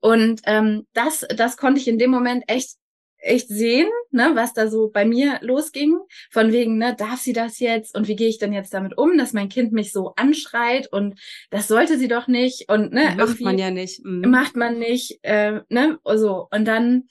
Und 0.00 0.40
ähm, 0.46 0.88
das, 0.92 1.24
das 1.36 1.56
konnte 1.56 1.80
ich 1.80 1.86
in 1.86 2.00
dem 2.00 2.10
Moment 2.10 2.42
echt 2.48 2.70
echt 3.18 3.46
sehen, 3.46 3.88
ne, 4.10 4.32
was 4.34 4.52
da 4.52 4.66
so 4.66 4.88
bei 4.88 5.04
mir 5.04 5.38
losging, 5.42 5.96
von 6.30 6.50
wegen, 6.50 6.78
ne, 6.78 6.96
darf 6.96 7.20
sie 7.20 7.34
das 7.34 7.60
jetzt 7.60 7.94
und 7.94 8.08
wie 8.08 8.16
gehe 8.16 8.28
ich 8.28 8.38
denn 8.38 8.54
jetzt 8.54 8.74
damit 8.74 8.98
um, 8.98 9.16
dass 9.16 9.32
mein 9.32 9.50
Kind 9.50 9.72
mich 9.72 9.92
so 9.92 10.14
anschreit 10.16 10.90
und 10.90 11.20
das 11.50 11.68
sollte 11.68 11.98
sie 11.98 12.08
doch 12.08 12.26
nicht 12.26 12.68
und 12.68 12.94
ne, 12.94 13.14
macht 13.16 13.40
man 13.42 13.58
ja 13.58 13.70
nicht, 13.70 14.04
mhm. 14.04 14.28
macht 14.28 14.56
man 14.56 14.78
nicht, 14.78 15.20
äh, 15.22 15.60
ne, 15.68 16.00
so 16.16 16.48
und 16.50 16.64
dann 16.64 17.04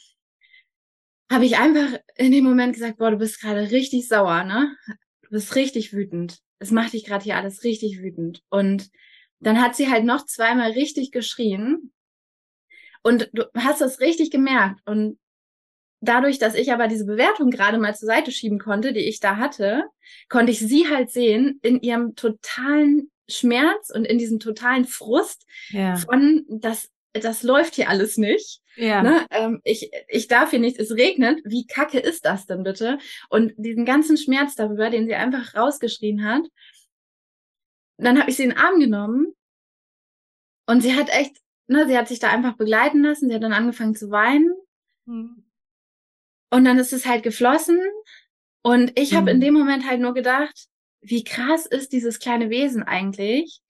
habe 1.32 1.46
ich 1.46 1.58
einfach 1.58 2.00
in 2.16 2.32
dem 2.32 2.44
Moment 2.44 2.74
gesagt, 2.74 2.98
boah, 2.98 3.12
du 3.12 3.18
bist 3.18 3.40
gerade 3.40 3.72
richtig 3.72 4.08
sauer, 4.08 4.44
ne? 4.44 4.76
Du 5.22 5.30
bist 5.30 5.56
richtig 5.56 5.94
wütend. 5.94 6.40
Es 6.60 6.72
macht 6.72 6.94
dich 6.94 7.06
gerade 7.06 7.24
hier 7.24 7.38
alles 7.38 7.64
richtig 7.64 8.02
wütend. 8.02 8.42
Und 8.50 8.90
dann 9.40 9.62
hat 9.62 9.76
sie 9.76 9.90
halt 9.90 10.04
noch 10.04 10.26
zweimal 10.26 10.72
richtig 10.72 11.12
geschrien. 11.12 11.94
Und 13.04 13.30
du 13.34 13.46
hast 13.56 13.82
das 13.82 14.00
richtig 14.00 14.32
gemerkt. 14.32 14.82
Und 14.86 15.20
dadurch, 16.02 16.40
dass 16.40 16.56
ich 16.56 16.74
aber 16.74 16.88
diese 16.88 17.06
Bewertung 17.06 17.50
gerade 17.50 17.78
mal 17.78 17.96
zur 17.96 18.08
Seite 18.08 18.32
schieben 18.32 18.60
konnte, 18.60 18.92
die 18.94 19.08
ich 19.08 19.20
da 19.20 19.38
hatte, 19.38 19.84
konnte 20.30 20.52
ich 20.52 20.60
sie 20.60 20.90
halt 20.90 21.12
sehen 21.12 21.60
in 21.62 21.80
ihrem 21.82 22.16
totalen 22.16 23.12
Schmerz 23.28 23.92
und 23.92 24.06
in 24.06 24.18
diesem 24.18 24.40
totalen 24.40 24.86
Frust 24.86 25.46
ja. 25.70 25.96
von, 25.96 26.46
das, 26.50 26.90
das 27.14 27.44
läuft 27.44 27.76
hier 27.76 27.90
alles 27.90 28.18
nicht. 28.18 28.62
Ja. 28.76 29.02
Ne? 29.02 29.26
Ähm, 29.32 29.62
ich, 29.64 29.92
ich 30.08 30.28
darf 30.28 30.52
hier 30.52 30.60
nicht, 30.60 30.80
es 30.80 30.92
regnet. 30.92 31.42
Wie 31.44 31.66
kacke 31.66 32.00
ist 32.00 32.26
das 32.26 32.46
denn 32.46 32.64
bitte? 32.64 32.98
Und 33.30 33.54
diesen 33.58 33.86
ganzen 33.86 34.18
Schmerz 34.18 34.56
darüber, 34.56 34.90
den 34.90 35.08
sie 35.08 35.16
einfach 35.16 35.56
rausgeschrien 35.56 36.24
hat, 36.24 36.44
dann 37.98 38.20
habe 38.20 38.30
ich 38.30 38.38
sie 38.38 38.44
in 38.44 38.50
den 38.50 38.58
Arm 38.58 38.80
genommen 38.80 39.36
und 40.68 40.82
sie 40.82 40.96
hat 40.96 41.10
echt, 41.10 41.36
ne, 41.68 41.88
sie 41.88 41.98
hat 41.98 42.08
sich 42.08 42.20
da 42.20 42.30
einfach 42.30 42.56
begleiten 42.56 43.04
lassen, 43.04 43.28
sie 43.28 43.36
hat 43.36 43.44
dann 43.44 43.54
angefangen 43.54 43.96
zu 43.96 44.12
weinen. 44.12 44.54
Mhm. 45.06 45.44
Und 46.52 46.66
dann 46.66 46.78
ist 46.78 46.94
es 46.94 47.06
halt 47.06 47.24
geflossen. 47.24 47.80
Und 48.62 48.98
ich 49.00 49.14
habe 49.14 49.32
in 49.32 49.38
mhm. 49.38 49.42
dem 49.42 49.54
Moment 49.56 49.88
halt 49.88 50.00
nur 50.00 50.14
gedacht, 50.14 50.68
wie 51.02 51.24
krass 51.24 51.66
ist 51.66 51.92
dieses 51.92 52.20
kleine 52.20 52.50
Wesen 52.50 52.84
eigentlich? 52.84 53.62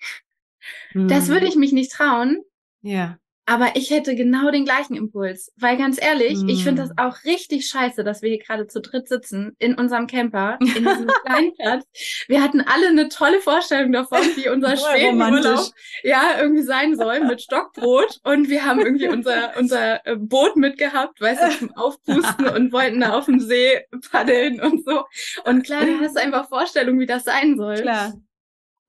Mhm. 0.93 1.07
Das 1.07 1.27
würde 1.27 1.47
ich 1.47 1.55
mich 1.55 1.71
nicht 1.71 1.91
trauen. 1.91 2.43
Ja. 2.81 3.17
Aber 3.49 3.75
ich 3.75 3.89
hätte 3.89 4.13
genau 4.13 4.51
den 4.51 4.63
gleichen 4.63 4.95
Impuls. 4.95 5.51
Weil 5.57 5.75
ganz 5.75 5.99
ehrlich, 5.99 6.37
mm. 6.37 6.49
ich 6.49 6.63
finde 6.63 6.83
das 6.83 6.91
hm. 6.91 6.97
auch 6.99 7.25
richtig 7.25 7.67
scheiße, 7.67 8.03
dass 8.03 8.21
wir 8.21 8.29
hier 8.29 8.37
gerade 8.37 8.67
zu 8.67 8.79
dritt 8.79 9.07
sitzen 9.07 9.55
in 9.57 9.73
unserem 9.73 10.05
Camper, 10.05 10.59
in 10.59 10.67
diesem 10.67 11.07
kleinen 11.25 11.55
Platz. 11.55 11.83
Wir 12.27 12.43
hatten 12.43 12.61
alle 12.61 12.89
eine 12.89 13.09
tolle 13.09 13.41
Vorstellung 13.41 13.91
davon, 13.91 14.19
wie 14.35 14.49
unser 14.49 14.77
Schwedenurlaub 14.77 15.71
ja 16.03 16.35
irgendwie 16.39 16.61
sein 16.61 16.95
soll 16.95 17.21
mit 17.21 17.41
Stockbrot. 17.41 18.19
Und 18.23 18.49
wir 18.49 18.65
haben 18.65 18.81
irgendwie 18.81 19.07
unser, 19.07 19.57
unser 19.57 20.05
äh, 20.05 20.15
Boot 20.15 20.55
mitgehabt, 20.55 21.19
weißt 21.19 21.41
du, 21.41 21.49
zum 21.57 21.75
Aufpusten 21.75 22.49
und 22.49 22.71
wollten 22.71 22.99
da 22.99 23.17
auf 23.17 23.25
dem 23.25 23.39
See 23.39 23.81
paddeln 24.11 24.61
und 24.61 24.85
so. 24.85 25.05
Und 25.45 25.63
klar, 25.63 25.85
du 25.85 25.99
hast 25.99 26.17
einfach 26.19 26.47
Vorstellung, 26.49 26.99
wie 26.99 27.07
das 27.07 27.23
sein 27.23 27.57
soll. 27.57 27.81
Klar. 27.81 28.13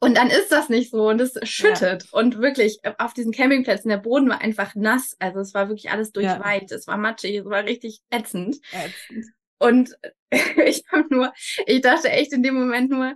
Und 0.03 0.17
dann 0.17 0.31
ist 0.31 0.51
das 0.51 0.71
nicht 0.71 0.91
so 0.91 1.09
und 1.09 1.21
es 1.21 1.39
schüttet. 1.43 2.05
Ja. 2.05 2.19
Und 2.19 2.39
wirklich, 2.39 2.81
auf 2.99 3.13
diesen 3.13 3.33
Campingplätzen, 3.33 3.91
der 3.91 3.99
Boden 3.99 4.31
war 4.31 4.41
einfach 4.41 4.75
nass. 4.75 5.15
Also 5.19 5.41
es 5.41 5.53
war 5.53 5.69
wirklich 5.69 5.91
alles 5.91 6.11
durchweicht. 6.13 6.71
Ja. 6.71 6.77
Es 6.77 6.87
war 6.87 6.97
matschig, 6.97 7.37
es 7.37 7.45
war 7.45 7.65
richtig 7.65 8.01
ätzend. 8.09 8.61
ätzend. 8.73 9.27
Und 9.59 9.95
ich 10.65 10.85
hab 10.91 11.11
nur, 11.11 11.33
ich 11.67 11.83
dachte 11.83 12.09
echt 12.09 12.33
in 12.33 12.43
dem 12.43 12.55
Moment 12.55 12.91
nur, 12.91 13.15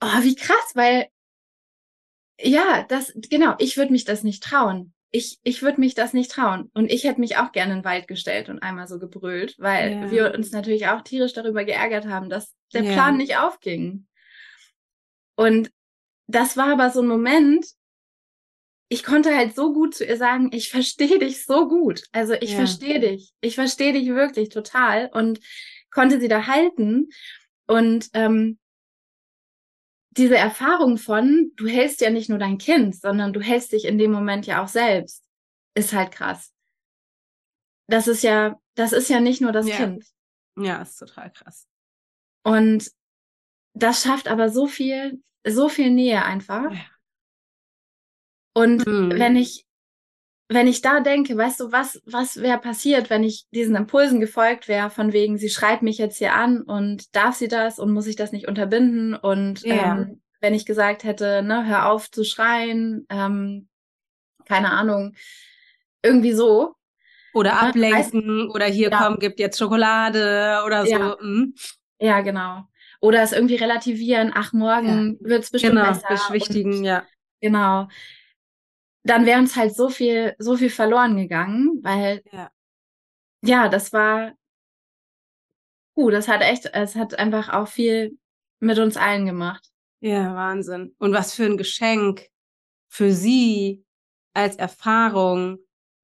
oh, 0.00 0.22
wie 0.22 0.36
krass, 0.36 0.70
weil 0.74 1.08
ja, 2.42 2.84
das, 2.88 3.12
genau, 3.28 3.54
ich 3.58 3.76
würde 3.76 3.92
mich 3.92 4.04
das 4.04 4.22
nicht 4.22 4.42
trauen. 4.42 4.94
Ich, 5.10 5.40
ich 5.42 5.62
würde 5.62 5.80
mich 5.80 5.94
das 5.94 6.12
nicht 6.12 6.30
trauen. 6.30 6.70
Und 6.74 6.90
ich 6.90 7.02
hätte 7.02 7.20
mich 7.20 7.36
auch 7.36 7.50
gerne 7.50 7.72
in 7.72 7.78
den 7.80 7.84
Wald 7.84 8.06
gestellt 8.06 8.48
und 8.48 8.60
einmal 8.60 8.86
so 8.86 9.00
gebrüllt, 9.00 9.56
weil 9.58 9.92
ja. 9.92 10.10
wir 10.10 10.34
uns 10.34 10.52
natürlich 10.52 10.86
auch 10.86 11.02
tierisch 11.02 11.32
darüber 11.32 11.64
geärgert 11.64 12.06
haben, 12.06 12.30
dass 12.30 12.54
der 12.72 12.82
Plan 12.82 13.16
nicht 13.16 13.36
aufging. 13.36 14.06
Und 15.40 15.72
das 16.26 16.58
war 16.58 16.70
aber 16.70 16.90
so 16.90 17.00
ein 17.00 17.08
Moment, 17.08 17.64
ich 18.90 19.02
konnte 19.02 19.34
halt 19.34 19.54
so 19.54 19.72
gut 19.72 19.94
zu 19.94 20.04
ihr 20.04 20.18
sagen, 20.18 20.50
ich 20.52 20.68
verstehe 20.68 21.18
dich 21.18 21.46
so 21.46 21.66
gut. 21.66 22.02
Also 22.12 22.34
ich 22.34 22.50
ja. 22.50 22.56
verstehe 22.56 23.00
dich. 23.00 23.32
Ich 23.40 23.54
verstehe 23.54 23.94
dich 23.94 24.08
wirklich 24.08 24.50
total 24.50 25.08
und 25.14 25.40
konnte 25.90 26.20
sie 26.20 26.28
da 26.28 26.46
halten. 26.46 27.08
Und 27.66 28.10
ähm, 28.12 28.58
diese 30.10 30.36
Erfahrung 30.36 30.98
von, 30.98 31.52
du 31.56 31.66
hältst 31.66 32.02
ja 32.02 32.10
nicht 32.10 32.28
nur 32.28 32.38
dein 32.38 32.58
Kind, 32.58 32.94
sondern 32.94 33.32
du 33.32 33.40
hältst 33.40 33.72
dich 33.72 33.86
in 33.86 33.96
dem 33.96 34.12
Moment 34.12 34.44
ja 34.44 34.62
auch 34.62 34.68
selbst, 34.68 35.24
ist 35.74 35.94
halt 35.94 36.12
krass. 36.12 36.52
Das 37.88 38.08
ist 38.08 38.22
ja, 38.22 38.60
das 38.74 38.92
ist 38.92 39.08
ja 39.08 39.20
nicht 39.20 39.40
nur 39.40 39.52
das 39.52 39.66
ja. 39.66 39.76
Kind. 39.76 40.04
Ja, 40.58 40.82
ist 40.82 40.98
total 40.98 41.32
krass. 41.32 41.66
Und 42.44 42.92
das 43.72 44.02
schafft 44.02 44.28
aber 44.28 44.50
so 44.50 44.66
viel 44.66 45.22
so 45.46 45.68
viel 45.68 45.90
Nähe 45.90 46.24
einfach. 46.24 46.72
Ja. 46.72 46.80
Und 48.54 48.86
mhm. 48.86 49.12
wenn 49.18 49.36
ich, 49.36 49.64
wenn 50.48 50.66
ich 50.66 50.82
da 50.82 51.00
denke, 51.00 51.36
weißt 51.36 51.60
du, 51.60 51.72
was, 51.72 52.02
was 52.04 52.42
wäre 52.42 52.58
passiert, 52.58 53.08
wenn 53.10 53.22
ich 53.22 53.46
diesen 53.52 53.76
Impulsen 53.76 54.20
gefolgt 54.20 54.68
wäre, 54.68 54.90
von 54.90 55.12
wegen, 55.12 55.38
sie 55.38 55.48
schreit 55.48 55.82
mich 55.82 55.98
jetzt 55.98 56.18
hier 56.18 56.34
an 56.34 56.62
und 56.62 57.14
darf 57.14 57.36
sie 57.36 57.48
das 57.48 57.78
und 57.78 57.92
muss 57.92 58.06
ich 58.06 58.16
das 58.16 58.32
nicht 58.32 58.48
unterbinden? 58.48 59.14
Und 59.14 59.62
ja. 59.62 59.92
ähm, 59.92 60.20
wenn 60.40 60.54
ich 60.54 60.66
gesagt 60.66 61.04
hätte, 61.04 61.42
ne, 61.42 61.66
hör 61.66 61.90
auf 61.90 62.10
zu 62.10 62.24
schreien, 62.24 63.06
ähm, 63.08 63.68
keine 64.46 64.72
Ahnung, 64.72 65.14
irgendwie 66.02 66.32
so. 66.32 66.74
Oder 67.32 67.60
ablenken 67.60 68.46
weißt, 68.46 68.54
oder 68.54 68.66
hier 68.66 68.90
ja. 68.90 68.98
komm, 68.98 69.20
gibt 69.20 69.38
jetzt 69.38 69.56
Schokolade 69.56 70.62
oder 70.66 70.84
so. 70.84 70.90
Ja, 70.90 71.16
mhm. 71.20 71.54
ja 72.00 72.20
genau. 72.22 72.64
Oder 73.00 73.22
es 73.22 73.32
irgendwie 73.32 73.56
relativieren, 73.56 74.30
ach, 74.34 74.52
morgen 74.52 75.18
ja. 75.20 75.28
wird 75.28 75.44
es 75.44 75.50
bestimmt 75.50 75.76
genau, 75.76 75.88
besser. 75.88 76.08
beschwichtigen, 76.08 76.78
und, 76.78 76.84
ja. 76.84 77.06
Genau. 77.40 77.88
Dann 79.02 79.24
wäre 79.24 79.40
uns 79.40 79.56
halt 79.56 79.74
so 79.74 79.88
viel, 79.88 80.34
so 80.38 80.56
viel 80.56 80.68
verloren 80.68 81.16
gegangen, 81.16 81.80
weil 81.82 82.22
ja, 82.30 82.50
ja 83.42 83.68
das 83.70 83.94
war, 83.94 84.32
uh, 85.96 86.10
das 86.10 86.28
hat 86.28 86.42
echt, 86.42 86.66
es 86.66 86.96
hat 86.96 87.18
einfach 87.18 87.48
auch 87.48 87.68
viel 87.68 88.18
mit 88.58 88.78
uns 88.78 88.98
allen 88.98 89.24
gemacht. 89.24 89.66
Ja, 90.00 90.34
Wahnsinn. 90.34 90.94
Und 90.98 91.14
was 91.14 91.32
für 91.34 91.44
ein 91.44 91.56
Geschenk 91.56 92.26
für 92.88 93.12
sie 93.12 93.82
als 94.34 94.56
Erfahrung, 94.56 95.58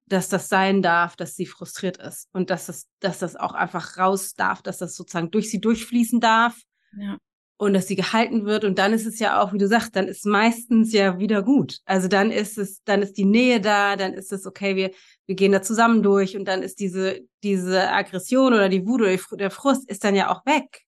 dass 0.07 0.29
das 0.29 0.49
sein 0.49 0.81
darf, 0.81 1.15
dass 1.15 1.35
sie 1.35 1.45
frustriert 1.45 1.97
ist 1.97 2.29
und 2.31 2.49
dass 2.49 2.67
das, 2.67 2.87
dass 2.99 3.19
das 3.19 3.35
auch 3.35 3.53
einfach 3.53 3.97
raus 3.97 4.33
darf, 4.33 4.61
dass 4.61 4.77
das 4.77 4.95
sozusagen 4.95 5.29
durch 5.29 5.51
sie 5.51 5.61
durchfließen 5.61 6.19
darf 6.19 6.57
ja. 6.97 7.17
Und 7.59 7.73
dass 7.73 7.87
sie 7.87 7.95
gehalten 7.95 8.45
wird. 8.45 8.65
Und 8.65 8.77
dann 8.77 8.93
ist 8.93 9.07
es 9.07 9.17
ja 9.17 9.41
auch, 9.41 9.51
wie 9.51 9.57
du 9.57 9.67
sagst, 9.67 9.95
dann 9.95 10.07
ist 10.07 10.27
meistens 10.27 10.93
ja 10.93 11.17
wieder 11.17 11.41
gut. 11.41 11.79
Also 11.85 12.07
dann 12.07 12.29
ist 12.29 12.57
es, 12.59 12.83
dann 12.83 13.01
ist 13.01 13.17
die 13.17 13.25
Nähe 13.25 13.59
da, 13.59 13.95
dann 13.95 14.13
ist 14.13 14.31
es 14.31 14.45
okay, 14.45 14.75
wir, 14.75 14.91
wir 15.25 15.35
gehen 15.35 15.51
da 15.51 15.63
zusammen 15.63 16.03
durch 16.03 16.37
und 16.37 16.45
dann 16.45 16.61
ist 16.61 16.79
diese, 16.79 17.21
diese 17.41 17.89
Aggression 17.91 18.53
oder 18.53 18.69
die 18.69 18.85
Wut 18.85 19.01
oder 19.01 19.17
der 19.37 19.49
Frust 19.49 19.89
ist 19.89 20.03
dann 20.03 20.13
ja 20.13 20.29
auch 20.29 20.45
weg. 20.45 20.83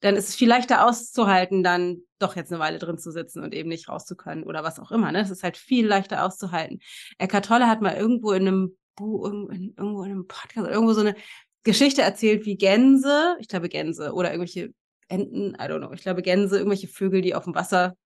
Dann 0.00 0.16
ist 0.16 0.28
es 0.28 0.34
viel 0.34 0.48
leichter 0.48 0.84
auszuhalten, 0.84 1.62
dann 1.62 2.02
doch 2.18 2.36
jetzt 2.36 2.52
eine 2.52 2.60
Weile 2.60 2.78
drin 2.78 2.98
zu 2.98 3.12
sitzen 3.12 3.42
und 3.42 3.54
eben 3.54 3.68
nicht 3.68 3.88
raus 3.88 4.06
zu 4.06 4.16
können 4.16 4.42
oder 4.42 4.64
was 4.64 4.80
auch 4.80 4.90
immer. 4.90 5.12
Ne? 5.12 5.20
Es 5.20 5.30
ist 5.30 5.44
halt 5.44 5.56
viel 5.56 5.86
leichter 5.86 6.24
auszuhalten. 6.24 6.80
Eckart 7.18 7.46
Tolle 7.46 7.68
hat 7.68 7.80
mal 7.80 7.94
irgendwo 7.94 8.32
in 8.32 8.48
einem 8.48 8.76
Buch, 8.96 9.24
irgendwo 9.26 10.02
in 10.02 10.10
einem 10.10 10.26
Podcast, 10.26 10.68
irgendwo 10.68 10.92
so 10.92 11.00
eine 11.00 11.14
Geschichte 11.62 12.02
erzählt, 12.02 12.44
wie 12.44 12.56
Gänse, 12.56 13.36
ich 13.40 13.48
glaube 13.48 13.68
Gänse 13.68 14.12
oder 14.12 14.30
irgendwelche 14.30 14.72
Enten, 15.08 15.54
I 15.54 15.64
don't 15.68 15.78
know, 15.78 15.92
ich 15.92 16.02
glaube 16.02 16.22
Gänse, 16.22 16.56
irgendwelche 16.56 16.88
Vögel, 16.88 17.20
die 17.20 17.34
auf 17.34 17.44
dem 17.44 17.54
Wasser 17.54 17.96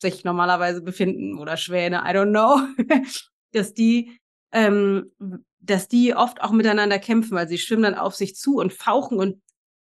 sich 0.00 0.24
normalerweise 0.24 0.82
befinden 0.82 1.38
oder 1.38 1.56
Schwäne, 1.56 1.98
I 1.98 2.14
don't 2.14 2.30
know, 2.30 2.60
dass 3.52 3.74
die, 3.74 4.18
ähm, 4.52 5.12
dass 5.60 5.88
die 5.88 6.14
oft 6.14 6.40
auch 6.40 6.52
miteinander 6.52 6.98
kämpfen, 6.98 7.36
weil 7.36 7.48
sie 7.48 7.58
schwimmen 7.58 7.82
dann 7.82 7.94
auf 7.94 8.14
sich 8.14 8.34
zu 8.34 8.56
und 8.56 8.72
fauchen 8.72 9.18
und 9.18 9.40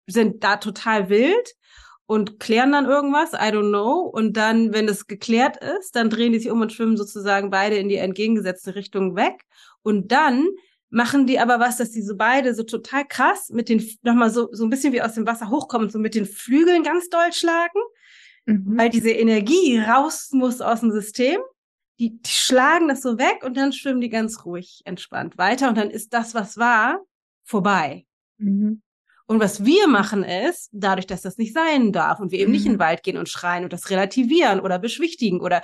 sind 0.07 0.43
da 0.43 0.57
total 0.57 1.09
wild 1.09 1.55
und 2.07 2.39
klären 2.39 2.71
dann 2.71 2.85
irgendwas, 2.85 3.33
I 3.33 3.51
don't 3.51 3.69
know. 3.69 4.01
Und 4.01 4.37
dann, 4.37 4.73
wenn 4.73 4.87
es 4.87 5.07
geklärt 5.07 5.57
ist, 5.57 5.95
dann 5.95 6.09
drehen 6.09 6.33
die 6.33 6.39
sich 6.39 6.51
um 6.51 6.61
und 6.61 6.71
schwimmen 6.71 6.97
sozusagen 6.97 7.49
beide 7.49 7.77
in 7.77 7.89
die 7.89 7.95
entgegengesetzte 7.95 8.75
Richtung 8.75 9.15
weg. 9.15 9.41
Und 9.81 10.11
dann 10.11 10.47
machen 10.95 11.27
die 11.27 11.39
aber 11.39 11.59
was, 11.59 11.75
dass 11.75 11.91
die 11.91 12.01
so 12.01 12.15
beide 12.15 12.55
so 12.55 12.63
total 12.63 13.05
krass 13.05 13.49
mit 13.49 13.67
den, 13.67 13.85
nochmal 14.01 14.29
so, 14.29 14.47
so 14.53 14.63
ein 14.63 14.69
bisschen 14.69 14.93
wie 14.93 15.01
aus 15.01 15.13
dem 15.13 15.27
Wasser 15.27 15.49
hochkommen, 15.49 15.89
so 15.89 15.99
mit 15.99 16.15
den 16.15 16.25
Flügeln 16.25 16.83
ganz 16.83 17.09
doll 17.09 17.33
schlagen, 17.33 17.79
mhm. 18.45 18.77
weil 18.77 18.89
diese 18.89 19.11
Energie 19.11 19.77
raus 19.77 20.29
muss 20.31 20.61
aus 20.61 20.79
dem 20.79 20.91
System. 20.91 21.41
Die, 21.99 22.21
die 22.21 22.29
schlagen 22.29 22.87
das 22.87 23.01
so 23.01 23.17
weg 23.17 23.43
und 23.43 23.57
dann 23.57 23.73
schwimmen 23.73 23.99
die 23.99 24.09
ganz 24.09 24.45
ruhig 24.45 24.81
entspannt 24.85 25.37
weiter 25.37 25.67
und 25.67 25.77
dann 25.77 25.89
ist 25.89 26.13
das, 26.13 26.33
was 26.33 26.57
war, 26.57 27.01
vorbei. 27.43 28.05
Mhm. 28.37 28.81
Und 29.27 29.39
was 29.41 29.65
wir 29.65 29.87
machen 29.87 30.23
ist, 30.23 30.69
dadurch, 30.71 31.07
dass 31.07 31.21
das 31.21 31.37
nicht 31.37 31.53
sein 31.53 31.91
darf 31.91 32.21
und 32.21 32.31
wir 32.31 32.39
eben 32.39 32.51
mhm. 32.51 32.55
nicht 32.55 32.65
in 32.65 32.73
den 32.73 32.79
Wald 32.79 33.03
gehen 33.03 33.17
und 33.17 33.27
schreien 33.27 33.65
und 33.65 33.73
das 33.73 33.89
relativieren 33.89 34.61
oder 34.61 34.79
beschwichtigen 34.79 35.41
oder 35.41 35.61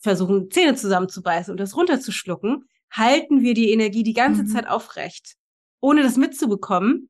versuchen, 0.00 0.50
Zähne 0.50 0.74
zusammenzubeißen 0.74 1.52
und 1.52 1.60
das 1.60 1.76
runterzuschlucken, 1.76 2.64
halten 2.92 3.42
wir 3.42 3.54
die 3.54 3.72
Energie 3.72 4.02
die 4.02 4.12
ganze 4.12 4.44
mhm. 4.44 4.48
Zeit 4.48 4.68
aufrecht, 4.68 5.34
ohne 5.80 6.02
das 6.02 6.16
mitzubekommen. 6.16 7.08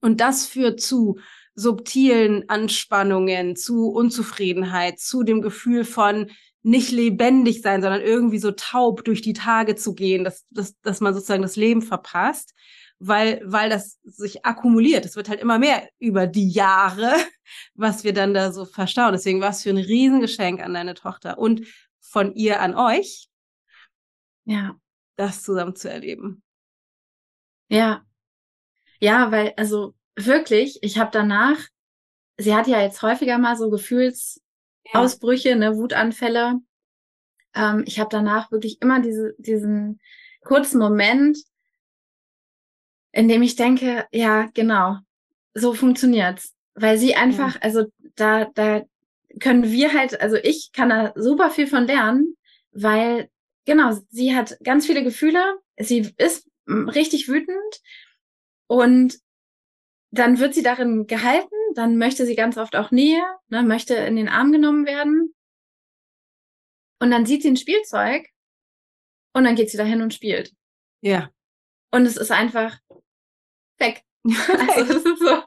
Und 0.00 0.20
das 0.20 0.46
führt 0.46 0.80
zu 0.80 1.18
subtilen 1.54 2.48
Anspannungen, 2.48 3.54
zu 3.56 3.90
Unzufriedenheit, 3.90 4.98
zu 4.98 5.22
dem 5.22 5.42
Gefühl 5.42 5.84
von 5.84 6.30
nicht 6.62 6.90
lebendig 6.90 7.60
sein, 7.60 7.82
sondern 7.82 8.00
irgendwie 8.00 8.38
so 8.38 8.52
taub 8.52 9.04
durch 9.04 9.20
die 9.20 9.34
Tage 9.34 9.74
zu 9.74 9.94
gehen, 9.94 10.24
dass, 10.24 10.46
dass, 10.50 10.80
dass 10.80 11.00
man 11.00 11.12
sozusagen 11.12 11.42
das 11.42 11.56
Leben 11.56 11.82
verpasst, 11.82 12.54
weil, 12.98 13.42
weil 13.44 13.68
das 13.68 13.98
sich 14.04 14.46
akkumuliert. 14.46 15.04
Es 15.04 15.16
wird 15.16 15.28
halt 15.28 15.40
immer 15.40 15.58
mehr 15.58 15.88
über 15.98 16.26
die 16.26 16.48
Jahre, 16.48 17.12
was 17.74 18.02
wir 18.02 18.14
dann 18.14 18.32
da 18.32 18.52
so 18.52 18.64
verstauen. 18.64 19.12
Deswegen 19.12 19.40
war 19.40 19.50
es 19.50 19.62
für 19.62 19.70
ein 19.70 19.76
Riesengeschenk 19.76 20.62
an 20.62 20.72
deine 20.72 20.94
Tochter 20.94 21.38
und 21.38 21.66
von 22.00 22.34
ihr 22.34 22.60
an 22.60 22.74
euch. 22.74 23.28
Ja 24.44 24.76
das 25.16 25.42
zusammen 25.42 25.76
zu 25.76 25.90
erleben. 25.90 26.42
Ja. 27.68 28.04
Ja, 29.00 29.30
weil, 29.30 29.52
also 29.56 29.94
wirklich, 30.16 30.78
ich 30.82 30.98
habe 30.98 31.10
danach, 31.12 31.58
sie 32.36 32.54
hat 32.54 32.66
ja 32.66 32.80
jetzt 32.80 33.02
häufiger 33.02 33.38
mal 33.38 33.56
so 33.56 33.70
Gefühlsausbrüche, 33.70 35.50
ja. 35.50 35.56
ne, 35.56 35.76
Wutanfälle. 35.76 36.60
Ähm, 37.54 37.84
ich 37.86 37.98
habe 37.98 38.10
danach 38.10 38.50
wirklich 38.50 38.80
immer 38.80 39.00
diese, 39.00 39.34
diesen 39.38 40.00
kurzen 40.44 40.78
Moment, 40.78 41.38
in 43.12 43.28
dem 43.28 43.42
ich 43.42 43.56
denke, 43.56 44.06
ja, 44.12 44.48
genau, 44.54 44.98
so 45.54 45.74
funktioniert's. 45.74 46.54
Weil 46.74 46.96
sie 46.96 47.14
einfach, 47.14 47.54
ja. 47.56 47.60
also 47.60 47.84
da, 48.14 48.46
da 48.54 48.82
können 49.40 49.70
wir 49.70 49.92
halt, 49.92 50.20
also 50.20 50.36
ich 50.36 50.70
kann 50.72 50.88
da 50.88 51.12
super 51.14 51.50
viel 51.50 51.66
von 51.66 51.86
lernen, 51.86 52.36
weil 52.72 53.28
genau, 53.64 53.98
sie 54.10 54.34
hat 54.34 54.58
ganz 54.62 54.86
viele 54.86 55.02
Gefühle, 55.02 55.58
sie 55.78 56.12
ist 56.16 56.48
richtig 56.66 57.28
wütend 57.28 57.82
und 58.66 59.18
dann 60.10 60.38
wird 60.38 60.54
sie 60.54 60.62
darin 60.62 61.06
gehalten, 61.06 61.54
dann 61.74 61.96
möchte 61.96 62.26
sie 62.26 62.36
ganz 62.36 62.58
oft 62.58 62.76
auch 62.76 62.90
Nähe, 62.90 63.22
ne, 63.48 63.62
möchte 63.62 63.94
in 63.94 64.16
den 64.16 64.28
Arm 64.28 64.52
genommen 64.52 64.84
werden. 64.84 65.34
Und 67.00 67.10
dann 67.10 67.24
sieht 67.24 67.42
sie 67.42 67.48
ein 67.50 67.56
Spielzeug 67.56 68.28
und 69.32 69.44
dann 69.44 69.56
geht 69.56 69.70
sie 69.70 69.78
dahin 69.78 70.02
und 70.02 70.12
spielt. 70.12 70.54
Ja. 71.00 71.30
Und 71.90 72.06
es 72.06 72.16
ist 72.16 72.30
einfach 72.30 72.78
weg. 73.78 74.04
also 74.24 74.98
es 74.98 75.04
ist 75.04 75.18
so, 75.18 75.42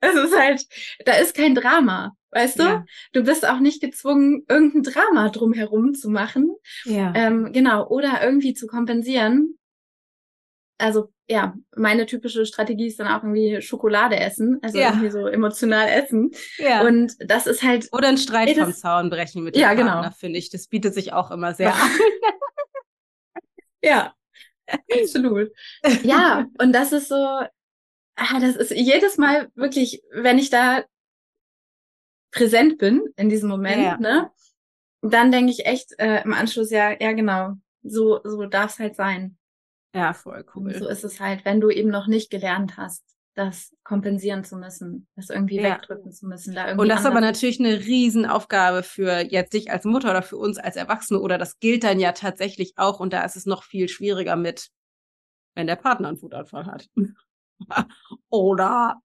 es 0.00 0.14
ist 0.14 0.38
halt, 0.38 0.64
da 1.04 1.14
ist 1.14 1.34
kein 1.34 1.54
Drama, 1.54 2.16
weißt 2.30 2.58
du? 2.58 2.62
Ja. 2.62 2.84
Du 3.12 3.22
bist 3.22 3.46
auch 3.46 3.60
nicht 3.60 3.80
gezwungen, 3.80 4.44
irgendein 4.48 4.82
Drama 4.82 5.28
drumherum 5.30 5.94
zu 5.94 6.10
machen. 6.10 6.54
Ja. 6.84 7.12
Ähm, 7.14 7.52
genau, 7.52 7.88
oder 7.88 8.22
irgendwie 8.22 8.54
zu 8.54 8.66
kompensieren. 8.66 9.58
Also 10.78 11.12
ja, 11.28 11.54
meine 11.76 12.06
typische 12.06 12.46
Strategie 12.46 12.86
ist 12.86 12.98
dann 12.98 13.08
auch 13.08 13.22
irgendwie 13.22 13.60
Schokolade 13.60 14.16
essen, 14.16 14.58
also 14.62 14.78
ja. 14.78 14.90
irgendwie 14.90 15.10
so 15.10 15.26
emotional 15.26 15.88
essen. 15.88 16.30
Ja. 16.56 16.82
Und 16.82 17.14
das 17.18 17.46
ist 17.46 17.62
halt. 17.62 17.88
Oder 17.92 18.08
einen 18.08 18.18
Streit 18.18 18.56
vom 18.56 18.72
Zaun 18.72 19.10
brechen 19.10 19.44
mit 19.44 19.54
dem 19.54 19.60
ja, 19.60 19.74
Partner, 19.74 20.02
genau. 20.02 20.14
finde 20.16 20.38
ich. 20.38 20.50
Das 20.50 20.68
bietet 20.68 20.94
sich 20.94 21.12
auch 21.12 21.30
immer 21.30 21.52
sehr 21.54 21.74
an. 21.74 21.90
ja, 23.82 24.14
absolut. 24.90 25.50
ja, 26.02 26.46
und 26.58 26.72
das 26.72 26.92
ist 26.92 27.08
so, 27.08 27.40
ah, 28.18 28.40
das 28.40 28.56
ist 28.56 28.72
jedes 28.72 29.16
Mal 29.16 29.50
wirklich, 29.54 30.02
wenn 30.12 30.38
ich 30.38 30.50
da 30.50 30.84
präsent 32.30 32.78
bin 32.78 33.02
in 33.16 33.28
diesem 33.28 33.48
Moment, 33.48 33.82
ja. 33.82 33.96
ne, 33.98 34.30
dann 35.00 35.32
denke 35.32 35.50
ich 35.50 35.66
echt 35.66 35.98
äh, 35.98 36.22
im 36.24 36.34
Anschluss, 36.34 36.70
ja, 36.70 36.90
ja 37.00 37.12
genau, 37.12 37.54
so, 37.82 38.20
so 38.24 38.44
darf 38.46 38.72
es 38.72 38.78
halt 38.78 38.96
sein. 38.96 39.38
Ja, 39.94 40.12
voll 40.12 40.44
cool. 40.54 40.66
Und 40.66 40.76
so 40.76 40.88
ist 40.88 41.04
es 41.04 41.20
halt, 41.20 41.44
wenn 41.44 41.60
du 41.60 41.70
eben 41.70 41.88
noch 41.88 42.06
nicht 42.06 42.30
gelernt 42.30 42.76
hast, 42.76 43.02
das 43.34 43.72
kompensieren 43.84 44.42
zu 44.44 44.56
müssen, 44.56 45.06
das 45.14 45.30
irgendwie 45.30 45.56
ja. 45.56 45.76
wegdrücken 45.76 46.12
zu 46.12 46.26
müssen. 46.26 46.54
Da 46.54 46.66
irgendwie 46.66 46.82
und 46.82 46.88
das 46.88 47.00
ist 47.00 47.06
aber 47.06 47.20
natürlich 47.20 47.60
eine 47.60 47.78
Riesenaufgabe 47.78 48.82
für 48.82 49.20
jetzt 49.20 49.52
dich 49.54 49.70
als 49.70 49.84
Mutter 49.84 50.10
oder 50.10 50.22
für 50.22 50.36
uns 50.36 50.58
als 50.58 50.76
Erwachsene 50.76 51.20
oder 51.20 51.38
das 51.38 51.58
gilt 51.60 51.84
dann 51.84 52.00
ja 52.00 52.12
tatsächlich 52.12 52.74
auch 52.76 52.98
und 52.98 53.12
da 53.12 53.24
ist 53.24 53.36
es 53.36 53.46
noch 53.46 53.62
viel 53.62 53.88
schwieriger 53.88 54.34
mit, 54.34 54.70
wenn 55.54 55.68
der 55.68 55.76
Partner 55.76 56.08
einen 56.08 56.20
Wutanfall 56.20 56.66
hat. 56.66 56.88
Oder 58.30 59.00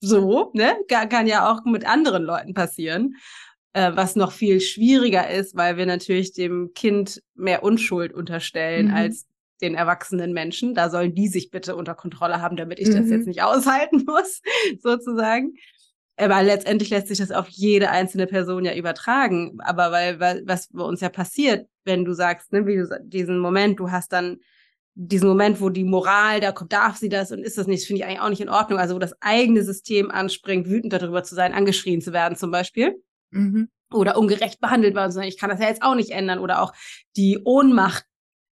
so, 0.00 0.50
ne? 0.54 0.76
Kann 0.88 1.26
ja 1.26 1.50
auch 1.50 1.64
mit 1.64 1.86
anderen 1.86 2.24
Leuten 2.24 2.54
passieren. 2.54 3.16
Äh, 3.72 3.96
was 3.96 4.14
noch 4.14 4.30
viel 4.30 4.60
schwieriger 4.60 5.28
ist, 5.28 5.56
weil 5.56 5.76
wir 5.76 5.86
natürlich 5.86 6.32
dem 6.32 6.72
Kind 6.74 7.22
mehr 7.34 7.64
Unschuld 7.64 8.12
unterstellen 8.12 8.88
mhm. 8.88 8.94
als 8.94 9.26
den 9.60 9.74
erwachsenen 9.74 10.32
Menschen. 10.32 10.74
Da 10.74 10.90
sollen 10.90 11.14
die 11.14 11.26
sich 11.26 11.50
bitte 11.50 11.74
unter 11.74 11.94
Kontrolle 11.94 12.40
haben, 12.40 12.56
damit 12.56 12.78
ich 12.78 12.88
mhm. 12.88 12.94
das 12.94 13.10
jetzt 13.10 13.26
nicht 13.26 13.42
aushalten 13.42 14.04
muss, 14.06 14.42
sozusagen. 14.80 15.54
Aber 16.16 16.40
letztendlich 16.44 16.90
lässt 16.90 17.08
sich 17.08 17.18
das 17.18 17.32
auf 17.32 17.48
jede 17.48 17.90
einzelne 17.90 18.28
Person 18.28 18.64
ja 18.64 18.74
übertragen. 18.76 19.58
Aber 19.60 19.90
weil, 19.90 20.20
weil 20.20 20.42
was 20.46 20.68
bei 20.68 20.84
uns 20.84 21.00
ja 21.00 21.08
passiert, 21.08 21.66
wenn 21.84 22.04
du 22.04 22.12
sagst, 22.12 22.52
ne, 22.52 22.66
wie 22.66 22.76
du 22.76 23.00
diesen 23.02 23.38
Moment, 23.38 23.80
du 23.80 23.90
hast 23.90 24.12
dann 24.12 24.38
diesen 24.94 25.28
Moment, 25.28 25.60
wo 25.60 25.70
die 25.70 25.84
Moral, 25.84 26.40
da 26.40 26.52
kommt, 26.52 26.72
darf 26.72 26.96
sie 26.96 27.08
das 27.08 27.32
und 27.32 27.40
ist 27.40 27.58
das 27.58 27.66
nicht, 27.66 27.86
finde 27.86 28.00
ich 28.00 28.06
eigentlich 28.06 28.20
auch 28.20 28.28
nicht 28.28 28.40
in 28.40 28.48
Ordnung. 28.48 28.78
Also 28.78 28.94
wo 28.94 28.98
das 28.98 29.20
eigene 29.20 29.64
System 29.64 30.10
anspringt, 30.10 30.68
wütend 30.68 30.92
darüber 30.92 31.24
zu 31.24 31.34
sein, 31.34 31.52
angeschrien 31.52 32.00
zu 32.00 32.12
werden 32.12 32.36
zum 32.36 32.50
Beispiel. 32.50 33.02
Mhm. 33.30 33.68
Oder 33.92 34.16
ungerecht 34.16 34.60
behandelt 34.60 34.94
werden 34.94 35.10
zu 35.10 35.16
sein. 35.16 35.28
Ich 35.28 35.38
kann 35.38 35.50
das 35.50 35.60
ja 35.60 35.68
jetzt 35.68 35.82
auch 35.82 35.94
nicht 35.94 36.10
ändern. 36.10 36.38
Oder 36.38 36.62
auch 36.62 36.72
die 37.16 37.40
Ohnmacht, 37.44 38.04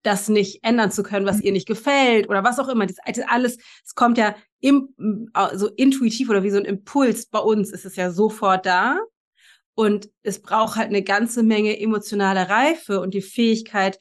das 0.03 0.31
nicht 0.31 0.65
ändern 0.65 0.91
zu 0.91 1.03
können, 1.03 1.27
was 1.27 1.39
mhm. 1.39 1.43
ihr 1.43 1.53
nicht 1.53 1.69
gefällt 1.69 2.29
oder 2.29 2.43
was 2.43 2.59
auch 2.59 2.69
immer. 2.69 2.87
Das, 2.87 2.97
das 3.05 3.29
alles, 3.29 3.59
es 3.85 3.95
kommt 3.95 4.17
ja 4.17 4.35
im, 4.61 4.95
so 5.55 5.69
intuitiv 5.69 6.31
oder 6.31 6.43
wie 6.43 6.51
so 6.51 6.59
ein 6.59 6.65
Impuls. 6.65 7.27
Bei 7.27 7.39
uns 7.39 7.71
ist 7.71 7.85
es 7.85 7.97
ja 7.97 8.11
sofort 8.11 8.65
da. 8.65 8.99
Und 9.75 10.11
es 10.23 10.43
braucht 10.43 10.77
halt 10.77 10.89
eine 10.89 11.03
ganze 11.03 11.43
Menge 11.43 11.79
emotionale 11.79 12.49
Reife 12.49 13.01
und 13.01 13.15
die 13.15 13.23
Fähigkeit, 13.23 13.99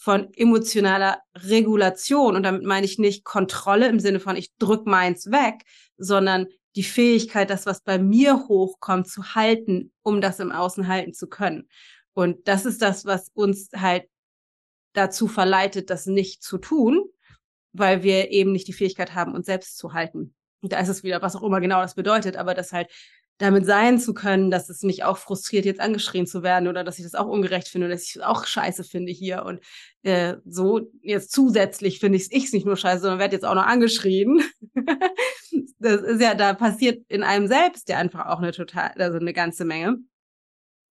von 0.00 0.32
emotionaler 0.32 1.20
Regulation. 1.36 2.34
Und 2.34 2.42
damit 2.42 2.62
meine 2.62 2.86
ich 2.86 2.98
nicht 2.98 3.22
Kontrolle 3.22 3.86
im 3.86 4.00
Sinne 4.00 4.18
von, 4.18 4.34
ich 4.34 4.50
drück 4.58 4.86
meins 4.86 5.30
weg, 5.30 5.62
sondern 5.98 6.46
die 6.74 6.84
Fähigkeit, 6.84 7.50
das, 7.50 7.66
was 7.66 7.82
bei 7.82 7.98
mir 7.98 8.48
hochkommt, 8.48 9.08
zu 9.08 9.34
halten, 9.34 9.92
um 10.02 10.22
das 10.22 10.40
im 10.40 10.52
Außen 10.52 10.88
halten 10.88 11.12
zu 11.12 11.26
können. 11.26 11.68
Und 12.14 12.48
das 12.48 12.64
ist 12.64 12.80
das, 12.80 13.04
was 13.04 13.28
uns 13.34 13.68
halt 13.76 14.04
dazu 14.94 15.28
verleitet, 15.28 15.90
das 15.90 16.06
nicht 16.06 16.42
zu 16.42 16.56
tun, 16.56 17.04
weil 17.72 18.02
wir 18.02 18.30
eben 18.30 18.52
nicht 18.52 18.68
die 18.68 18.72
Fähigkeit 18.72 19.14
haben, 19.14 19.34
uns 19.34 19.44
selbst 19.44 19.76
zu 19.76 19.92
halten. 19.92 20.34
Und 20.62 20.72
da 20.72 20.80
ist 20.80 20.88
es 20.88 21.02
wieder, 21.02 21.20
was 21.20 21.36
auch 21.36 21.42
immer 21.42 21.60
genau 21.60 21.82
das 21.82 21.94
bedeutet, 21.94 22.38
aber 22.38 22.54
das 22.54 22.72
halt 22.72 22.90
damit 23.40 23.64
sein 23.64 23.98
zu 23.98 24.12
können, 24.12 24.50
dass 24.50 24.68
es 24.68 24.82
mich 24.82 25.02
auch 25.02 25.16
frustriert, 25.16 25.64
jetzt 25.64 25.80
angeschrien 25.80 26.26
zu 26.26 26.42
werden 26.42 26.68
oder 26.68 26.84
dass 26.84 26.98
ich 26.98 27.04
das 27.04 27.14
auch 27.14 27.26
ungerecht 27.26 27.68
finde 27.68 27.86
oder 27.86 27.94
dass 27.94 28.04
ich 28.04 28.16
es 28.16 28.22
auch 28.22 28.44
scheiße 28.44 28.84
finde 28.84 29.12
hier. 29.12 29.46
Und 29.46 29.60
äh, 30.02 30.34
so 30.44 30.92
jetzt 31.00 31.32
zusätzlich 31.32 32.00
finde 32.00 32.18
ich 32.18 32.30
es 32.30 32.52
nicht 32.52 32.66
nur 32.66 32.76
scheiße, 32.76 33.00
sondern 33.00 33.18
werde 33.18 33.34
jetzt 33.34 33.46
auch 33.46 33.54
noch 33.54 33.66
angeschrien. 33.66 34.42
das 35.78 36.02
ist 36.02 36.20
ja, 36.20 36.34
da 36.34 36.52
passiert 36.52 37.02
in 37.08 37.22
einem 37.22 37.46
selbst 37.46 37.88
ja 37.88 37.96
einfach 37.96 38.26
auch 38.26 38.40
eine 38.40 38.52
total, 38.52 38.92
also 38.98 39.18
eine 39.18 39.32
ganze 39.32 39.64
Menge. 39.64 39.96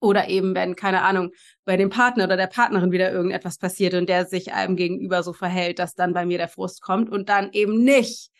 Oder 0.02 0.28
eben, 0.30 0.56
wenn, 0.56 0.76
keine 0.76 1.04
Ahnung, 1.04 1.32
bei 1.66 1.78
dem 1.78 1.92
Partner 1.92 2.24
oder 2.24 2.38
der 2.38 2.48
Partnerin 2.48 2.92
wieder 2.92 3.12
irgendetwas 3.12 3.60
passiert 3.60 3.94
und 3.94 4.10
der 4.10 4.26
sich 4.26 4.54
einem 4.54 4.76
gegenüber 4.76 5.22
so 5.22 5.34
verhält, 5.34 5.78
dass 5.78 5.94
dann 5.94 6.14
bei 6.14 6.26
mir 6.26 6.40
der 6.40 6.48
Frust 6.48 6.82
kommt 6.82 7.12
und 7.12 7.30
dann 7.30 7.52
eben 7.52 7.84
nicht 7.84 8.32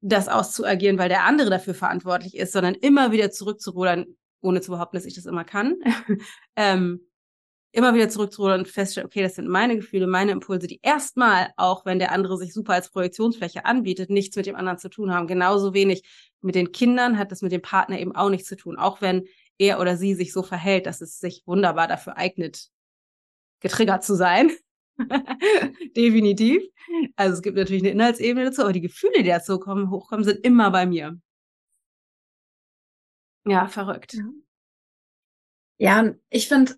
das 0.00 0.28
auszuagieren, 0.28 0.98
weil 0.98 1.08
der 1.08 1.24
andere 1.24 1.50
dafür 1.50 1.74
verantwortlich 1.74 2.36
ist, 2.36 2.52
sondern 2.52 2.74
immer 2.74 3.12
wieder 3.12 3.30
zurückzurudern, 3.30 4.06
ohne 4.40 4.60
zu 4.60 4.70
behaupten, 4.70 4.96
dass 4.96 5.06
ich 5.06 5.14
das 5.14 5.26
immer 5.26 5.44
kann. 5.44 5.76
ähm, 6.56 7.00
immer 7.72 7.94
wieder 7.94 8.08
zurückzurudern 8.08 8.60
und 8.60 8.68
feststellen, 8.68 9.06
okay, 9.06 9.22
das 9.22 9.34
sind 9.34 9.48
meine 9.48 9.76
Gefühle, 9.76 10.06
meine 10.06 10.32
Impulse, 10.32 10.66
die 10.66 10.80
erstmal, 10.82 11.50
auch 11.56 11.84
wenn 11.84 11.98
der 11.98 12.10
andere 12.10 12.38
sich 12.38 12.54
super 12.54 12.72
als 12.72 12.90
Projektionsfläche 12.90 13.66
anbietet, 13.66 14.08
nichts 14.08 14.34
mit 14.34 14.46
dem 14.46 14.56
anderen 14.56 14.78
zu 14.78 14.88
tun 14.88 15.12
haben. 15.12 15.26
Genauso 15.26 15.74
wenig 15.74 16.02
mit 16.40 16.54
den 16.54 16.72
Kindern 16.72 17.18
hat 17.18 17.32
das 17.32 17.42
mit 17.42 17.52
dem 17.52 17.60
Partner 17.60 17.98
eben 17.98 18.16
auch 18.16 18.30
nichts 18.30 18.48
zu 18.48 18.56
tun. 18.56 18.78
Auch 18.78 19.02
wenn 19.02 19.26
er 19.58 19.78
oder 19.78 19.98
sie 19.98 20.14
sich 20.14 20.32
so 20.32 20.42
verhält, 20.42 20.86
dass 20.86 21.02
es 21.02 21.18
sich 21.18 21.42
wunderbar 21.44 21.86
dafür 21.86 22.16
eignet, 22.16 22.68
getriggert 23.60 24.04
zu 24.04 24.14
sein. 24.14 24.50
Definitiv. 25.96 26.62
Also 27.16 27.34
es 27.34 27.42
gibt 27.42 27.56
natürlich 27.56 27.82
eine 27.82 27.92
Inhaltsebene 27.92 28.46
dazu, 28.46 28.62
aber 28.62 28.72
die 28.72 28.80
Gefühle, 28.80 29.22
die 29.22 29.28
dazu 29.28 29.58
kommen, 29.58 29.90
hochkommen, 29.90 30.24
sind 30.24 30.44
immer 30.44 30.70
bei 30.70 30.86
mir. 30.86 31.18
Ja, 33.44 33.68
verrückt. 33.68 34.14
Ja, 35.78 36.02
ja 36.02 36.14
ich 36.30 36.48
finde, 36.48 36.76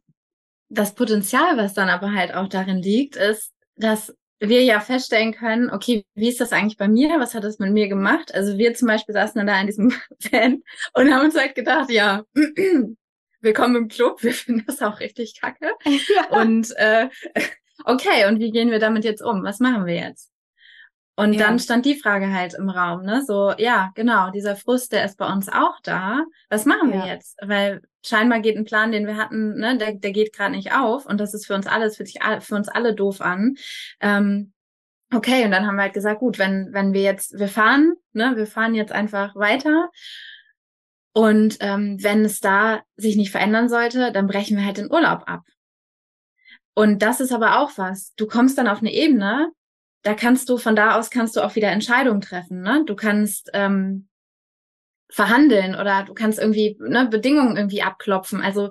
das 0.69 0.95
Potenzial, 0.95 1.57
was 1.57 1.75
dann 1.75 1.89
aber 1.89 2.13
halt 2.13 2.35
auch 2.35 2.49
darin 2.49 2.79
liegt, 2.79 3.17
ist, 3.17 3.53
dass 3.77 4.15
wir 4.41 4.63
ja 4.63 4.81
feststellen 4.81 5.33
können, 5.33 5.71
okay, 5.71 6.05
wie 6.15 6.29
ist 6.29 6.41
das 6.41 6.53
eigentlich 6.53 6.77
bei 6.77 6.89
mir? 6.89 7.19
Was 7.19 7.35
hat 7.35 7.45
das 7.45 7.59
mit 7.59 7.73
mir 7.73 7.89
gemacht? 7.89 8.35
Also 8.35 8.57
wir 8.57 8.75
zum 8.75 8.87
Beispiel 8.87 9.13
saßen 9.13 9.35
dann 9.35 9.47
da 9.47 9.61
in 9.61 9.67
diesem 9.67 9.91
Fan 10.21 10.63
und 10.95 11.13
haben 11.13 11.25
uns 11.25 11.37
halt 11.37 11.55
gedacht, 11.55 11.91
ja, 11.91 12.23
willkommen 13.41 13.77
im 13.77 13.89
Club, 13.89 14.23
wir 14.23 14.33
finden 14.33 14.65
das 14.67 14.83
auch 14.83 15.01
richtig 15.01 15.41
kacke. 15.41 15.73
Ja. 15.85 16.41
Und 16.41 16.75
äh, 16.77 17.09
okay, 17.85 18.27
und 18.27 18.39
wie 18.41 18.51
gehen 18.51 18.71
wir 18.71 18.79
damit 18.79 19.05
jetzt 19.05 19.23
um? 19.23 19.43
Was 19.43 19.61
machen 19.61 19.87
wir 19.87 19.95
jetzt? 19.95 20.31
Und 21.19 21.33
ja. 21.33 21.47
dann 21.47 21.59
stand 21.59 21.85
die 21.85 21.97
Frage 21.97 22.33
halt 22.33 22.55
im 22.55 22.69
Raum, 22.69 23.03
ne? 23.03 23.25
So, 23.27 23.53
ja, 23.59 23.91
genau, 23.97 24.31
dieser 24.31 24.55
Frust, 24.55 24.93
der 24.93 25.05
ist 25.05 25.19
bei 25.19 25.27
uns 25.27 25.49
auch 25.49 25.81
da. 25.83 26.25
Was 26.49 26.65
machen 26.65 26.93
ja. 26.93 27.03
wir 27.03 27.13
jetzt? 27.13 27.39
Weil 27.43 27.83
scheinbar 28.07 28.39
geht 28.39 28.57
ein 28.57 28.65
Plan, 28.65 28.93
den 28.93 29.05
wir 29.05 29.17
hatten, 29.17 29.59
ne, 29.59 29.77
der, 29.77 29.95
der 29.95 30.13
geht 30.13 30.33
gerade 30.33 30.53
nicht 30.53 30.73
auf 30.73 31.07
und 31.07 31.19
das 31.19 31.35
ist 31.35 31.47
für 31.47 31.57
uns 31.57 31.67
alles, 31.67 31.97
fühlt 31.97 32.09
sich 32.09 32.21
für 32.41 32.55
uns 32.55 32.69
alle 32.69 32.95
doof 32.95 33.21
an. 33.21 33.57
Ähm, 33.99 34.53
okay, 35.13 35.45
und 35.45 35.51
dann 35.51 35.67
haben 35.67 35.75
wir 35.75 35.83
halt 35.83 35.95
gesagt, 35.95 36.21
gut, 36.21 36.39
wenn, 36.39 36.69
wenn 36.71 36.93
wir 36.93 37.03
jetzt, 37.03 37.37
wir 37.37 37.49
fahren, 37.49 37.95
ne, 38.13 38.35
wir 38.37 38.47
fahren 38.47 38.77
jetzt 38.77 38.93
einfach 38.93 39.35
weiter. 39.35 39.91
Und 41.15 41.57
ähm, 41.59 41.97
wenn 42.01 42.25
es 42.25 42.39
da 42.39 42.83
sich 42.97 43.17
nicht 43.17 43.33
verändern 43.33 43.69
sollte, 43.69 44.13
dann 44.13 44.29
brechen 44.29 44.57
wir 44.57 44.65
halt 44.65 44.77
den 44.77 44.93
Urlaub 44.93 45.25
ab. 45.27 45.43
Und 46.79 47.03
das 47.03 47.19
ist 47.19 47.33
aber 47.33 47.59
auch 47.59 47.73
was. 47.75 48.15
Du 48.15 48.29
kommst 48.29 48.57
dann 48.57 48.69
auf 48.69 48.79
eine 48.79 48.93
Ebene, 48.93 49.51
da 50.03 50.15
kannst 50.15 50.49
du, 50.49 50.59
von 50.59 50.77
da 50.77 50.95
aus 50.95 51.11
kannst 51.11 51.35
du 51.35 51.41
auch 51.41 51.57
wieder 51.57 51.73
Entscheidungen 51.73 52.21
treffen. 52.21 52.61
Ne? 52.63 52.85
Du 52.87 52.95
kannst 52.95 53.51
ähm, 53.53 54.07
verhandeln 55.11 55.75
oder 55.75 56.05
du 56.05 56.15
kannst 56.15 56.39
irgendwie 56.39 56.79
ne, 56.79 57.09
Bedingungen 57.11 57.57
irgendwie 57.57 57.83
abklopfen. 57.83 58.41
Also, 58.41 58.71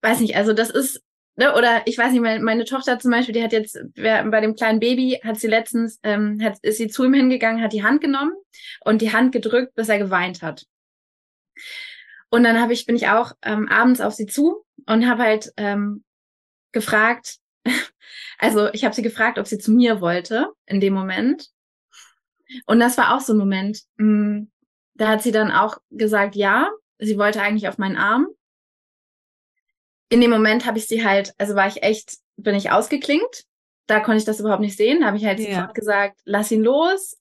weiß 0.00 0.18
nicht, 0.18 0.34
also 0.34 0.54
das 0.54 0.70
ist, 0.70 1.04
ne, 1.36 1.54
oder 1.54 1.82
ich 1.86 1.96
weiß 1.96 2.10
nicht, 2.10 2.20
meine, 2.20 2.42
meine 2.42 2.64
Tochter 2.64 2.98
zum 2.98 3.12
Beispiel, 3.12 3.34
die 3.34 3.44
hat 3.44 3.52
jetzt 3.52 3.78
bei 3.94 4.40
dem 4.40 4.56
kleinen 4.56 4.80
Baby, 4.80 5.20
hat 5.22 5.38
sie 5.38 5.46
letztens, 5.46 6.00
ähm, 6.02 6.42
hat, 6.42 6.58
ist 6.62 6.78
sie 6.78 6.88
zu 6.88 7.04
ihm 7.04 7.14
hingegangen, 7.14 7.62
hat 7.62 7.72
die 7.72 7.84
Hand 7.84 8.00
genommen 8.00 8.32
und 8.84 9.02
die 9.02 9.12
Hand 9.12 9.30
gedrückt, 9.30 9.76
bis 9.76 9.88
er 9.88 9.98
geweint 10.00 10.42
hat. 10.42 10.66
Und 12.28 12.42
dann 12.42 12.60
habe 12.60 12.72
ich, 12.72 12.86
bin 12.86 12.96
ich 12.96 13.06
auch 13.06 13.34
ähm, 13.42 13.68
abends 13.68 14.00
auf 14.00 14.14
sie 14.14 14.26
zu 14.26 14.64
und 14.86 15.08
habe 15.08 15.22
halt 15.22 15.52
ähm, 15.56 16.02
gefragt, 16.72 17.38
also 18.38 18.68
ich 18.72 18.84
habe 18.84 18.94
sie 18.94 19.02
gefragt, 19.02 19.38
ob 19.38 19.46
sie 19.46 19.58
zu 19.58 19.72
mir 19.72 20.00
wollte 20.00 20.52
in 20.66 20.80
dem 20.80 20.94
Moment. 20.94 21.48
Und 22.66 22.80
das 22.80 22.98
war 22.98 23.14
auch 23.14 23.20
so 23.20 23.32
ein 23.32 23.38
Moment. 23.38 23.80
Mh, 23.96 24.06
mm, 24.06 24.50
da 24.94 25.08
hat 25.08 25.22
sie 25.22 25.32
dann 25.32 25.50
auch 25.50 25.78
gesagt, 25.90 26.36
ja, 26.36 26.70
sie 26.98 27.18
wollte 27.18 27.40
eigentlich 27.40 27.68
auf 27.68 27.78
meinen 27.78 27.96
Arm. 27.96 28.28
In 30.10 30.20
dem 30.20 30.30
Moment 30.30 30.66
habe 30.66 30.78
ich 30.78 30.86
sie 30.86 31.04
halt, 31.04 31.34
also 31.38 31.54
war 31.54 31.66
ich 31.66 31.82
echt, 31.82 32.18
bin 32.36 32.54
ich 32.54 32.70
ausgeklinkt. 32.70 33.44
Da 33.86 34.00
konnte 34.00 34.18
ich 34.18 34.24
das 34.24 34.40
überhaupt 34.40 34.60
nicht 34.60 34.76
sehen. 34.76 35.00
Da 35.00 35.06
habe 35.06 35.16
ich 35.16 35.24
halt 35.24 35.40
ja. 35.40 35.54
sofort 35.54 35.74
gesagt, 35.74 36.20
lass 36.24 36.50
ihn 36.50 36.62
los, 36.62 37.16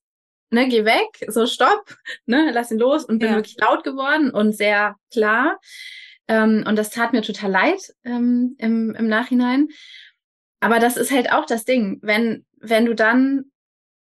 ne, 0.52 0.68
geh 0.68 0.86
weg, 0.86 1.26
so 1.28 1.48
stopp, 1.48 1.96
ne, 2.26 2.52
lass 2.54 2.72
ihn 2.72 2.78
los 2.78 3.06
und 3.06 3.20
bin 3.20 3.30
ja. 3.30 3.36
wirklich 3.36 3.58
laut 3.58 3.84
geworden 3.84 4.32
und 4.32 4.54
sehr 4.54 4.96
klar. 5.12 5.60
Ähm, 6.32 6.64
und 6.66 6.78
das 6.78 6.92
tat 6.92 7.12
mir 7.12 7.22
total 7.22 7.52
leid 7.52 7.94
ähm, 8.06 8.56
im, 8.58 8.96
im 8.96 9.08
Nachhinein. 9.08 9.68
Aber 10.62 10.80
das 10.80 10.96
ist 10.96 11.12
halt 11.12 11.30
auch 11.30 11.46
das 11.46 11.66
Ding, 11.66 12.00
wenn, 12.02 12.46
wenn 12.58 12.86
du 12.86 12.96
dann 12.96 13.52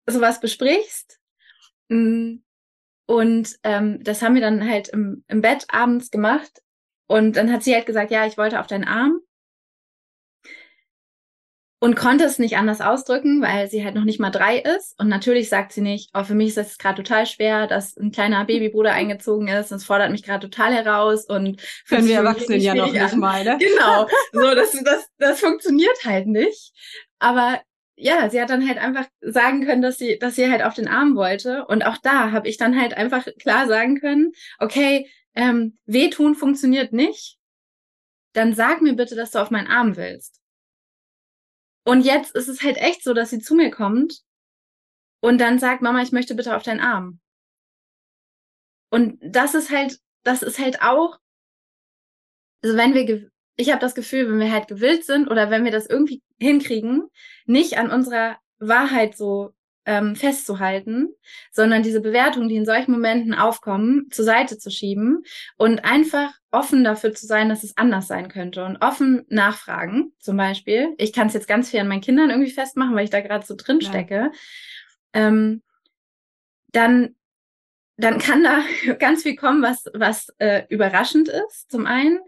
sowas 0.07 0.39
besprichst, 0.39 1.19
mm, 1.89 2.37
und 3.05 3.55
ähm, 3.63 4.03
das 4.03 4.21
haben 4.21 4.33
wir 4.33 4.41
dann 4.41 4.67
halt 4.69 4.89
im, 4.89 5.23
im 5.27 5.41
Bett 5.41 5.65
abends 5.69 6.11
gemacht. 6.11 6.61
Und 7.07 7.37
dann 7.37 7.53
hat 7.53 7.63
sie 7.63 7.73
halt 7.73 7.85
gesagt, 7.85 8.11
ja, 8.11 8.25
ich 8.25 8.37
wollte 8.37 8.59
auf 8.59 8.67
deinen 8.67 8.83
Arm. 8.83 9.21
Und 11.79 11.95
konnte 11.95 12.23
es 12.23 12.39
nicht 12.39 12.57
anders 12.57 12.81
ausdrücken, 12.81 13.41
weil 13.41 13.69
sie 13.69 13.83
halt 13.83 13.93
noch 13.93 14.03
nicht 14.03 14.19
mal 14.19 14.31
drei 14.31 14.57
ist. 14.57 14.99
Und 14.99 15.09
natürlich 15.09 15.47
sagt 15.47 15.73
sie 15.73 15.81
nicht, 15.81 16.09
oh, 16.15 16.23
für 16.23 16.33
mich 16.33 16.49
ist 16.49 16.57
es 16.57 16.77
gerade 16.79 17.03
total 17.03 17.27
schwer, 17.27 17.67
dass 17.67 17.95
ein 17.97 18.11
kleiner 18.11 18.45
Babybruder 18.45 18.93
eingezogen 18.93 19.47
ist. 19.47 19.71
Das 19.71 19.85
fordert 19.85 20.09
mich 20.09 20.23
gerade 20.23 20.49
total 20.49 20.73
heraus. 20.73 21.25
Und 21.25 21.61
können 21.87 22.07
wir 22.07 22.15
Erwachsenen 22.15 22.61
ja 22.61 22.73
noch 22.73 22.91
nicht 22.91 23.15
mal, 23.15 23.43
ne? 23.43 23.59
Genau. 23.67 24.07
So, 24.31 24.55
das, 24.55 24.71
das, 24.83 25.07
das 25.19 25.39
funktioniert 25.39 26.03
halt 26.03 26.25
nicht. 26.25 26.73
Aber 27.19 27.61
ja, 27.95 28.29
sie 28.29 28.41
hat 28.41 28.49
dann 28.49 28.67
halt 28.67 28.77
einfach 28.77 29.05
sagen 29.21 29.65
können, 29.65 29.81
dass 29.81 29.97
sie, 29.97 30.17
dass 30.19 30.35
sie 30.35 30.49
halt 30.49 30.63
auf 30.63 30.75
den 30.75 30.87
Arm 30.87 31.15
wollte. 31.15 31.65
Und 31.65 31.85
auch 31.85 31.97
da 31.97 32.31
habe 32.31 32.47
ich 32.47 32.57
dann 32.57 32.79
halt 32.79 32.95
einfach 32.95 33.27
klar 33.39 33.67
sagen 33.67 33.99
können, 33.99 34.31
okay, 34.59 35.09
ähm, 35.35 35.77
wehtun 35.85 36.35
funktioniert 36.35 36.93
nicht. 36.93 37.37
Dann 38.33 38.53
sag 38.53 38.81
mir 38.81 38.93
bitte, 38.93 39.15
dass 39.15 39.31
du 39.31 39.39
auf 39.39 39.51
meinen 39.51 39.67
Arm 39.67 39.95
willst. 39.97 40.36
Und 41.87 42.01
jetzt 42.01 42.35
ist 42.35 42.49
es 42.49 42.63
halt 42.63 42.75
echt 42.75 43.01
so, 43.01 43.13
dass 43.13 43.29
sie 43.29 43.39
zu 43.39 43.55
mir 43.55 43.71
kommt 43.71 44.21
und 45.21 45.37
dann 45.37 45.57
sagt, 45.57 45.81
Mama, 45.81 46.01
ich 46.01 46.11
möchte 46.11 46.35
bitte 46.35 46.53
auf 46.57 46.63
deinen 46.63 46.81
Arm. 46.81 47.21
Und 48.89 49.17
das 49.21 49.55
ist 49.55 49.71
halt, 49.71 49.97
das 50.23 50.43
ist 50.43 50.59
halt 50.59 50.81
auch, 50.81 51.17
also 52.61 52.75
wenn 52.75 52.93
wir 52.93 53.31
ich 53.55 53.69
habe 53.71 53.79
das 53.79 53.95
Gefühl, 53.95 54.29
wenn 54.29 54.39
wir 54.39 54.51
halt 54.51 54.67
gewillt 54.67 55.05
sind 55.05 55.29
oder 55.29 55.49
wenn 55.49 55.63
wir 55.63 55.71
das 55.71 55.87
irgendwie 55.87 56.21
hinkriegen, 56.37 57.07
nicht 57.45 57.77
an 57.77 57.89
unserer 57.89 58.37
Wahrheit 58.59 59.15
so 59.15 59.53
ähm, 59.87 60.17
festzuhalten, 60.17 61.15
sondern 61.51 61.81
diese 61.81 62.01
Bewertungen, 62.01 62.49
die 62.49 62.57
in 62.57 62.65
solchen 62.65 62.91
Momenten 62.91 63.33
aufkommen, 63.33 64.09
zur 64.11 64.25
Seite 64.25 64.57
zu 64.57 64.69
schieben 64.69 65.23
und 65.55 65.85
einfach 65.85 66.33
offen 66.51 66.83
dafür 66.83 67.13
zu 67.13 67.25
sein, 67.25 67.47
dass 67.47 67.63
es 67.63 67.77
anders 67.77 68.07
sein 68.07 68.27
könnte 68.27 68.65
und 68.65 68.77
offen 68.81 69.25
nachfragen, 69.29 70.11
zum 70.19 70.35
Beispiel. 70.35 70.93
Ich 70.97 71.13
kann 71.13 71.27
es 71.27 71.33
jetzt 71.33 71.47
ganz 71.47 71.71
viel 71.71 71.79
an 71.79 71.87
meinen 71.87 72.01
Kindern 72.01 72.29
irgendwie 72.29 72.51
festmachen, 72.51 72.95
weil 72.95 73.05
ich 73.05 73.09
da 73.09 73.21
gerade 73.21 73.45
so 73.45 73.55
drin 73.55 73.81
stecke. 73.81 74.15
Ja. 74.15 74.31
Ähm, 75.13 75.63
dann 76.67 77.15
dann 77.95 78.19
kann 78.19 78.43
da 78.43 78.61
ganz 78.99 79.23
viel 79.23 79.37
kommen, 79.37 79.63
was 79.63 79.85
was 79.93 80.27
äh, 80.37 80.63
überraschend 80.69 81.29
ist, 81.29 81.71
zum 81.71 81.85
einen. 81.85 82.19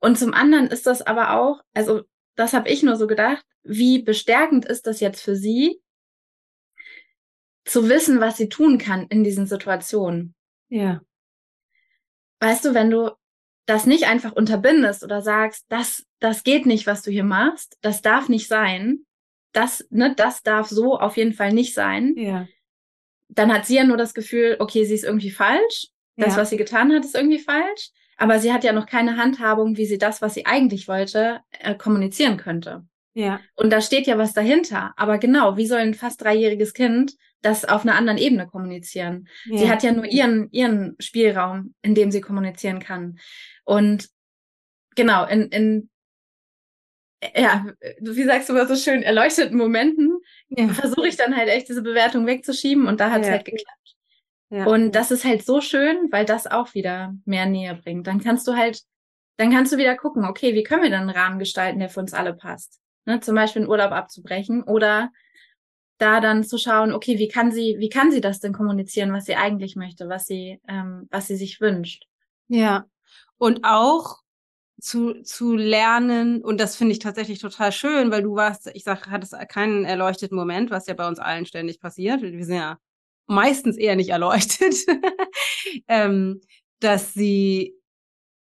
Und 0.00 0.18
zum 0.18 0.34
anderen 0.34 0.66
ist 0.66 0.86
das 0.86 1.00
aber 1.00 1.32
auch, 1.32 1.62
also 1.72 2.02
das 2.36 2.52
habe 2.52 2.68
ich 2.68 2.82
nur 2.82 2.96
so 2.96 3.06
gedacht, 3.06 3.44
wie 3.62 4.02
bestärkend 4.02 4.66
ist 4.66 4.86
das 4.86 5.00
jetzt 5.00 5.22
für 5.22 5.34
sie, 5.34 5.80
zu 7.64 7.88
wissen, 7.88 8.20
was 8.20 8.36
sie 8.36 8.48
tun 8.48 8.78
kann 8.78 9.06
in 9.08 9.24
diesen 9.24 9.46
Situationen. 9.46 10.34
Ja. 10.68 11.00
Weißt 12.40 12.64
du, 12.64 12.74
wenn 12.74 12.90
du 12.90 13.10
das 13.66 13.86
nicht 13.86 14.04
einfach 14.04 14.32
unterbindest 14.32 15.02
oder 15.02 15.22
sagst, 15.22 15.64
das, 15.68 16.04
das 16.20 16.44
geht 16.44 16.66
nicht, 16.66 16.86
was 16.86 17.02
du 17.02 17.10
hier 17.10 17.24
machst, 17.24 17.78
das 17.80 18.02
darf 18.02 18.28
nicht 18.28 18.48
sein, 18.48 19.06
das, 19.52 19.86
ne, 19.90 20.14
das 20.14 20.42
darf 20.42 20.68
so 20.68 20.98
auf 20.98 21.16
jeden 21.16 21.32
Fall 21.32 21.52
nicht 21.52 21.74
sein. 21.74 22.14
Ja. 22.16 22.46
Dann 23.28 23.52
hat 23.52 23.66
sie 23.66 23.76
ja 23.76 23.84
nur 23.84 23.96
das 23.96 24.12
Gefühl, 24.12 24.56
okay, 24.58 24.84
sie 24.84 24.94
ist 24.94 25.04
irgendwie 25.04 25.30
falsch. 25.30 25.88
Das, 26.16 26.34
ja. 26.34 26.42
was 26.42 26.50
sie 26.50 26.56
getan 26.56 26.92
hat, 26.92 27.04
ist 27.04 27.14
irgendwie 27.14 27.38
falsch. 27.38 27.90
Aber 28.16 28.38
sie 28.38 28.52
hat 28.52 28.62
ja 28.62 28.72
noch 28.72 28.86
keine 28.86 29.16
Handhabung, 29.16 29.76
wie 29.76 29.86
sie 29.86 29.98
das, 29.98 30.22
was 30.22 30.34
sie 30.34 30.46
eigentlich 30.46 30.86
wollte, 30.86 31.40
äh, 31.50 31.74
kommunizieren 31.74 32.36
könnte. 32.36 32.86
Ja. 33.14 33.40
Und 33.54 33.70
da 33.70 33.80
steht 33.80 34.06
ja 34.06 34.18
was 34.18 34.34
dahinter. 34.34 34.92
Aber 34.96 35.18
genau, 35.18 35.56
wie 35.56 35.66
soll 35.66 35.78
ein 35.78 35.94
fast 35.94 36.22
dreijähriges 36.22 36.74
Kind 36.74 37.14
das 37.42 37.64
auf 37.64 37.82
einer 37.82 37.94
anderen 37.94 38.18
Ebene 38.18 38.46
kommunizieren? 38.46 39.28
Ja. 39.46 39.58
Sie 39.58 39.70
hat 39.70 39.82
ja 39.82 39.92
nur 39.92 40.06
ihren, 40.06 40.50
ihren 40.50 40.96
Spielraum, 40.98 41.74
in 41.82 41.94
dem 41.94 42.10
sie 42.10 42.20
kommunizieren 42.20 42.80
kann. 42.80 43.18
Und 43.64 44.08
genau, 44.94 45.26
in, 45.26 45.48
in 45.48 45.90
ja, 47.34 47.64
wie 48.00 48.24
sagst 48.24 48.48
du 48.48 48.52
mal 48.52 48.68
so 48.68 48.76
schön, 48.76 49.02
erleuchteten 49.02 49.56
Momenten 49.56 50.18
ja. 50.48 50.68
versuche 50.68 51.08
ich 51.08 51.16
dann 51.16 51.36
halt 51.36 51.48
echt 51.48 51.68
diese 51.68 51.82
Bewertung 51.82 52.26
wegzuschieben 52.26 52.86
und 52.86 53.00
da 53.00 53.10
hat 53.10 53.22
es 53.22 53.28
ja. 53.28 53.34
halt 53.34 53.44
geklappt. 53.46 53.96
Ja. 54.50 54.66
Und 54.66 54.92
das 54.92 55.10
ist 55.10 55.24
halt 55.24 55.44
so 55.44 55.60
schön, 55.60 56.08
weil 56.10 56.24
das 56.24 56.46
auch 56.46 56.74
wieder 56.74 57.14
mehr 57.24 57.46
Nähe 57.46 57.74
bringt. 57.74 58.06
Dann 58.06 58.20
kannst 58.20 58.46
du 58.46 58.54
halt, 58.54 58.82
dann 59.36 59.50
kannst 59.50 59.72
du 59.72 59.78
wieder 59.78 59.96
gucken, 59.96 60.24
okay, 60.24 60.54
wie 60.54 60.62
können 60.62 60.82
wir 60.82 60.90
dann 60.90 61.08
einen 61.08 61.16
Rahmen 61.16 61.38
gestalten, 61.38 61.78
der 61.78 61.88
für 61.88 62.00
uns 62.00 62.12
alle 62.12 62.34
passt? 62.34 62.80
Ne, 63.06 63.20
zum 63.20 63.34
Beispiel 63.34 63.62
einen 63.62 63.70
Urlaub 63.70 63.92
abzubrechen 63.92 64.62
oder 64.62 65.10
da 65.98 66.20
dann 66.20 66.42
zu 66.42 66.58
schauen, 66.58 66.92
okay, 66.92 67.18
wie 67.18 67.28
kann 67.28 67.52
sie, 67.52 67.76
wie 67.78 67.88
kann 67.88 68.10
sie 68.10 68.20
das 68.20 68.40
denn 68.40 68.52
kommunizieren, 68.52 69.12
was 69.12 69.26
sie 69.26 69.36
eigentlich 69.36 69.76
möchte, 69.76 70.08
was 70.08 70.26
sie, 70.26 70.60
ähm, 70.68 71.06
was 71.10 71.26
sie 71.26 71.36
sich 71.36 71.60
wünscht? 71.60 72.04
Ja. 72.48 72.86
Und 73.38 73.60
auch 73.62 74.18
zu, 74.80 75.22
zu 75.22 75.54
lernen, 75.56 76.42
und 76.42 76.60
das 76.60 76.76
finde 76.76 76.92
ich 76.92 76.98
tatsächlich 76.98 77.38
total 77.38 77.72
schön, 77.72 78.10
weil 78.10 78.22
du 78.22 78.34
warst, 78.34 78.70
ich 78.74 78.84
sag, 78.84 79.08
hattest 79.08 79.34
keinen 79.48 79.84
erleuchteten 79.84 80.36
Moment, 80.36 80.70
was 80.70 80.86
ja 80.86 80.94
bei 80.94 81.06
uns 81.06 81.18
allen 81.18 81.46
ständig 81.46 81.80
passiert. 81.80 82.22
Wir 82.22 82.44
sind 82.44 82.56
ja 82.56 82.78
meistens 83.26 83.76
eher 83.76 83.96
nicht 83.96 84.10
erleuchtet, 84.10 84.74
ähm, 85.88 86.40
dass 86.80 87.14
sie 87.14 87.74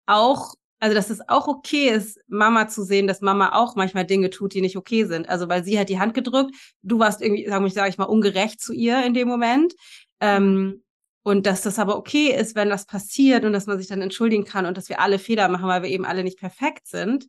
auch, 0.06 0.54
also 0.82 0.96
dass 0.96 1.10
es 1.10 1.28
auch 1.28 1.46
okay 1.46 1.90
ist, 1.90 2.18
Mama 2.26 2.66
zu 2.66 2.82
sehen, 2.82 3.06
dass 3.06 3.20
Mama 3.20 3.52
auch 3.52 3.76
manchmal 3.76 4.04
Dinge 4.04 4.30
tut, 4.30 4.52
die 4.52 4.60
nicht 4.60 4.76
okay 4.76 5.04
sind. 5.04 5.28
Also 5.28 5.48
weil 5.48 5.62
sie 5.62 5.78
hat 5.78 5.88
die 5.88 6.00
Hand 6.00 6.12
gedrückt, 6.12 6.56
du 6.82 6.98
warst 6.98 7.22
irgendwie, 7.22 7.46
sag 7.48 7.64
ich, 7.64 7.72
sag 7.72 7.88
ich 7.88 7.98
mal, 7.98 8.06
ungerecht 8.06 8.60
zu 8.60 8.72
ihr 8.72 9.06
in 9.06 9.14
dem 9.14 9.28
Moment. 9.28 9.74
Ähm, 10.18 10.82
und 11.22 11.46
dass 11.46 11.62
das 11.62 11.78
aber 11.78 11.96
okay 11.96 12.36
ist, 12.36 12.56
wenn 12.56 12.68
das 12.68 12.86
passiert 12.86 13.44
und 13.44 13.52
dass 13.52 13.66
man 13.66 13.78
sich 13.78 13.86
dann 13.86 14.02
entschuldigen 14.02 14.44
kann 14.44 14.66
und 14.66 14.76
dass 14.76 14.88
wir 14.88 14.98
alle 14.98 15.20
Fehler 15.20 15.48
machen, 15.48 15.68
weil 15.68 15.84
wir 15.84 15.88
eben 15.88 16.04
alle 16.04 16.24
nicht 16.24 16.40
perfekt 16.40 16.88
sind 16.88 17.28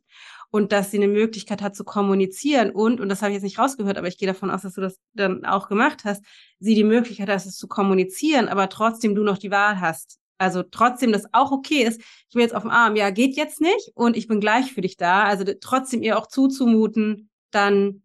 und 0.50 0.72
dass 0.72 0.90
sie 0.90 0.96
eine 0.96 1.06
Möglichkeit 1.06 1.62
hat 1.62 1.76
zu 1.76 1.84
kommunizieren 1.84 2.72
und, 2.72 3.00
und 3.00 3.08
das 3.08 3.22
habe 3.22 3.30
ich 3.30 3.34
jetzt 3.34 3.44
nicht 3.44 3.60
rausgehört, 3.60 3.98
aber 3.98 4.08
ich 4.08 4.18
gehe 4.18 4.26
davon 4.26 4.50
aus, 4.50 4.62
dass 4.62 4.74
du 4.74 4.80
das 4.80 4.98
dann 5.12 5.44
auch 5.44 5.68
gemacht 5.68 6.02
hast, 6.04 6.24
sie 6.58 6.74
die 6.74 6.82
Möglichkeit 6.82 7.28
hat, 7.28 7.36
es 7.36 7.56
zu 7.56 7.68
kommunizieren, 7.68 8.48
aber 8.48 8.68
trotzdem 8.68 9.14
du 9.14 9.22
noch 9.22 9.38
die 9.38 9.52
Wahl 9.52 9.80
hast. 9.80 10.18
Also 10.38 10.62
trotzdem 10.62 11.12
das 11.12 11.26
auch 11.32 11.52
okay 11.52 11.84
ist, 11.84 12.00
ich 12.00 12.34
bin 12.34 12.42
jetzt 12.42 12.54
auf 12.54 12.62
dem 12.62 12.70
Arm, 12.70 12.96
ja, 12.96 13.10
geht 13.10 13.36
jetzt 13.36 13.60
nicht 13.60 13.92
und 13.94 14.16
ich 14.16 14.26
bin 14.26 14.40
gleich 14.40 14.72
für 14.72 14.80
dich 14.80 14.96
da. 14.96 15.24
Also 15.24 15.44
trotzdem 15.60 16.02
ihr 16.02 16.18
auch 16.18 16.26
zuzumuten, 16.26 17.30
dann, 17.50 18.02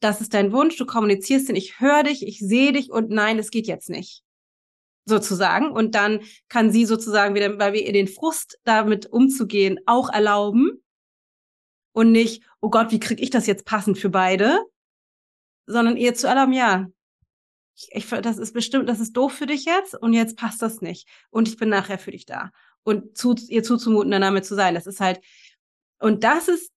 das 0.00 0.20
ist 0.20 0.34
dein 0.34 0.52
Wunsch, 0.52 0.76
du 0.76 0.86
kommunizierst 0.86 1.48
den, 1.48 1.56
ich 1.56 1.80
höre 1.80 2.02
dich, 2.04 2.26
ich 2.26 2.38
sehe 2.38 2.72
dich 2.72 2.90
und 2.90 3.10
nein, 3.10 3.38
es 3.38 3.50
geht 3.50 3.66
jetzt 3.66 3.90
nicht 3.90 4.22
sozusagen. 5.06 5.70
Und 5.70 5.94
dann 5.94 6.20
kann 6.48 6.70
sie 6.70 6.86
sozusagen 6.86 7.34
wieder, 7.34 7.58
weil 7.58 7.72
wir 7.72 7.86
ihr 7.86 7.92
den 7.92 8.08
Frust 8.08 8.58
damit 8.64 9.06
umzugehen, 9.06 9.80
auch 9.86 10.10
erlauben 10.10 10.82
und 11.92 12.12
nicht, 12.12 12.42
oh 12.60 12.70
Gott, 12.70 12.92
wie 12.92 13.00
kriege 13.00 13.22
ich 13.22 13.30
das 13.30 13.46
jetzt 13.46 13.64
passend 13.64 13.98
für 13.98 14.10
beide, 14.10 14.64
sondern 15.66 15.96
eher 15.96 16.14
zu 16.14 16.28
allem, 16.28 16.52
ja, 16.52 16.86
ich, 17.80 18.12
ich, 18.12 18.20
das 18.20 18.38
ist 18.38 18.52
bestimmt, 18.52 18.88
das 18.88 19.00
ist 19.00 19.12
doof 19.14 19.32
für 19.32 19.46
dich 19.46 19.64
jetzt 19.64 19.94
und 19.94 20.12
jetzt 20.12 20.36
passt 20.36 20.60
das 20.62 20.80
nicht 20.80 21.08
und 21.30 21.48
ich 21.48 21.56
bin 21.56 21.68
nachher 21.68 21.98
für 21.98 22.10
dich 22.10 22.26
da 22.26 22.50
und 22.82 23.16
zu, 23.16 23.34
ihr 23.48 23.62
zuzumuten, 23.62 24.10
dann 24.10 24.22
damit 24.22 24.44
zu 24.44 24.54
sein, 24.54 24.74
das 24.74 24.86
ist 24.86 25.00
halt 25.00 25.20
und 25.98 26.24
das 26.24 26.48
ist 26.48 26.72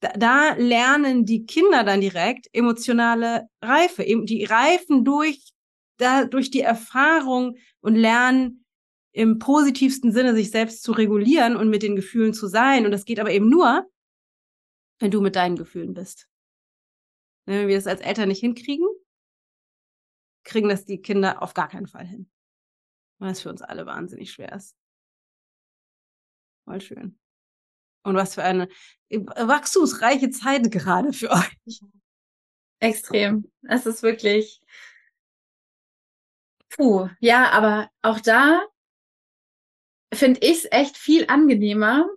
da, 0.00 0.08
da 0.16 0.54
lernen 0.54 1.24
die 1.24 1.46
Kinder 1.46 1.84
dann 1.84 2.00
direkt 2.00 2.48
emotionale 2.52 3.48
Reife. 3.62 4.04
Die 4.04 4.44
reifen 4.44 5.04
durch, 5.04 5.52
da, 5.96 6.24
durch 6.24 6.50
die 6.50 6.60
Erfahrung 6.60 7.56
und 7.80 7.94
lernen 7.94 8.64
im 9.12 9.38
positivsten 9.38 10.10
Sinne, 10.10 10.34
sich 10.34 10.50
selbst 10.50 10.82
zu 10.82 10.92
regulieren 10.92 11.56
und 11.56 11.68
mit 11.68 11.82
den 11.82 11.94
Gefühlen 11.94 12.34
zu 12.34 12.48
sein. 12.48 12.84
Und 12.84 12.90
das 12.90 13.04
geht 13.04 13.20
aber 13.20 13.30
eben 13.30 13.48
nur, 13.48 13.86
wenn 14.98 15.12
du 15.12 15.20
mit 15.20 15.36
deinen 15.36 15.56
Gefühlen 15.56 15.94
bist. 15.94 16.26
Wenn 17.46 17.68
wir 17.68 17.76
das 17.76 17.86
als 17.86 18.00
Eltern 18.00 18.28
nicht 18.28 18.40
hinkriegen, 18.40 18.86
kriegen 20.44 20.68
das 20.68 20.84
die 20.84 21.00
Kinder 21.00 21.42
auf 21.42 21.54
gar 21.54 21.68
keinen 21.68 21.86
Fall 21.86 22.06
hin. 22.06 22.30
Weil 23.18 23.32
es 23.32 23.42
für 23.42 23.50
uns 23.50 23.62
alle 23.62 23.86
wahnsinnig 23.86 24.32
schwer 24.32 24.52
ist. 24.52 24.76
Voll 26.64 26.80
schön. 26.80 27.18
Und 28.04 28.16
was 28.16 28.34
für 28.34 28.42
eine 28.42 28.68
wachstumsreiche 29.10 30.30
Zeit 30.30 30.70
gerade 30.70 31.12
für 31.12 31.30
euch. 31.30 31.80
Extrem. 32.80 33.50
Es 33.62 33.86
ist 33.86 34.02
wirklich. 34.02 34.60
Puh, 36.70 37.08
ja, 37.20 37.50
aber 37.50 37.90
auch 38.00 38.18
da 38.18 38.62
finde 40.12 40.40
ich 40.40 40.64
es 40.64 40.68
echt 40.70 40.96
viel 40.96 41.26
angenehmer, 41.28 42.08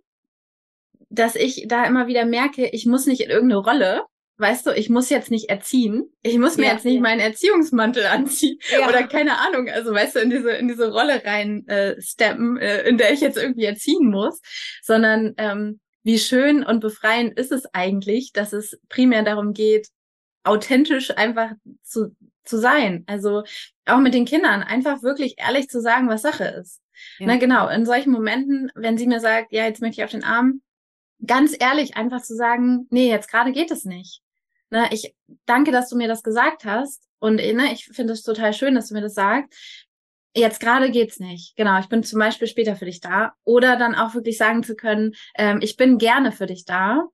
dass 1.09 1.35
ich 1.35 1.67
da 1.67 1.85
immer 1.85 2.07
wieder 2.07 2.25
merke, 2.25 2.67
ich 2.69 2.85
muss 2.85 3.05
nicht 3.05 3.21
in 3.21 3.29
irgendeine 3.29 3.61
Rolle, 3.61 4.05
weißt 4.37 4.65
du, 4.65 4.71
ich 4.71 4.89
muss 4.89 5.09
jetzt 5.09 5.31
nicht 5.31 5.49
erziehen, 5.49 6.11
ich 6.21 6.37
muss 6.37 6.57
mir 6.57 6.67
ja, 6.67 6.73
jetzt 6.73 6.85
nicht 6.85 6.95
ja. 6.95 7.01
meinen 7.01 7.19
Erziehungsmantel 7.19 8.05
anziehen 8.11 8.57
ja. 8.71 8.87
oder 8.87 9.03
keine 9.07 9.39
Ahnung, 9.39 9.69
also 9.69 9.93
weißt 9.93 10.15
du, 10.15 10.19
in 10.19 10.29
diese 10.29 10.51
in 10.51 10.67
diese 10.67 10.91
Rolle 10.91 11.23
rein 11.23 11.67
äh, 11.67 11.99
steppen, 12.01 12.57
äh, 12.57 12.83
in 12.83 12.97
der 12.97 13.13
ich 13.13 13.21
jetzt 13.21 13.37
irgendwie 13.37 13.65
erziehen 13.65 14.09
muss, 14.09 14.41
sondern 14.81 15.33
ähm, 15.37 15.79
wie 16.03 16.19
schön 16.19 16.63
und 16.63 16.81
befreiend 16.81 17.37
ist 17.37 17.51
es 17.51 17.65
eigentlich, 17.73 18.31
dass 18.31 18.53
es 18.53 18.79
primär 18.89 19.23
darum 19.23 19.53
geht, 19.53 19.87
authentisch 20.43 21.15
einfach 21.17 21.51
zu 21.83 22.15
zu 22.43 22.59
sein, 22.59 23.03
also 23.07 23.43
auch 23.85 23.99
mit 23.99 24.13
den 24.13 24.25
Kindern 24.25 24.61
einfach 24.61 25.01
wirklich 25.01 25.35
ehrlich 25.37 25.67
zu 25.67 25.81
sagen, 25.81 26.07
was 26.09 26.21
Sache 26.21 26.45
ist. 26.45 26.81
Na 27.19 27.37
genau, 27.37 27.67
in 27.67 27.85
solchen 27.85 28.11
Momenten, 28.11 28.71
wenn 28.75 28.97
sie 28.97 29.07
mir 29.07 29.19
sagt, 29.19 29.51
ja, 29.51 29.65
jetzt 29.65 29.81
möchte 29.81 30.01
ich 30.01 30.05
auf 30.05 30.11
den 30.11 30.23
Arm, 30.23 30.61
ganz 31.25 31.55
ehrlich 31.59 31.97
einfach 31.97 32.21
zu 32.21 32.35
sagen, 32.35 32.87
nee, 32.89 33.09
jetzt 33.09 33.29
gerade 33.29 33.51
geht 33.51 33.71
es 33.71 33.85
nicht. 33.85 34.21
Ne, 34.75 34.89
ich 34.91 35.15
danke, 35.45 35.71
dass 35.71 35.87
du 35.87 35.95
mir 35.95 36.09
das 36.09 36.21
gesagt 36.21 36.65
hast. 36.65 37.07
Und 37.19 37.35
ne, 37.37 37.71
ich 37.71 37.85
finde 37.85 38.11
es 38.11 38.23
total 38.23 38.51
schön, 38.51 38.75
dass 38.75 38.89
du 38.89 38.93
mir 38.93 38.99
das 38.99 39.13
sagst. 39.13 39.87
Jetzt 40.35 40.59
gerade 40.59 40.91
geht's 40.91 41.17
nicht. 41.17 41.55
Genau, 41.55 41.79
ich 41.79 41.87
bin 41.87 42.03
zum 42.03 42.19
Beispiel 42.19 42.49
später 42.49 42.75
für 42.75 42.83
dich 42.83 42.99
da. 42.99 43.35
Oder 43.45 43.77
dann 43.77 43.95
auch 43.95 44.15
wirklich 44.15 44.37
sagen 44.37 44.63
zu 44.63 44.75
können, 44.75 45.13
ähm, 45.37 45.59
ich 45.61 45.77
bin 45.77 45.97
gerne 45.97 46.33
für 46.33 46.45
dich 46.45 46.65
da. 46.65 47.07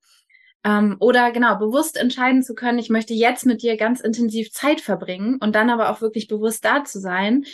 Ähm, 0.64 0.96
oder 0.98 1.30
genau, 1.30 1.56
bewusst 1.56 1.96
entscheiden 1.96 2.42
zu 2.42 2.54
können, 2.54 2.80
ich 2.80 2.90
möchte 2.90 3.14
jetzt 3.14 3.46
mit 3.46 3.62
dir 3.62 3.76
ganz 3.76 4.00
intensiv 4.00 4.50
Zeit 4.50 4.80
verbringen 4.80 5.38
und 5.40 5.54
dann 5.54 5.70
aber 5.70 5.90
auch 5.90 6.00
wirklich 6.00 6.26
bewusst 6.26 6.64
da 6.64 6.82
zu 6.82 6.98
sein. 6.98 7.44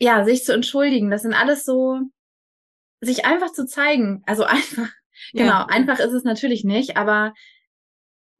Ja, 0.00 0.24
sich 0.24 0.42
zu 0.42 0.52
entschuldigen, 0.52 1.12
das 1.12 1.22
sind 1.22 1.34
alles 1.34 1.64
so, 1.64 2.00
sich 3.00 3.24
einfach 3.24 3.52
zu 3.52 3.66
zeigen. 3.66 4.24
Also 4.26 4.42
einfach, 4.46 4.88
ja. 5.30 5.44
genau, 5.44 5.66
einfach 5.66 6.00
ist 6.00 6.12
es 6.12 6.24
natürlich 6.24 6.64
nicht, 6.64 6.96
aber 6.96 7.34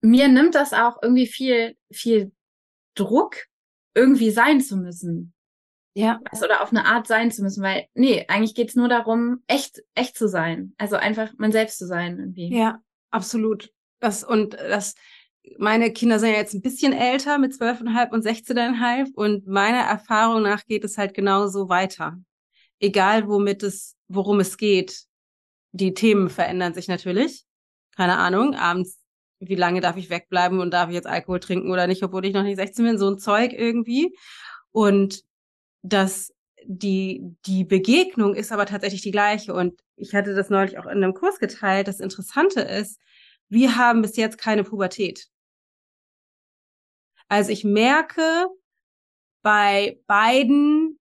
mir 0.01 0.29
nimmt 0.29 0.55
das 0.55 0.73
auch 0.73 0.99
irgendwie 1.03 1.27
viel, 1.27 1.77
viel 1.93 2.33
Druck, 2.95 3.47
irgendwie 3.95 4.31
sein 4.31 4.61
zu 4.61 4.77
müssen. 4.77 5.35
Ja. 5.95 6.21
Oder 6.43 6.63
auf 6.63 6.71
eine 6.71 6.85
Art 6.85 7.07
sein 7.07 7.31
zu 7.31 7.43
müssen, 7.43 7.63
weil, 7.63 7.87
nee, 7.95 8.25
eigentlich 8.29 8.55
geht's 8.55 8.77
nur 8.77 8.89
darum, 8.89 9.43
echt, 9.47 9.83
echt 9.95 10.17
zu 10.17 10.29
sein. 10.29 10.73
Also 10.79 10.97
einfach 10.97 11.33
man 11.37 11.53
selbst 11.53 11.79
zu 11.79 11.87
sein 11.87 12.19
irgendwie. 12.19 12.55
Ja, 12.55 12.81
absolut. 13.11 13.73
Das, 13.99 14.23
und 14.23 14.55
das, 14.55 14.95
meine 15.59 15.93
Kinder 15.93 16.19
sind 16.19 16.31
ja 16.31 16.37
jetzt 16.37 16.55
ein 16.55 16.63
bisschen 16.63 16.93
älter 16.93 17.39
mit 17.39 17.55
zwölfeinhalb 17.55 18.13
und 18.13 18.23
sechzehneinhalb 18.23 19.09
und 19.15 19.47
meiner 19.47 19.81
Erfahrung 19.81 20.43
nach 20.43 20.65
geht 20.65 20.85
es 20.85 20.97
halt 20.97 21.13
genauso 21.13 21.69
weiter. 21.69 22.19
Egal 22.79 23.29
womit 23.29 23.63
es, 23.63 23.97
worum 24.09 24.41
es 24.41 24.57
geht. 24.57 25.05
Die 25.73 25.93
Themen 25.93 26.31
verändern 26.31 26.73
sich 26.73 26.89
natürlich. 26.89 27.45
Keine 27.97 28.17
Ahnung. 28.17 28.55
Abends 28.55 29.00
wie 29.41 29.55
lange 29.55 29.81
darf 29.81 29.97
ich 29.97 30.11
wegbleiben 30.11 30.61
und 30.61 30.73
darf 30.73 30.91
ich 30.91 30.95
jetzt 30.95 31.07
Alkohol 31.07 31.41
trinken 31.41 31.71
oder 31.71 31.87
nicht, 31.87 32.03
obwohl 32.03 32.25
ich 32.27 32.35
noch 32.35 32.43
nicht 32.43 32.57
16 32.57 32.85
bin, 32.85 32.99
so 32.99 33.11
ein 33.11 33.19
Zeug 33.19 33.53
irgendwie. 33.53 34.15
Und 34.71 35.23
das, 35.83 36.33
die, 36.65 37.23
die 37.47 37.65
Begegnung 37.65 38.35
ist 38.35 38.53
aber 38.53 38.67
tatsächlich 38.67 39.03
die 39.03 39.11
gleiche. 39.11 39.55
Und 39.55 39.81
ich 39.97 40.15
hatte 40.15 40.35
das 40.35 40.51
neulich 40.51 40.79
auch 40.79 40.85
in 40.85 41.03
einem 41.03 41.15
Kurs 41.15 41.39
geteilt. 41.39 41.89
Das 41.89 42.01
Interessante 42.01 42.61
ist, 42.61 43.01
wir 43.49 43.77
haben 43.77 44.03
bis 44.03 44.17
jetzt 44.17 44.39
keine 44.39 44.63
Pubertät. 44.63 45.29
Also 47.29 47.51
ich 47.51 47.65
merke 47.65 48.47
bei 49.43 50.01
beiden 50.07 50.99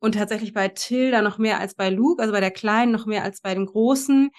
und 0.00 0.14
tatsächlich 0.14 0.52
bei 0.52 0.68
Tilda 0.68 1.22
noch 1.22 1.38
mehr 1.38 1.58
als 1.58 1.74
bei 1.74 1.90
Luke, 1.90 2.22
also 2.22 2.32
bei 2.32 2.40
der 2.40 2.50
Kleinen 2.50 2.92
noch 2.92 3.06
mehr 3.06 3.24
als 3.24 3.40
bei 3.40 3.54
dem 3.54 3.66
Großen, 3.66 4.30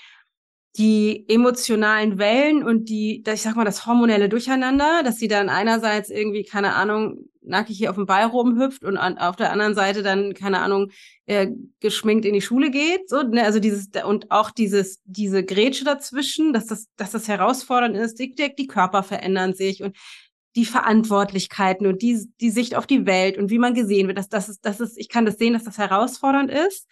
die 0.78 1.26
emotionalen 1.28 2.20
Wellen 2.20 2.64
und 2.64 2.90
die, 2.90 3.24
ich 3.28 3.42
sag 3.42 3.56
mal, 3.56 3.66
das 3.66 3.88
hormonelle 3.88 4.30
Durcheinander, 4.30 5.02
dass 5.04 5.18
sie 5.18 5.28
dann 5.28 5.50
einerseits 5.50 6.10
irgendwie, 6.10 6.44
keine 6.44 6.76
Ahnung, 6.76 7.30
nackig 7.42 7.78
hier 7.78 7.90
auf 7.90 7.96
dem 7.96 8.06
Ball 8.06 8.26
rumhüpft 8.26 8.84
und 8.84 8.98
an, 8.98 9.18
auf 9.18 9.36
der 9.36 9.52
anderen 9.52 9.74
Seite 9.74 10.04
dann, 10.04 10.34
keine 10.34 10.60
Ahnung, 10.60 10.92
äh, 11.26 11.48
geschminkt 11.80 12.26
in 12.26 12.34
die 12.34 12.42
Schule 12.42 12.70
geht, 12.70 13.10
so, 13.10 13.24
ne, 13.24 13.44
also 13.44 13.60
dieses, 13.60 13.90
und 14.06 14.30
auch 14.30 14.52
dieses, 14.52 15.02
diese 15.06 15.44
Grätsche 15.44 15.84
dazwischen, 15.84 16.54
dass 16.54 16.68
das, 16.68 16.88
dass 16.96 17.12
das 17.12 17.28
herausfordernd 17.28 17.98
ist, 17.98 18.20
die, 18.20 18.36
die 18.36 18.68
Körper 18.68 19.02
verändern 19.02 19.54
sich 19.54 19.82
und 19.82 19.96
die 20.56 20.66
Verantwortlichkeiten 20.66 21.88
und 21.88 22.02
die, 22.02 22.28
die 22.42 22.50
Sicht 22.50 22.76
auf 22.76 22.86
die 22.86 23.06
Welt 23.06 23.38
und 23.38 23.50
wie 23.50 23.60
man 23.60 23.74
gesehen 23.74 24.08
wird, 24.08 24.18
dass 24.18 24.30
das 24.30 24.50
ist, 24.50 24.66
das 24.66 24.80
ist, 24.80 24.98
ich 24.98 25.10
kann 25.10 25.26
das 25.26 25.38
sehen, 25.38 25.54
dass 25.54 25.64
das 25.64 25.78
herausfordernd 25.78 26.52
ist. 26.52 26.88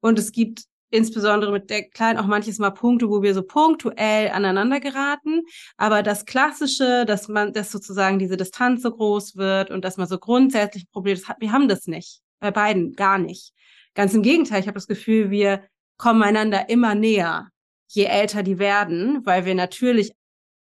Und 0.00 0.18
es 0.18 0.32
gibt 0.32 0.64
insbesondere 0.90 1.52
mit 1.52 1.70
der 1.70 1.88
Kleinen 1.88 2.18
auch 2.18 2.26
manches 2.26 2.58
Mal 2.58 2.70
Punkte, 2.70 3.08
wo 3.08 3.22
wir 3.22 3.34
so 3.34 3.42
punktuell 3.42 4.30
aneinander 4.30 4.80
geraten. 4.80 5.42
Aber 5.76 6.02
das 6.02 6.26
Klassische, 6.26 7.04
dass 7.06 7.28
man, 7.28 7.52
dass 7.52 7.70
sozusagen 7.70 8.18
diese 8.18 8.36
Distanz 8.36 8.82
so 8.82 8.90
groß 8.90 9.36
wird 9.36 9.70
und 9.70 9.84
dass 9.84 9.96
man 9.96 10.08
so 10.08 10.18
grundsätzlich 10.18 10.90
Probleme 10.90 11.20
hat, 11.26 11.36
wir 11.40 11.52
haben 11.52 11.68
das 11.68 11.86
nicht. 11.86 12.20
Bei 12.40 12.50
beiden 12.50 12.94
gar 12.94 13.18
nicht. 13.18 13.52
Ganz 13.94 14.14
im 14.14 14.22
Gegenteil, 14.22 14.60
ich 14.60 14.66
habe 14.66 14.76
das 14.76 14.86
Gefühl, 14.86 15.30
wir 15.30 15.62
kommen 15.96 16.22
einander 16.22 16.68
immer 16.68 16.94
näher, 16.94 17.48
je 17.88 18.04
älter 18.04 18.42
die 18.42 18.58
werden, 18.58 19.24
weil 19.26 19.44
wir 19.44 19.54
natürlich, 19.54 20.12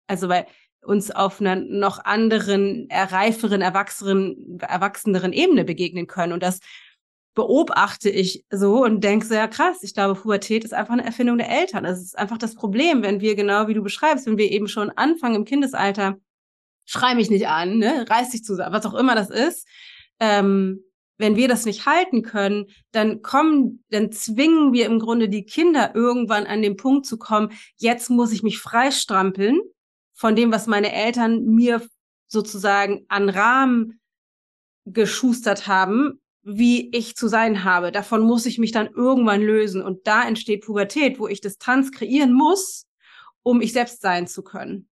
also 0.08 0.30
weil 0.30 0.48
uns 0.82 1.12
auf 1.12 1.42
einer 1.42 1.56
noch 1.56 2.04
anderen, 2.06 2.88
reiferen, 2.92 3.62
erwachsenen, 3.62 4.60
erwachseneren 4.60 5.34
Ebene 5.34 5.66
begegnen 5.66 6.08
können. 6.08 6.34
Und 6.34 6.42
das 6.42 6.60
beobachte 7.38 8.10
ich 8.10 8.44
so 8.50 8.84
und 8.84 9.04
denke 9.04 9.32
ja 9.32 9.48
krass, 9.48 9.84
ich 9.84 9.94
glaube, 9.94 10.20
Pubertät 10.20 10.64
ist 10.64 10.74
einfach 10.74 10.94
eine 10.94 11.06
Erfindung 11.06 11.38
der 11.38 11.52
Eltern. 11.52 11.84
Das 11.84 12.02
ist 12.02 12.18
einfach 12.18 12.40
das 12.40 12.56
Problem, 12.56 13.04
wenn 13.04 13.22
wir 13.22 13.36
genau 13.36 13.68
wie 13.68 13.76
du 13.76 13.84
beschreibst, 13.84 14.26
wenn 14.26 14.40
wir 14.40 14.52
eben 14.52 14.68
schon 14.68 14.90
anfangen 14.90 15.36
im 15.36 15.46
Kindesalter, 15.46 16.18
schrei 16.86 17.14
mich 17.14 17.30
nicht 17.30 17.48
an, 17.48 17.78
ne, 17.78 18.08
reiß 18.10 18.32
dich 18.32 18.44
zusammen, 18.44 18.74
was 18.74 18.88
auch 18.88 18.96
immer 18.96 19.14
das 19.14 19.30
ist. 19.30 19.68
Ähm, 20.20 20.84
wenn 21.20 21.36
wir 21.36 21.48
das 21.48 21.66
nicht 21.66 21.86
halten 21.86 22.24
können, 22.24 22.66
dann 22.92 23.22
kommen, 23.22 23.84
dann 23.92 24.12
zwingen 24.12 24.74
wir 24.74 24.88
im 24.88 24.98
Grunde 24.98 25.30
die 25.30 25.46
Kinder 25.46 25.94
irgendwann 25.94 26.48
an 26.48 26.64
den 26.64 26.76
Punkt 26.76 27.06
zu 27.06 27.20
kommen, 27.20 27.52
jetzt 27.76 28.10
muss 28.10 28.32
ich 28.32 28.42
mich 28.42 28.58
freistrampeln 28.58 29.60
von 30.16 30.36
dem, 30.36 30.52
was 30.52 30.66
meine 30.66 30.92
Eltern 30.92 31.46
mir 31.46 31.84
sozusagen 32.26 33.06
an 33.10 33.30
Rahmen 33.30 34.00
geschustert 34.86 35.68
haben, 35.68 36.20
wie 36.50 36.90
ich 36.96 37.16
zu 37.18 37.28
sein 37.28 37.66
habe. 37.66 37.92
Davon 37.92 38.22
muss 38.22 38.46
ich 38.46 38.58
mich 38.58 38.72
dann 38.72 38.88
irgendwann 38.88 39.42
lösen. 39.42 39.82
Und 39.82 40.08
da 40.08 40.26
entsteht 40.26 40.66
Pubertät, 40.66 41.20
wo 41.20 41.28
ich 41.28 41.42
Distanz 41.42 41.92
kreieren 41.92 42.34
muss, 42.34 42.88
um 43.44 43.60
ich 43.60 43.74
selbst 43.74 44.02
sein 44.02 44.28
zu 44.28 44.44
können. 44.44 44.88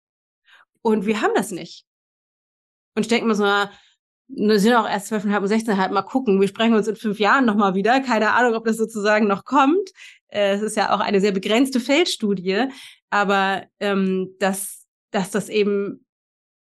Und 0.82 1.06
wir 1.06 1.22
haben 1.22 1.34
das 1.34 1.52
nicht. 1.52 1.86
Und 2.96 3.04
ich 3.04 3.08
denke 3.08 3.26
mir 3.26 3.36
so, 3.36 3.44
na, 3.44 3.72
wir 4.28 4.60
sind 4.60 4.74
auch 4.74 4.90
erst 4.90 5.08
zwölfeinhalb 5.08 5.44
und 5.44 5.48
sechzehnhalb, 5.48 5.92
mal 5.92 6.02
gucken. 6.02 6.42
Wir 6.42 6.48
sprechen 6.48 6.74
uns 6.74 6.88
in 6.88 6.96
fünf 6.96 7.20
Jahren 7.20 7.46
nochmal 7.46 7.74
wieder. 7.74 8.02
Keine 8.02 8.34
Ahnung, 8.34 8.56
ob 8.56 8.66
das 8.66 8.76
sozusagen 8.76 9.28
noch 9.28 9.46
kommt. 9.46 9.92
Äh, 10.28 10.56
es 10.56 10.62
ist 10.62 10.76
ja 10.76 10.94
auch 10.94 11.00
eine 11.00 11.22
sehr 11.22 11.32
begrenzte 11.32 11.80
Feldstudie. 11.80 12.66
Aber 13.10 13.64
ähm, 13.80 14.36
dass, 14.40 14.86
dass 15.12 15.32
das 15.32 15.48
eben 15.48 16.06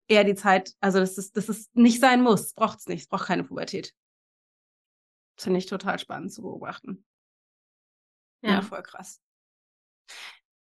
eher 0.08 0.24
die 0.24 0.36
Zeit, 0.36 0.74
also 0.82 1.00
dass 1.00 1.18
es, 1.18 1.32
dass 1.32 1.50
es 1.50 1.70
nicht 1.74 2.00
sein 2.00 2.22
muss, 2.22 2.54
braucht 2.54 2.80
es 2.80 2.88
nicht, 2.88 3.10
braucht 3.10 3.26
keine 3.26 3.44
Pubertät. 3.44 3.94
Finde 5.38 5.60
ich 5.60 5.66
total 5.66 6.00
spannend 6.00 6.32
zu 6.32 6.42
beobachten. 6.42 7.06
Ja, 8.42 8.52
ja 8.52 8.62
voll 8.62 8.84
krass. 8.84 9.22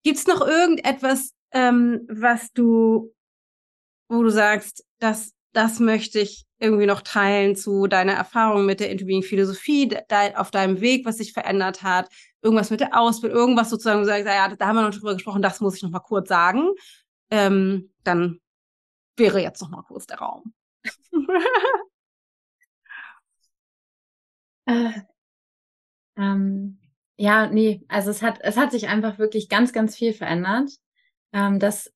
Gibt's 0.03 0.27
noch 0.27 0.41
irgendetwas, 0.41 1.33
ähm, 1.51 2.05
was 2.09 2.51
du, 2.53 3.13
wo 4.07 4.23
du 4.23 4.29
sagst, 4.29 4.85
das 4.99 5.33
das 5.53 5.79
möchte 5.79 6.19
ich 6.19 6.45
irgendwie 6.59 6.85
noch 6.85 7.01
teilen 7.01 7.55
zu 7.55 7.87
deiner 7.87 8.13
Erfahrung 8.13 8.65
mit 8.65 8.79
der 8.79 8.91
Interviewing 8.91 9.23
Philosophie, 9.23 9.87
de 9.87 10.35
auf 10.35 10.51
deinem 10.51 10.81
Weg, 10.81 11.05
was 11.05 11.17
sich 11.17 11.33
verändert 11.33 11.83
hat, 11.83 12.09
irgendwas 12.41 12.69
mit 12.69 12.81
der 12.81 12.97
Ausbildung, 12.97 13.39
irgendwas 13.39 13.69
sozusagen, 13.69 14.05
sagen, 14.05 14.25
ja, 14.25 14.55
da 14.55 14.67
haben 14.67 14.75
wir 14.75 14.83
noch 14.83 14.93
drüber 14.93 15.13
gesprochen, 15.13 15.41
das 15.41 15.61
muss 15.61 15.75
ich 15.75 15.83
noch 15.83 15.89
mal 15.89 15.99
kurz 15.99 16.29
sagen. 16.29 16.69
Ähm, 17.31 17.91
dann 18.03 18.39
wäre 19.15 19.41
jetzt 19.41 19.61
noch 19.61 19.69
mal 19.69 19.83
kurz 19.83 20.05
der 20.05 20.19
Raum. 20.19 20.53
äh, 24.69 25.01
ähm, 26.17 26.79
ja, 27.17 27.47
nee, 27.47 27.83
also 27.87 28.11
es 28.11 28.21
hat, 28.21 28.39
es 28.41 28.57
hat 28.57 28.71
sich 28.71 28.87
einfach 28.87 29.19
wirklich 29.19 29.49
ganz, 29.49 29.73
ganz 29.73 29.95
viel 29.95 30.13
verändert. 30.13 30.71
Ähm, 31.33 31.59
das 31.59 31.93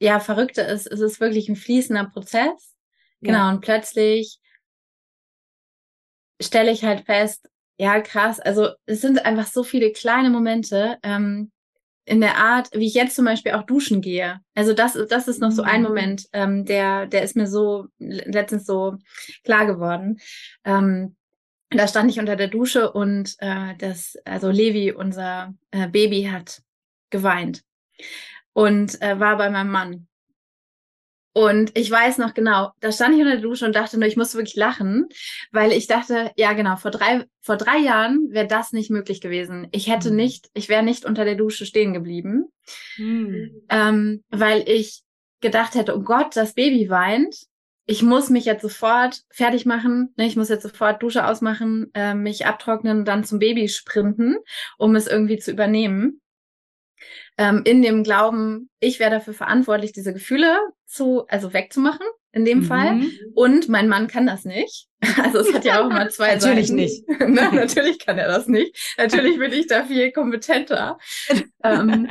ja 0.00 0.20
Verrückte 0.20 0.60
ist, 0.62 0.86
es 0.86 1.00
ist 1.00 1.20
wirklich 1.20 1.48
ein 1.48 1.56
fließender 1.56 2.04
Prozess. 2.04 2.74
Ja. 3.20 3.32
Genau, 3.32 3.48
und 3.50 3.60
plötzlich 3.60 4.38
stelle 6.40 6.72
ich 6.72 6.84
halt 6.84 7.06
fest, 7.06 7.48
ja, 7.78 8.00
krass, 8.00 8.38
also 8.38 8.68
es 8.86 9.00
sind 9.00 9.24
einfach 9.24 9.46
so 9.46 9.64
viele 9.64 9.92
kleine 9.92 10.30
Momente, 10.30 10.98
ähm, 11.02 11.50
in 12.06 12.20
der 12.20 12.36
Art, 12.36 12.68
wie 12.74 12.86
ich 12.86 12.94
jetzt 12.94 13.16
zum 13.16 13.24
Beispiel 13.24 13.52
auch 13.52 13.62
duschen 13.62 14.02
gehe. 14.02 14.40
Also 14.54 14.74
das, 14.74 14.92
das 15.08 15.26
ist 15.26 15.40
noch 15.40 15.52
so 15.52 15.62
ein 15.62 15.80
mhm. 15.80 15.88
Moment, 15.88 16.26
ähm, 16.32 16.64
der, 16.66 17.06
der 17.06 17.22
ist 17.22 17.34
mir 17.34 17.46
so 17.46 17.86
letztens 17.98 18.66
so 18.66 18.98
klar 19.42 19.66
geworden. 19.66 20.20
Ähm, 20.64 21.16
da 21.78 21.88
stand 21.88 22.10
ich 22.10 22.18
unter 22.18 22.36
der 22.36 22.48
Dusche 22.48 22.92
und 22.92 23.36
äh, 23.38 23.74
das, 23.78 24.16
also 24.24 24.50
Levi, 24.50 24.92
unser 24.92 25.54
äh, 25.70 25.88
Baby, 25.88 26.24
hat 26.24 26.62
geweint 27.10 27.62
und 28.52 29.00
äh, 29.02 29.18
war 29.20 29.36
bei 29.36 29.50
meinem 29.50 29.70
Mann. 29.70 30.08
Und 31.36 31.76
ich 31.76 31.90
weiß 31.90 32.18
noch 32.18 32.32
genau, 32.32 32.70
da 32.78 32.92
stand 32.92 33.14
ich 33.14 33.20
unter 33.20 33.32
der 33.32 33.40
Dusche 33.40 33.66
und 33.66 33.74
dachte 33.74 33.98
nur, 33.98 34.06
ich 34.06 34.16
muss 34.16 34.36
wirklich 34.36 34.54
lachen, 34.54 35.08
weil 35.50 35.72
ich 35.72 35.88
dachte, 35.88 36.30
ja 36.36 36.52
genau, 36.52 36.76
vor 36.76 36.92
drei, 36.92 37.24
vor 37.40 37.56
drei 37.56 37.78
Jahren 37.78 38.28
wäre 38.30 38.46
das 38.46 38.72
nicht 38.72 38.88
möglich 38.88 39.20
gewesen. 39.20 39.66
Ich 39.72 39.90
hätte 39.90 40.10
mhm. 40.10 40.16
nicht, 40.16 40.48
ich 40.54 40.68
wäre 40.68 40.84
nicht 40.84 41.04
unter 41.04 41.24
der 41.24 41.34
Dusche 41.34 41.66
stehen 41.66 41.92
geblieben, 41.92 42.52
mhm. 42.96 43.62
ähm, 43.68 44.22
weil 44.28 44.62
ich 44.68 45.02
gedacht 45.40 45.74
hätte, 45.74 45.96
oh 45.96 46.02
Gott, 46.02 46.36
das 46.36 46.54
Baby 46.54 46.88
weint. 46.88 47.34
Ich 47.86 48.02
muss 48.02 48.30
mich 48.30 48.46
jetzt 48.46 48.62
sofort 48.62 49.22
fertig 49.30 49.66
machen, 49.66 50.14
ne? 50.16 50.26
ich 50.26 50.36
muss 50.36 50.48
jetzt 50.48 50.62
sofort 50.62 51.02
Dusche 51.02 51.26
ausmachen, 51.26 51.90
äh, 51.94 52.14
mich 52.14 52.46
abtrocknen 52.46 53.00
und 53.00 53.04
dann 53.04 53.24
zum 53.24 53.38
Baby 53.38 53.68
sprinten, 53.68 54.36
um 54.78 54.96
es 54.96 55.06
irgendwie 55.06 55.38
zu 55.38 55.50
übernehmen 55.50 56.20
ähm, 57.36 57.62
in 57.64 57.82
dem 57.82 58.04
Glauben, 58.04 58.70
ich 58.80 59.00
wäre 59.00 59.10
dafür 59.10 59.34
verantwortlich, 59.34 59.92
diese 59.92 60.12
Gefühle 60.12 60.56
zu, 60.86 61.26
also 61.28 61.52
wegzumachen, 61.52 62.06
in 62.32 62.44
dem 62.44 62.58
mhm. 62.58 62.64
Fall. 62.64 63.02
Und 63.34 63.68
mein 63.68 63.88
Mann 63.88 64.06
kann 64.06 64.26
das 64.26 64.44
nicht. 64.44 64.86
Also 65.22 65.40
es 65.40 65.52
hat 65.52 65.66
ja 65.66 65.84
auch 65.84 65.90
mal 65.90 66.10
zwei 66.10 66.34
Natürlich 66.34 66.68
Seiten. 66.68 66.76
nicht. 66.76 67.04
Na, 67.18 67.50
natürlich 67.52 67.98
kann 67.98 68.16
er 68.16 68.28
das 68.28 68.46
nicht. 68.46 68.94
Natürlich 68.96 69.38
bin 69.38 69.52
ich 69.52 69.66
da 69.66 69.84
viel 69.84 70.12
kompetenter. 70.12 70.98
ähm, 71.62 72.10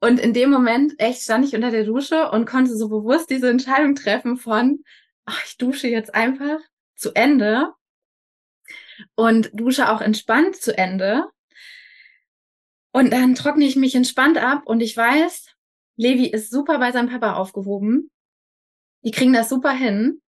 und 0.00 0.18
in 0.18 0.32
dem 0.32 0.50
Moment 0.50 0.94
echt 0.98 1.22
stand 1.22 1.44
ich 1.44 1.54
unter 1.54 1.70
der 1.70 1.84
Dusche 1.84 2.30
und 2.30 2.46
konnte 2.46 2.74
so 2.74 2.88
bewusst 2.88 3.28
diese 3.28 3.50
Entscheidung 3.50 3.94
treffen 3.94 4.38
von, 4.38 4.82
ach, 5.24 5.44
ich 5.46 5.56
dusche 5.56 5.88
jetzt 5.88 6.14
einfach 6.14 6.58
zu 6.94 7.14
Ende 7.14 7.72
und 9.14 9.50
dusche 9.52 9.90
auch 9.90 10.00
entspannt 10.00 10.56
zu 10.56 10.76
Ende 10.76 11.28
und 12.92 13.12
dann 13.12 13.34
trockne 13.34 13.64
ich 13.64 13.76
mich 13.76 13.94
entspannt 13.94 14.38
ab 14.38 14.62
und 14.66 14.80
ich 14.80 14.96
weiß, 14.96 15.54
Levi 15.96 16.26
ist 16.26 16.50
super 16.50 16.78
bei 16.78 16.92
seinem 16.92 17.08
Papa 17.08 17.34
aufgehoben. 17.34 18.10
Die 19.04 19.10
kriegen 19.10 19.32
das 19.32 19.48
super 19.48 19.72
hin. 19.72 20.22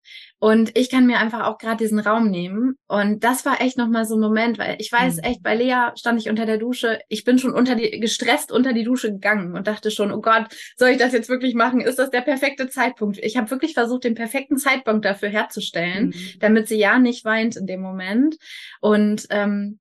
Und 0.44 0.76
ich 0.76 0.90
kann 0.90 1.06
mir 1.06 1.20
einfach 1.20 1.46
auch 1.46 1.56
gerade 1.56 1.78
diesen 1.78 1.98
Raum 1.98 2.28
nehmen. 2.30 2.76
Und 2.86 3.24
das 3.24 3.46
war 3.46 3.62
echt 3.62 3.78
nochmal 3.78 4.04
so 4.04 4.14
ein 4.14 4.20
Moment, 4.20 4.58
weil 4.58 4.76
ich 4.78 4.92
weiß 4.92 5.16
mhm. 5.16 5.22
echt, 5.22 5.42
bei 5.42 5.54
Lea 5.54 5.92
stand 5.94 6.20
ich 6.20 6.28
unter 6.28 6.44
der 6.44 6.58
Dusche. 6.58 7.00
Ich 7.08 7.24
bin 7.24 7.38
schon 7.38 7.54
unter 7.54 7.74
die, 7.76 7.98
gestresst 7.98 8.52
unter 8.52 8.74
die 8.74 8.84
Dusche 8.84 9.10
gegangen 9.10 9.54
und 9.56 9.66
dachte 9.66 9.90
schon, 9.90 10.12
oh 10.12 10.20
Gott, 10.20 10.54
soll 10.76 10.90
ich 10.90 10.98
das 10.98 11.14
jetzt 11.14 11.30
wirklich 11.30 11.54
machen? 11.54 11.80
Ist 11.80 11.98
das 11.98 12.10
der 12.10 12.20
perfekte 12.20 12.68
Zeitpunkt? 12.68 13.16
Ich 13.22 13.38
habe 13.38 13.50
wirklich 13.50 13.72
versucht, 13.72 14.04
den 14.04 14.14
perfekten 14.14 14.58
Zeitpunkt 14.58 15.06
dafür 15.06 15.30
herzustellen, 15.30 16.08
mhm. 16.08 16.38
damit 16.40 16.68
sie 16.68 16.76
ja 16.76 16.98
nicht 16.98 17.24
weint 17.24 17.56
in 17.56 17.66
dem 17.66 17.80
Moment. 17.80 18.36
Und 18.82 19.26
ähm, 19.30 19.78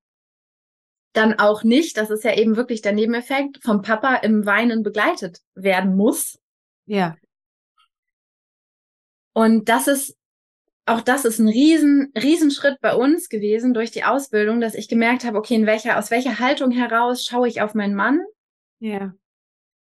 dann 1.11 1.39
auch 1.39 1.65
nicht, 1.65 1.97
das 1.97 2.09
ist 2.09 2.23
ja 2.23 2.37
eben 2.37 2.55
wirklich 2.55 2.81
der 2.81 2.93
Nebeneffekt, 2.93 3.61
vom 3.61 3.81
Papa 3.81 4.15
im 4.15 4.45
Weinen 4.45 4.81
begleitet 4.81 5.39
werden 5.55 5.97
muss. 5.97 6.39
Ja. 6.85 7.17
Und 9.33 9.67
das 9.67 9.89
ist, 9.89 10.17
auch 10.85 11.01
das 11.01 11.25
ist 11.25 11.39
ein 11.39 11.47
riesen, 11.47 12.11
riesen 12.15 12.51
Schritt 12.51 12.79
bei 12.81 12.93
uns 12.95 13.29
gewesen 13.29 13.73
durch 13.73 13.91
die 13.91 14.03
Ausbildung, 14.03 14.59
dass 14.59 14.75
ich 14.75 14.89
gemerkt 14.89 15.23
habe, 15.23 15.37
okay, 15.37 15.55
in 15.55 15.65
welcher, 15.65 15.97
aus 15.97 16.11
welcher 16.11 16.39
Haltung 16.39 16.71
heraus 16.71 17.23
schaue 17.23 17.47
ich 17.47 17.61
auf 17.61 17.73
meinen 17.73 17.95
Mann? 17.95 18.21
Ja. 18.79 19.13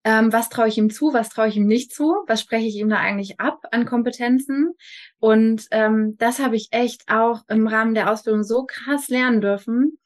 Ähm, 0.05 0.33
was 0.33 0.49
traue 0.49 0.69
ich 0.69 0.79
ihm 0.79 0.91
zu, 0.91 1.13
was 1.13 1.29
traue 1.29 1.49
ich 1.49 1.57
ihm 1.57 1.67
nicht 1.67 1.93
zu, 1.93 2.15
was 2.27 2.41
spreche 2.41 2.67
ich 2.67 2.77
ihm 2.77 2.89
da 2.89 2.97
eigentlich 2.97 3.39
ab 3.39 3.67
an 3.71 3.85
Kompetenzen. 3.85 4.73
Und 5.19 5.67
ähm, 5.71 6.17
das 6.19 6.39
habe 6.39 6.57
ich 6.57 6.69
echt 6.71 7.09
auch 7.09 7.43
im 7.49 7.67
Rahmen 7.67 7.95
der 7.95 8.11
Ausbildung 8.11 8.43
so 8.43 8.65
krass 8.65 9.09
lernen 9.09 9.41
dürfen, 9.41 9.99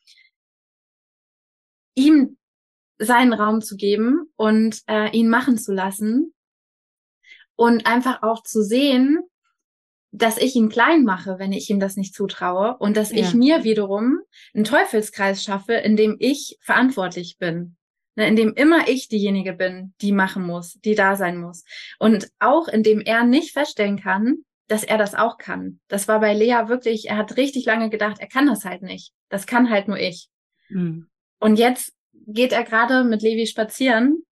ihm 1.95 2.37
seinen 2.99 3.33
Raum 3.33 3.63
zu 3.63 3.77
geben 3.77 4.33
und 4.37 4.83
äh, 4.89 5.11
ihn 5.11 5.29
machen 5.29 5.59
zu 5.59 5.73
lassen 5.73 6.35
und 7.57 7.87
einfach 7.87 8.23
auch 8.23 8.43
zu 8.43 8.63
sehen, 8.63 9.23
dass 10.17 10.39
ich 10.39 10.55
ihn 10.55 10.69
klein 10.69 11.03
mache, 11.03 11.41
wenn 11.41 11.53
ich 11.53 11.69
ihm 11.71 11.81
das 11.81 11.97
nicht 11.97 12.15
zutraue 12.15 12.77
und 12.79 12.97
dass 12.97 13.11
ja. 13.11 13.19
ich 13.19 13.35
mir 13.35 13.65
wiederum 13.65 14.21
einen 14.55 14.63
Teufelskreis 14.63 15.43
schaffe, 15.43 15.75
in 15.75 15.97
dem 15.97 16.17
ich 16.21 16.57
verantwortlich 16.61 17.37
bin, 17.39 17.77
ne, 18.15 18.29
in 18.29 18.37
dem 18.37 18.55
immer 18.55 18.87
ich 18.89 19.09
diejenige 19.09 19.55
bin, 19.55 19.93
die 20.01 20.13
machen 20.13 20.45
muss, 20.45 20.75
die 20.85 20.95
da 20.95 21.17
sein 21.17 21.39
muss 21.39 21.65
und 21.99 22.31
auch 22.39 22.69
in 22.69 22.85
dem 22.85 23.01
er 23.01 23.25
nicht 23.25 23.53
feststellen 23.53 24.01
kann, 24.01 24.45
dass 24.69 24.85
er 24.85 24.99
das 24.99 25.17
auch 25.17 25.37
kann. 25.37 25.81
Das 25.89 26.07
war 26.07 26.21
bei 26.21 26.33
Lea 26.33 26.69
wirklich, 26.69 27.09
er 27.09 27.17
hat 27.17 27.37
richtig 27.37 27.65
lange 27.67 27.91
gedacht, 27.91 28.19
er 28.21 28.29
kann 28.29 28.47
das 28.47 28.65
halt 28.65 28.83
nicht. 28.83 29.13
Das 29.31 29.47
kann 29.47 29.69
halt 29.69 29.89
nur 29.89 29.99
ich. 29.99 30.29
Mhm. 30.69 31.09
Und 31.41 31.59
jetzt 31.59 31.93
geht 32.13 32.53
er 32.53 32.63
gerade 32.63 33.03
mit 33.03 33.21
Levi 33.21 33.49
spazieren 33.49 34.23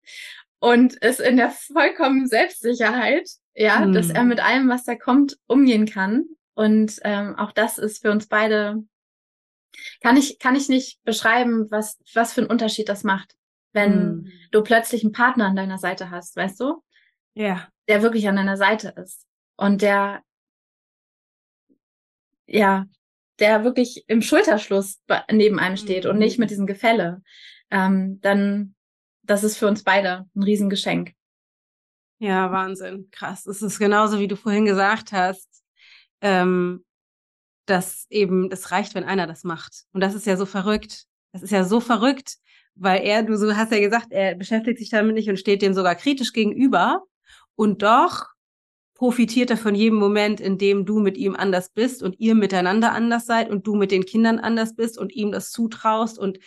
und 0.60 0.94
ist 0.94 1.20
in 1.20 1.36
der 1.36 1.50
vollkommenen 1.50 2.28
Selbstsicherheit, 2.28 3.28
ja, 3.54 3.80
mhm. 3.80 3.92
dass 3.92 4.10
er 4.10 4.24
mit 4.24 4.40
allem, 4.40 4.68
was 4.68 4.84
da 4.84 4.94
kommt, 4.94 5.38
umgehen 5.46 5.86
kann. 5.86 6.24
Und 6.54 6.98
ähm, 7.02 7.36
auch 7.36 7.52
das 7.52 7.78
ist 7.78 8.02
für 8.02 8.10
uns 8.10 8.26
beide, 8.26 8.82
kann 10.00 10.16
ich, 10.16 10.38
kann 10.38 10.56
ich 10.56 10.68
nicht 10.68 11.02
beschreiben, 11.04 11.70
was, 11.70 11.98
was 12.14 12.32
für 12.32 12.42
einen 12.42 12.50
Unterschied 12.50 12.88
das 12.88 13.04
macht, 13.04 13.34
wenn 13.72 14.06
mhm. 14.06 14.32
du 14.50 14.62
plötzlich 14.62 15.02
einen 15.02 15.12
Partner 15.12 15.46
an 15.46 15.56
deiner 15.56 15.78
Seite 15.78 16.10
hast, 16.10 16.36
weißt 16.36 16.60
du? 16.60 16.82
Ja. 17.34 17.68
Der 17.88 18.02
wirklich 18.02 18.28
an 18.28 18.36
deiner 18.36 18.56
Seite 18.56 18.94
ist. 18.96 19.26
Und 19.56 19.82
der, 19.82 20.22
ja, 22.46 22.86
der 23.38 23.64
wirklich 23.64 24.04
im 24.08 24.22
Schulterschluss 24.22 25.00
neben 25.30 25.58
einem 25.58 25.76
steht 25.76 26.06
und 26.06 26.18
nicht 26.18 26.38
mit 26.38 26.50
diesem 26.50 26.66
Gefälle, 26.66 27.22
ähm, 27.70 28.20
dann 28.20 28.74
das 29.22 29.44
ist 29.44 29.56
für 29.56 29.68
uns 29.68 29.82
beide 29.82 30.26
ein 30.34 30.42
Riesengeschenk. 30.42 31.12
Ja, 32.22 32.52
Wahnsinn, 32.52 33.08
krass. 33.10 33.46
Es 33.46 33.62
ist 33.62 33.80
genauso, 33.80 34.20
wie 34.20 34.28
du 34.28 34.36
vorhin 34.36 34.64
gesagt 34.64 35.10
hast, 35.10 35.48
ähm, 36.20 36.84
dass 37.66 38.06
eben 38.10 38.48
es 38.52 38.70
reicht, 38.70 38.94
wenn 38.94 39.02
einer 39.02 39.26
das 39.26 39.42
macht. 39.42 39.86
Und 39.92 40.02
das 40.02 40.14
ist 40.14 40.24
ja 40.26 40.36
so 40.36 40.46
verrückt. 40.46 41.06
Das 41.32 41.42
ist 41.42 41.50
ja 41.50 41.64
so 41.64 41.80
verrückt, 41.80 42.36
weil 42.76 43.02
er, 43.02 43.24
du 43.24 43.36
so 43.36 43.56
hast 43.56 43.72
ja 43.72 43.80
gesagt, 43.80 44.12
er 44.12 44.36
beschäftigt 44.36 44.78
sich 44.78 44.88
damit 44.88 45.16
nicht 45.16 45.28
und 45.28 45.36
steht 45.36 45.62
dem 45.62 45.74
sogar 45.74 45.96
kritisch 45.96 46.32
gegenüber. 46.32 47.02
Und 47.56 47.82
doch 47.82 48.26
profitiert 48.94 49.50
er 49.50 49.56
von 49.56 49.74
jedem 49.74 49.98
Moment, 49.98 50.40
in 50.40 50.58
dem 50.58 50.86
du 50.86 51.00
mit 51.00 51.16
ihm 51.16 51.34
anders 51.34 51.70
bist 51.70 52.04
und 52.04 52.20
ihr 52.20 52.36
miteinander 52.36 52.92
anders 52.92 53.26
seid 53.26 53.50
und 53.50 53.66
du 53.66 53.74
mit 53.74 53.90
den 53.90 54.06
Kindern 54.06 54.38
anders 54.38 54.76
bist 54.76 54.96
und 54.96 55.12
ihm 55.12 55.32
das 55.32 55.50
zutraust 55.50 56.20
und 56.20 56.38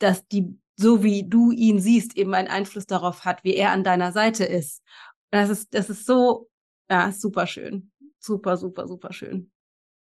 dass 0.00 0.26
die, 0.26 0.58
so 0.76 1.02
wie 1.02 1.28
du 1.28 1.50
ihn 1.50 1.80
siehst, 1.80 2.16
eben 2.16 2.34
einen 2.34 2.48
Einfluss 2.48 2.86
darauf 2.86 3.24
hat, 3.24 3.44
wie 3.44 3.54
er 3.54 3.70
an 3.70 3.84
deiner 3.84 4.12
Seite 4.12 4.44
ist. 4.44 4.82
Das 5.30 5.50
ist, 5.50 5.74
das 5.74 5.90
ist 5.90 6.06
so, 6.06 6.48
ja, 6.90 7.12
super 7.12 7.46
schön. 7.46 7.90
Super, 8.18 8.56
super, 8.56 8.86
super 8.86 9.12
schön. 9.12 9.50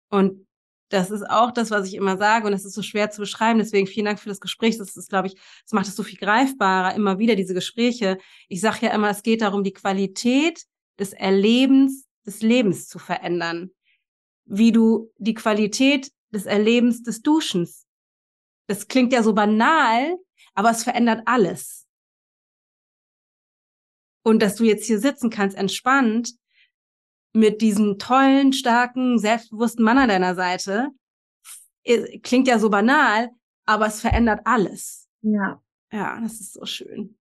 Und 0.10 0.48
das 0.90 1.10
ist 1.10 1.30
auch 1.30 1.52
das, 1.52 1.72
was 1.72 1.88
ich 1.88 1.96
immer 1.96 2.18
sage, 2.18 2.46
und 2.46 2.52
das 2.52 2.66
ist 2.66 2.74
so 2.74 2.82
schwer 2.82 3.10
zu 3.12 3.22
beschreiben. 3.22 3.60
Deswegen 3.60 3.88
vielen 3.88 4.06
Dank 4.06 4.20
für 4.20 4.30
das 4.30 4.42
Gespräch. 4.42 4.78
Das 4.78 4.96
ist, 4.98 5.10
glaube 5.10 5.28
ich, 5.28 5.36
das 5.36 5.72
macht 5.72 5.88
es 5.88 5.96
so 5.96 6.04
viel 6.04 6.20
greifbarer, 6.20 6.96
immer 6.96 7.18
wieder 7.18 7.36
diese 7.36 7.54
Gespräche. 7.54 8.18
Ich 8.50 8.60
sage 8.62 8.86
ja 8.88 8.94
immer, 8.94 9.10
es 9.10 9.24
geht 9.24 9.42
darum, 9.42 9.64
die 9.64 9.74
Qualität 9.74 10.66
des 11.00 11.14
Erlebens 11.14 12.08
des 12.26 12.42
Lebens 12.42 12.88
zu 12.88 13.00
verändern. 13.00 13.72
Wie 14.46 14.72
du 14.72 15.12
die 15.18 15.34
Qualität 15.34 16.12
des 16.32 16.46
Erlebens 16.46 17.04
des 17.04 17.22
Duschens. 17.22 17.86
Das 18.68 18.88
klingt 18.88 19.14
ja 19.14 19.24
so 19.24 19.34
banal, 19.34 20.18
aber 20.54 20.72
es 20.72 20.84
verändert 20.84 21.24
alles. 21.26 21.88
Und 24.24 24.42
dass 24.42 24.56
du 24.56 24.64
jetzt 24.64 24.86
hier 24.86 25.00
sitzen 25.00 25.30
kannst, 25.30 25.58
entspannt, 25.58 26.34
mit 27.34 27.62
diesem 27.62 27.98
tollen, 27.98 28.54
starken, 28.54 29.18
selbstbewussten 29.18 29.84
Mann 29.84 29.98
an 29.98 30.10
deiner 30.10 30.36
Seite. 30.36 30.90
Klingt 32.24 32.48
ja 32.48 32.60
so 32.60 32.70
banal, 32.70 33.30
aber 33.66 33.88
es 33.88 34.02
verändert 34.02 34.42
alles. 34.46 35.10
Ja. 35.22 35.62
Ja, 35.92 36.20
das 36.22 36.40
ist 36.40 36.54
so 36.54 36.66
schön. 36.66 37.18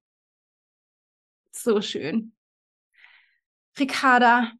So 1.53 1.81
schön. 1.81 2.35
Ricarda, 3.79 4.53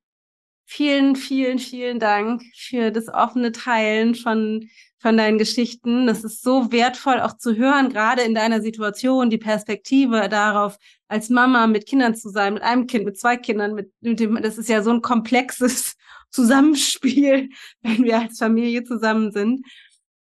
vielen, 0.65 1.17
vielen, 1.17 1.59
vielen 1.59 1.99
Dank 2.01 2.43
für 2.57 2.91
das 2.91 3.09
offene 3.09 3.53
Teilen 3.53 4.15
von, 4.15 4.69
von 5.01 5.17
deinen 5.17 5.39
Geschichten. 5.39 6.07
Das 6.07 6.25
ist 6.25 6.43
so 6.43 6.71
wertvoll 6.71 7.21
auch 7.21 7.37
zu 7.37 7.57
hören, 7.57 7.89
gerade 7.89 8.23
in 8.23 8.35
deiner 8.35 8.61
Situation, 8.61 9.31
die 9.31 9.39
Perspektive 9.39 10.29
darauf, 10.29 10.77
als 11.09 11.31
Mama 11.31 11.67
mit 11.67 11.87
Kindern 11.87 12.15
zu 12.15 12.29
sein, 12.29 12.55
mit 12.55 12.63
einem 12.63 12.87
Kind, 12.87 13.07
mit 13.07 13.19
zwei 13.19 13.37
Kindern, 13.37 13.75
mit, 13.75 13.93
mit 14.01 14.21
dem, 14.21 14.41
das 14.43 14.59
ist 14.59 14.69
ja 14.69 14.83
so 14.83 14.91
ein 14.91 15.01
komplexes 15.01 15.97
Zusammenspiel, 16.31 17.49
wenn 17.83 18.05
wir 18.05 18.21
als 18.21 18.39
Familie 18.39 18.85
zusammen 18.85 19.33
sind. 19.33 19.67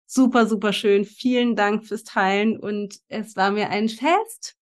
Super, 0.07 0.47
super 0.47 0.73
schön. 0.73 1.05
Vielen 1.05 1.57
Dank 1.57 1.85
fürs 1.85 2.05
Teilen 2.05 2.59
und 2.59 2.99
es 3.09 3.37
war 3.37 3.51
mir 3.51 3.71
ein 3.71 3.89
Fest, 3.89 4.57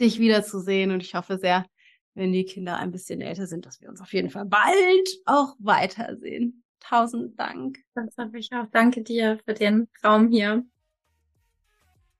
dich 0.00 0.20
wiederzusehen 0.20 0.92
und 0.92 1.02
ich 1.02 1.14
hoffe 1.14 1.38
sehr, 1.38 1.66
wenn 2.14 2.32
die 2.32 2.44
Kinder 2.44 2.76
ein 2.76 2.92
bisschen 2.92 3.20
älter 3.20 3.48
sind, 3.48 3.66
dass 3.66 3.80
wir 3.80 3.88
uns 3.88 4.00
auf 4.00 4.12
jeden 4.12 4.30
Fall 4.30 4.46
bald 4.46 5.08
auch 5.26 5.56
weitersehen. 5.58 6.62
Tausend 6.88 7.38
Dank. 7.38 7.78
Das 7.94 8.16
habe 8.16 8.38
ich 8.38 8.50
auch. 8.52 8.66
Danke 8.72 9.02
dir 9.02 9.38
für 9.44 9.52
den 9.52 9.88
Raum 10.02 10.28
hier. 10.28 10.64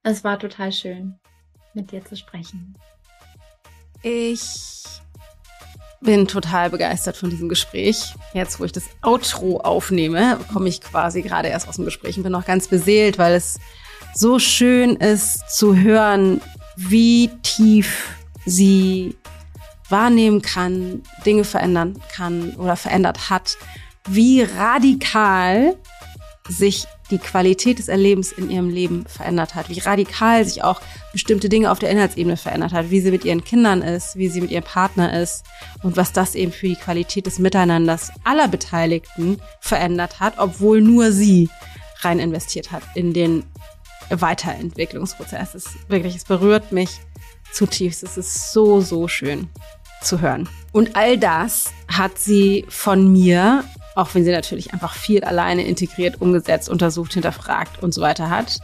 Es 0.02 0.24
war 0.24 0.38
total 0.38 0.72
schön, 0.72 1.18
mit 1.74 1.90
dir 1.90 2.04
zu 2.04 2.16
sprechen. 2.16 2.76
Ich 4.02 4.84
bin 6.00 6.28
total 6.28 6.70
begeistert 6.70 7.16
von 7.16 7.30
diesem 7.30 7.48
Gespräch. 7.48 8.14
Jetzt, 8.34 8.60
wo 8.60 8.64
ich 8.64 8.72
das 8.72 8.84
Outro 9.02 9.58
aufnehme, 9.60 10.38
komme 10.52 10.68
ich 10.68 10.80
quasi 10.80 11.22
gerade 11.22 11.48
erst 11.48 11.68
aus 11.68 11.76
dem 11.76 11.84
Gespräch 11.84 12.16
und 12.16 12.22
bin 12.22 12.32
noch 12.32 12.46
ganz 12.46 12.68
beseelt, 12.68 13.18
weil 13.18 13.34
es 13.34 13.58
so 14.14 14.38
schön 14.38 14.96
ist 14.96 15.48
zu 15.50 15.76
hören, 15.76 16.40
wie 16.76 17.30
tief 17.42 18.14
sie 18.44 19.16
wahrnehmen 19.88 20.42
kann, 20.42 21.02
Dinge 21.24 21.44
verändern 21.44 21.98
kann 22.14 22.54
oder 22.56 22.76
verändert 22.76 23.30
hat, 23.30 23.56
wie 24.08 24.42
radikal 24.42 25.76
sich 26.48 26.86
die 27.10 27.18
Qualität 27.18 27.78
des 27.78 27.88
Erlebens 27.88 28.32
in 28.32 28.50
ihrem 28.50 28.68
Leben 28.68 29.06
verändert 29.06 29.54
hat, 29.54 29.68
wie 29.68 29.78
radikal 29.78 30.44
sich 30.44 30.62
auch 30.62 30.80
bestimmte 31.12 31.48
Dinge 31.48 31.70
auf 31.70 31.78
der 31.78 31.90
Inhaltsebene 31.90 32.36
verändert 32.36 32.72
hat, 32.72 32.90
wie 32.90 33.00
sie 33.00 33.10
mit 33.10 33.24
ihren 33.24 33.44
Kindern 33.44 33.82
ist, 33.82 34.16
wie 34.16 34.28
sie 34.28 34.40
mit 34.40 34.50
ihrem 34.50 34.64
Partner 34.64 35.20
ist 35.20 35.44
und 35.82 35.96
was 35.96 36.12
das 36.12 36.34
eben 36.34 36.52
für 36.52 36.68
die 36.68 36.76
Qualität 36.76 37.26
des 37.26 37.38
Miteinanders 37.38 38.12
aller 38.24 38.48
Beteiligten 38.48 39.40
verändert 39.60 40.20
hat, 40.20 40.34
obwohl 40.38 40.80
nur 40.80 41.12
sie 41.12 41.48
rein 42.00 42.18
investiert 42.18 42.72
hat 42.72 42.82
in 42.94 43.12
den 43.12 43.44
Weiterentwicklungsprozess. 44.10 45.54
Es 45.54 45.66
wirklich, 45.88 46.16
es 46.16 46.24
berührt 46.24 46.72
mich 46.72 47.00
zutiefst. 47.52 48.02
Es 48.02 48.16
ist 48.16 48.52
so, 48.52 48.80
so 48.80 49.08
schön 49.08 49.48
zu 50.02 50.20
hören. 50.20 50.48
Und 50.72 50.96
all 50.96 51.18
das 51.18 51.72
hat 51.88 52.18
sie 52.18 52.64
von 52.68 53.10
mir, 53.10 53.64
auch 53.98 54.14
wenn 54.14 54.24
sie 54.24 54.30
natürlich 54.30 54.72
einfach 54.72 54.94
viel 54.94 55.24
alleine 55.24 55.66
integriert, 55.66 56.20
umgesetzt, 56.20 56.68
untersucht, 56.68 57.14
hinterfragt 57.14 57.82
und 57.82 57.92
so 57.92 58.00
weiter 58.00 58.30
hat, 58.30 58.60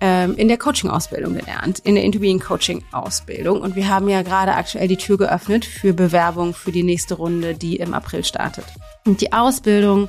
ähm, 0.00 0.36
in 0.36 0.48
der 0.48 0.58
Coaching-Ausbildung 0.58 1.34
gelernt, 1.34 1.78
in 1.78 1.94
der 1.94 2.04
Interbeing-Coaching-Ausbildung. 2.04 3.60
Und 3.60 3.76
wir 3.76 3.88
haben 3.88 4.08
ja 4.08 4.22
gerade 4.22 4.54
aktuell 4.54 4.88
die 4.88 4.96
Tür 4.96 5.16
geöffnet 5.16 5.64
für 5.64 5.92
Bewerbung 5.92 6.54
für 6.54 6.72
die 6.72 6.82
nächste 6.82 7.14
Runde, 7.14 7.54
die 7.54 7.76
im 7.76 7.94
April 7.94 8.24
startet. 8.24 8.64
Und 9.06 9.20
die 9.20 9.32
Ausbildung 9.32 10.08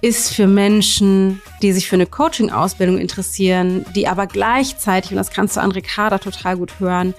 ist 0.00 0.32
für 0.32 0.46
Menschen, 0.46 1.42
die 1.60 1.72
sich 1.72 1.88
für 1.88 1.96
eine 1.96 2.06
Coaching-Ausbildung 2.06 2.98
interessieren, 2.98 3.84
die 3.96 4.06
aber 4.06 4.28
gleichzeitig, 4.28 5.10
und 5.10 5.16
das 5.16 5.30
kannst 5.30 5.56
du 5.56 5.60
an 5.60 5.72
Ricarda 5.72 6.18
total 6.18 6.56
gut 6.56 6.78
hören, 6.78 7.14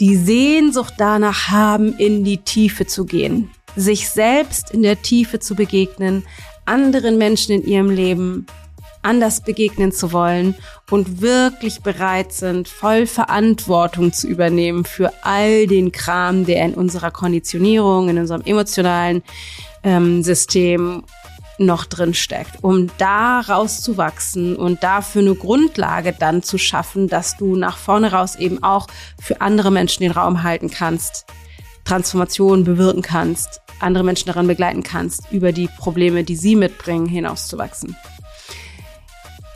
die 0.00 0.16
Sehnsucht 0.16 0.94
danach 0.96 1.48
haben, 1.48 1.96
in 1.98 2.24
die 2.24 2.38
Tiefe 2.38 2.86
zu 2.86 3.04
gehen, 3.04 3.50
sich 3.76 4.08
selbst 4.08 4.70
in 4.70 4.82
der 4.82 5.00
Tiefe 5.02 5.40
zu 5.40 5.54
begegnen, 5.54 6.24
anderen 6.64 7.18
Menschen 7.18 7.54
in 7.54 7.66
ihrem 7.66 7.90
Leben 7.90 8.46
anders 9.02 9.42
begegnen 9.42 9.92
zu 9.92 10.12
wollen 10.12 10.54
und 10.90 11.20
wirklich 11.22 11.80
bereit 11.80 12.32
sind, 12.32 12.68
voll 12.68 13.06
Verantwortung 13.06 14.12
zu 14.12 14.26
übernehmen 14.26 14.84
für 14.84 15.12
all 15.22 15.66
den 15.66 15.90
Kram, 15.92 16.44
der 16.44 16.64
in 16.64 16.74
unserer 16.74 17.10
Konditionierung, 17.10 18.08
in 18.08 18.18
unserem 18.18 18.42
emotionalen 18.42 19.22
ähm, 19.82 20.22
System 20.22 21.04
noch 21.60 21.84
drin 21.84 22.14
steckt, 22.14 22.62
um 22.62 22.90
da 22.98 23.40
rauszuwachsen 23.40 24.56
und 24.56 24.82
dafür 24.82 25.22
eine 25.22 25.34
Grundlage 25.34 26.14
dann 26.18 26.42
zu 26.42 26.56
schaffen, 26.56 27.06
dass 27.06 27.36
du 27.36 27.54
nach 27.54 27.76
vorne 27.76 28.12
raus 28.12 28.34
eben 28.36 28.62
auch 28.62 28.86
für 29.20 29.40
andere 29.40 29.70
Menschen 29.70 30.02
den 30.02 30.12
Raum 30.12 30.42
halten 30.42 30.70
kannst, 30.70 31.26
Transformationen 31.84 32.64
bewirken 32.64 33.02
kannst, 33.02 33.59
andere 33.80 34.04
Menschen 34.04 34.26
daran 34.26 34.46
begleiten 34.46 34.82
kannst, 34.82 35.30
über 35.30 35.52
die 35.52 35.68
Probleme, 35.78 36.24
die 36.24 36.36
sie 36.36 36.56
mitbringen, 36.56 37.06
hinauszuwachsen. 37.06 37.96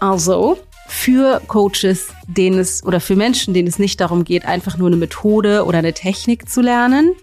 Also, 0.01 0.59
für 0.87 1.41
Coaches, 1.47 2.09
denen 2.27 2.59
es 2.59 2.85
oder 2.85 3.01
für 3.01 3.17
Menschen, 3.17 3.55
denen 3.55 3.69
es 3.69 3.79
nicht 3.79 4.01
darum 4.01 4.25
geht, 4.25 4.45
einfach 4.45 4.77
nur 4.77 4.89
eine 4.89 4.97
Methode 4.97 5.65
oder 5.65 5.79
eine 5.79 5.95
Technik 5.95 6.49
zu 6.49 6.61
lernen, 6.61 7.15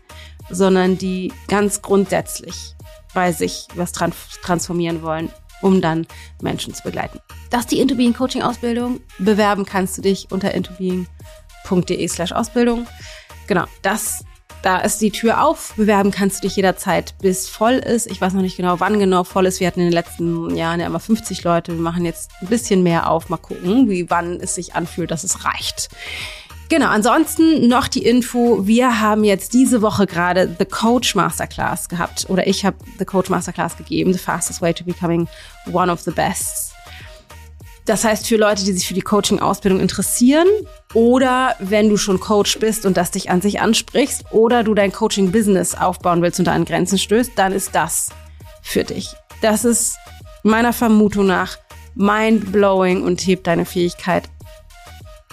sondern 0.50 0.98
die 0.98 1.32
ganz 1.48 1.82
grundsätzlich 1.82 2.76
bei 3.14 3.32
sich 3.32 3.68
was 3.76 3.92
trans 3.92 4.16
transformieren 4.42 5.02
wollen, 5.04 5.30
um 5.62 5.82
dann 5.82 6.08
Menschen 6.42 6.74
zu 6.74 6.84
begleiten. 6.84 7.20
Das 7.50 7.62
ist 7.62 7.72
die 7.72 7.80
Intobeing 7.80 8.14
Coaching 8.14 8.42
Ausbildung. 8.42 9.00
Bewerben 9.20 9.66
kannst 9.66 9.98
du 9.98 10.02
dich 10.02 10.28
unter 10.32 10.54
intobeing.de 10.54 12.08
slash 12.08 12.32
Ausbildung. 12.32 12.88
Genau, 13.48 13.66
das, 13.82 14.24
da 14.62 14.78
ist 14.80 15.02
die 15.02 15.12
Tür 15.12 15.44
auf. 15.44 15.74
Bewerben 15.76 16.12
kannst 16.12 16.38
du 16.38 16.48
dich 16.48 16.56
jederzeit, 16.56 17.16
bis 17.22 17.50
voll 17.50 17.74
ist. 17.74 18.08
Ich 18.08 18.22
weiß 18.22 18.34
noch 18.34 18.42
nicht 18.42 18.58
genau, 18.58 18.80
wann 18.80 19.00
genau 19.00 19.24
voll 19.24 19.46
ist. 19.46 19.60
Wir 19.60 19.68
hatten 19.68 19.80
in 19.80 19.88
den 19.88 19.94
letzten 19.94 20.56
Jahren 20.56 20.80
ja 20.80 20.86
immer 20.86 21.00
50 21.00 21.44
Leute. 21.44 21.74
Wir 21.74 21.82
machen 21.82 22.06
jetzt 22.06 22.32
ein 22.42 22.48
bisschen 22.48 22.84
mehr 22.84 23.10
auf. 23.10 23.30
Mal 23.30 23.38
gucken, 23.38 23.90
wie 23.90 24.10
wann 24.10 24.40
es 24.40 24.56
sich 24.56 24.76
anfühlt, 24.76 25.12
dass 25.12 25.24
es 25.24 25.46
reicht. 25.46 25.90
Genau, 26.70 26.88
ansonsten 26.88 27.68
noch 27.68 27.90
die 27.90 28.06
Info, 28.06 28.66
wir 28.66 29.02
haben 29.02 29.26
jetzt 29.26 29.54
diese 29.54 29.82
Woche 29.82 30.08
gerade 30.08 30.56
The 30.58 30.64
Coach 30.64 31.16
Masterclass 31.16 31.90
gehabt 31.90 32.28
oder 32.30 32.48
ich 32.48 32.64
habe 32.64 32.78
The 32.98 33.04
Coach 33.04 33.30
Masterclass 33.30 33.76
gegeben, 33.76 34.14
The 34.14 34.20
Fastest 34.20 34.62
Way 34.62 34.76
to 34.76 34.86
Becoming 34.86 35.28
One 35.74 35.92
of 35.92 36.00
the 36.00 36.12
Best. 36.12 36.71
Das 37.92 38.06
heißt 38.06 38.26
für 38.26 38.38
Leute, 38.38 38.64
die 38.64 38.72
sich 38.72 38.88
für 38.88 38.94
die 38.94 39.02
Coaching-Ausbildung 39.02 39.82
interessieren 39.82 40.48
oder 40.94 41.58
wenn 41.60 41.90
du 41.90 41.98
schon 41.98 42.22
Coach 42.22 42.58
bist 42.58 42.86
und 42.86 42.96
das 42.96 43.12
dich 43.12 43.30
an 43.30 43.42
sich 43.42 43.60
ansprichst 43.60 44.32
oder 44.32 44.64
du 44.64 44.74
dein 44.74 44.94
Coaching-Business 44.94 45.76
aufbauen 45.76 46.22
willst 46.22 46.40
und 46.40 46.46
da 46.46 46.54
an 46.54 46.64
Grenzen 46.64 46.98
stößt, 46.98 47.34
dann 47.36 47.52
ist 47.52 47.76
das 47.76 48.12
für 48.62 48.86
dich. 48.86 49.10
Das 49.42 49.66
ist 49.66 49.98
meiner 50.42 50.72
Vermutung 50.72 51.26
nach 51.26 51.58
mind-blowing 51.96 53.04
und 53.04 53.20
hebt 53.28 53.46
deine 53.46 53.66
Fähigkeit 53.66 54.24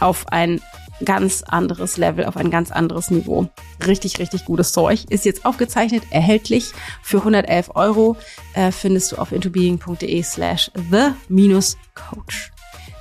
auf 0.01 0.27
ein 0.27 0.61
ganz 1.05 1.43
anderes 1.43 1.97
Level, 1.97 2.25
auf 2.25 2.37
ein 2.37 2.51
ganz 2.51 2.71
anderes 2.71 3.11
Niveau. 3.11 3.49
Richtig, 3.87 4.19
richtig 4.19 4.45
gutes 4.45 4.73
Zeug. 4.73 5.05
Ist 5.09 5.25
jetzt 5.25 5.45
aufgezeichnet, 5.45 6.03
erhältlich 6.11 6.73
für 7.03 7.19
111 7.19 7.71
Euro. 7.75 8.17
Äh, 8.55 8.73
findest 8.73 9.13
du 9.13 9.17
auf 9.17 9.33
intobeing.de 9.33 10.23
slash 10.23 10.71
the-coach. 10.91 12.53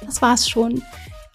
Das 0.06 0.22
war's 0.22 0.50
schon. 0.50 0.84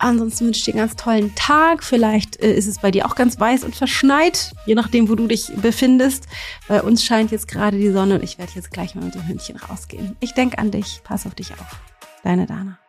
Ansonsten 0.02 0.46
wünsche 0.46 0.58
ich 0.58 0.64
dir 0.64 0.72
einen 0.72 0.80
ganz 0.80 0.96
tollen 0.96 1.32
Tag. 1.36 1.84
Vielleicht 1.84 2.42
äh, 2.42 2.52
ist 2.52 2.66
es 2.66 2.78
bei 2.78 2.90
dir 2.90 3.06
auch 3.06 3.14
ganz 3.14 3.38
weiß 3.38 3.62
und 3.62 3.76
verschneit, 3.76 4.52
je 4.66 4.74
nachdem, 4.74 5.08
wo 5.08 5.14
du 5.14 5.28
dich 5.28 5.52
befindest. 5.62 6.26
Bei 6.66 6.82
uns 6.82 7.04
scheint 7.04 7.30
jetzt 7.30 7.46
gerade 7.46 7.78
die 7.78 7.92
Sonne 7.92 8.16
und 8.16 8.24
ich 8.24 8.36
werde 8.36 8.52
jetzt 8.56 8.72
gleich 8.72 8.96
mal 8.96 9.04
mit 9.04 9.14
dem 9.14 9.26
Hündchen 9.28 9.56
rausgehen. 9.56 10.16
Ich 10.18 10.34
denke 10.34 10.58
an 10.58 10.72
dich. 10.72 11.02
Pass 11.04 11.24
auf 11.24 11.36
dich 11.36 11.52
auf. 11.52 11.80
Deine 12.24 12.46
Dana. 12.46 12.81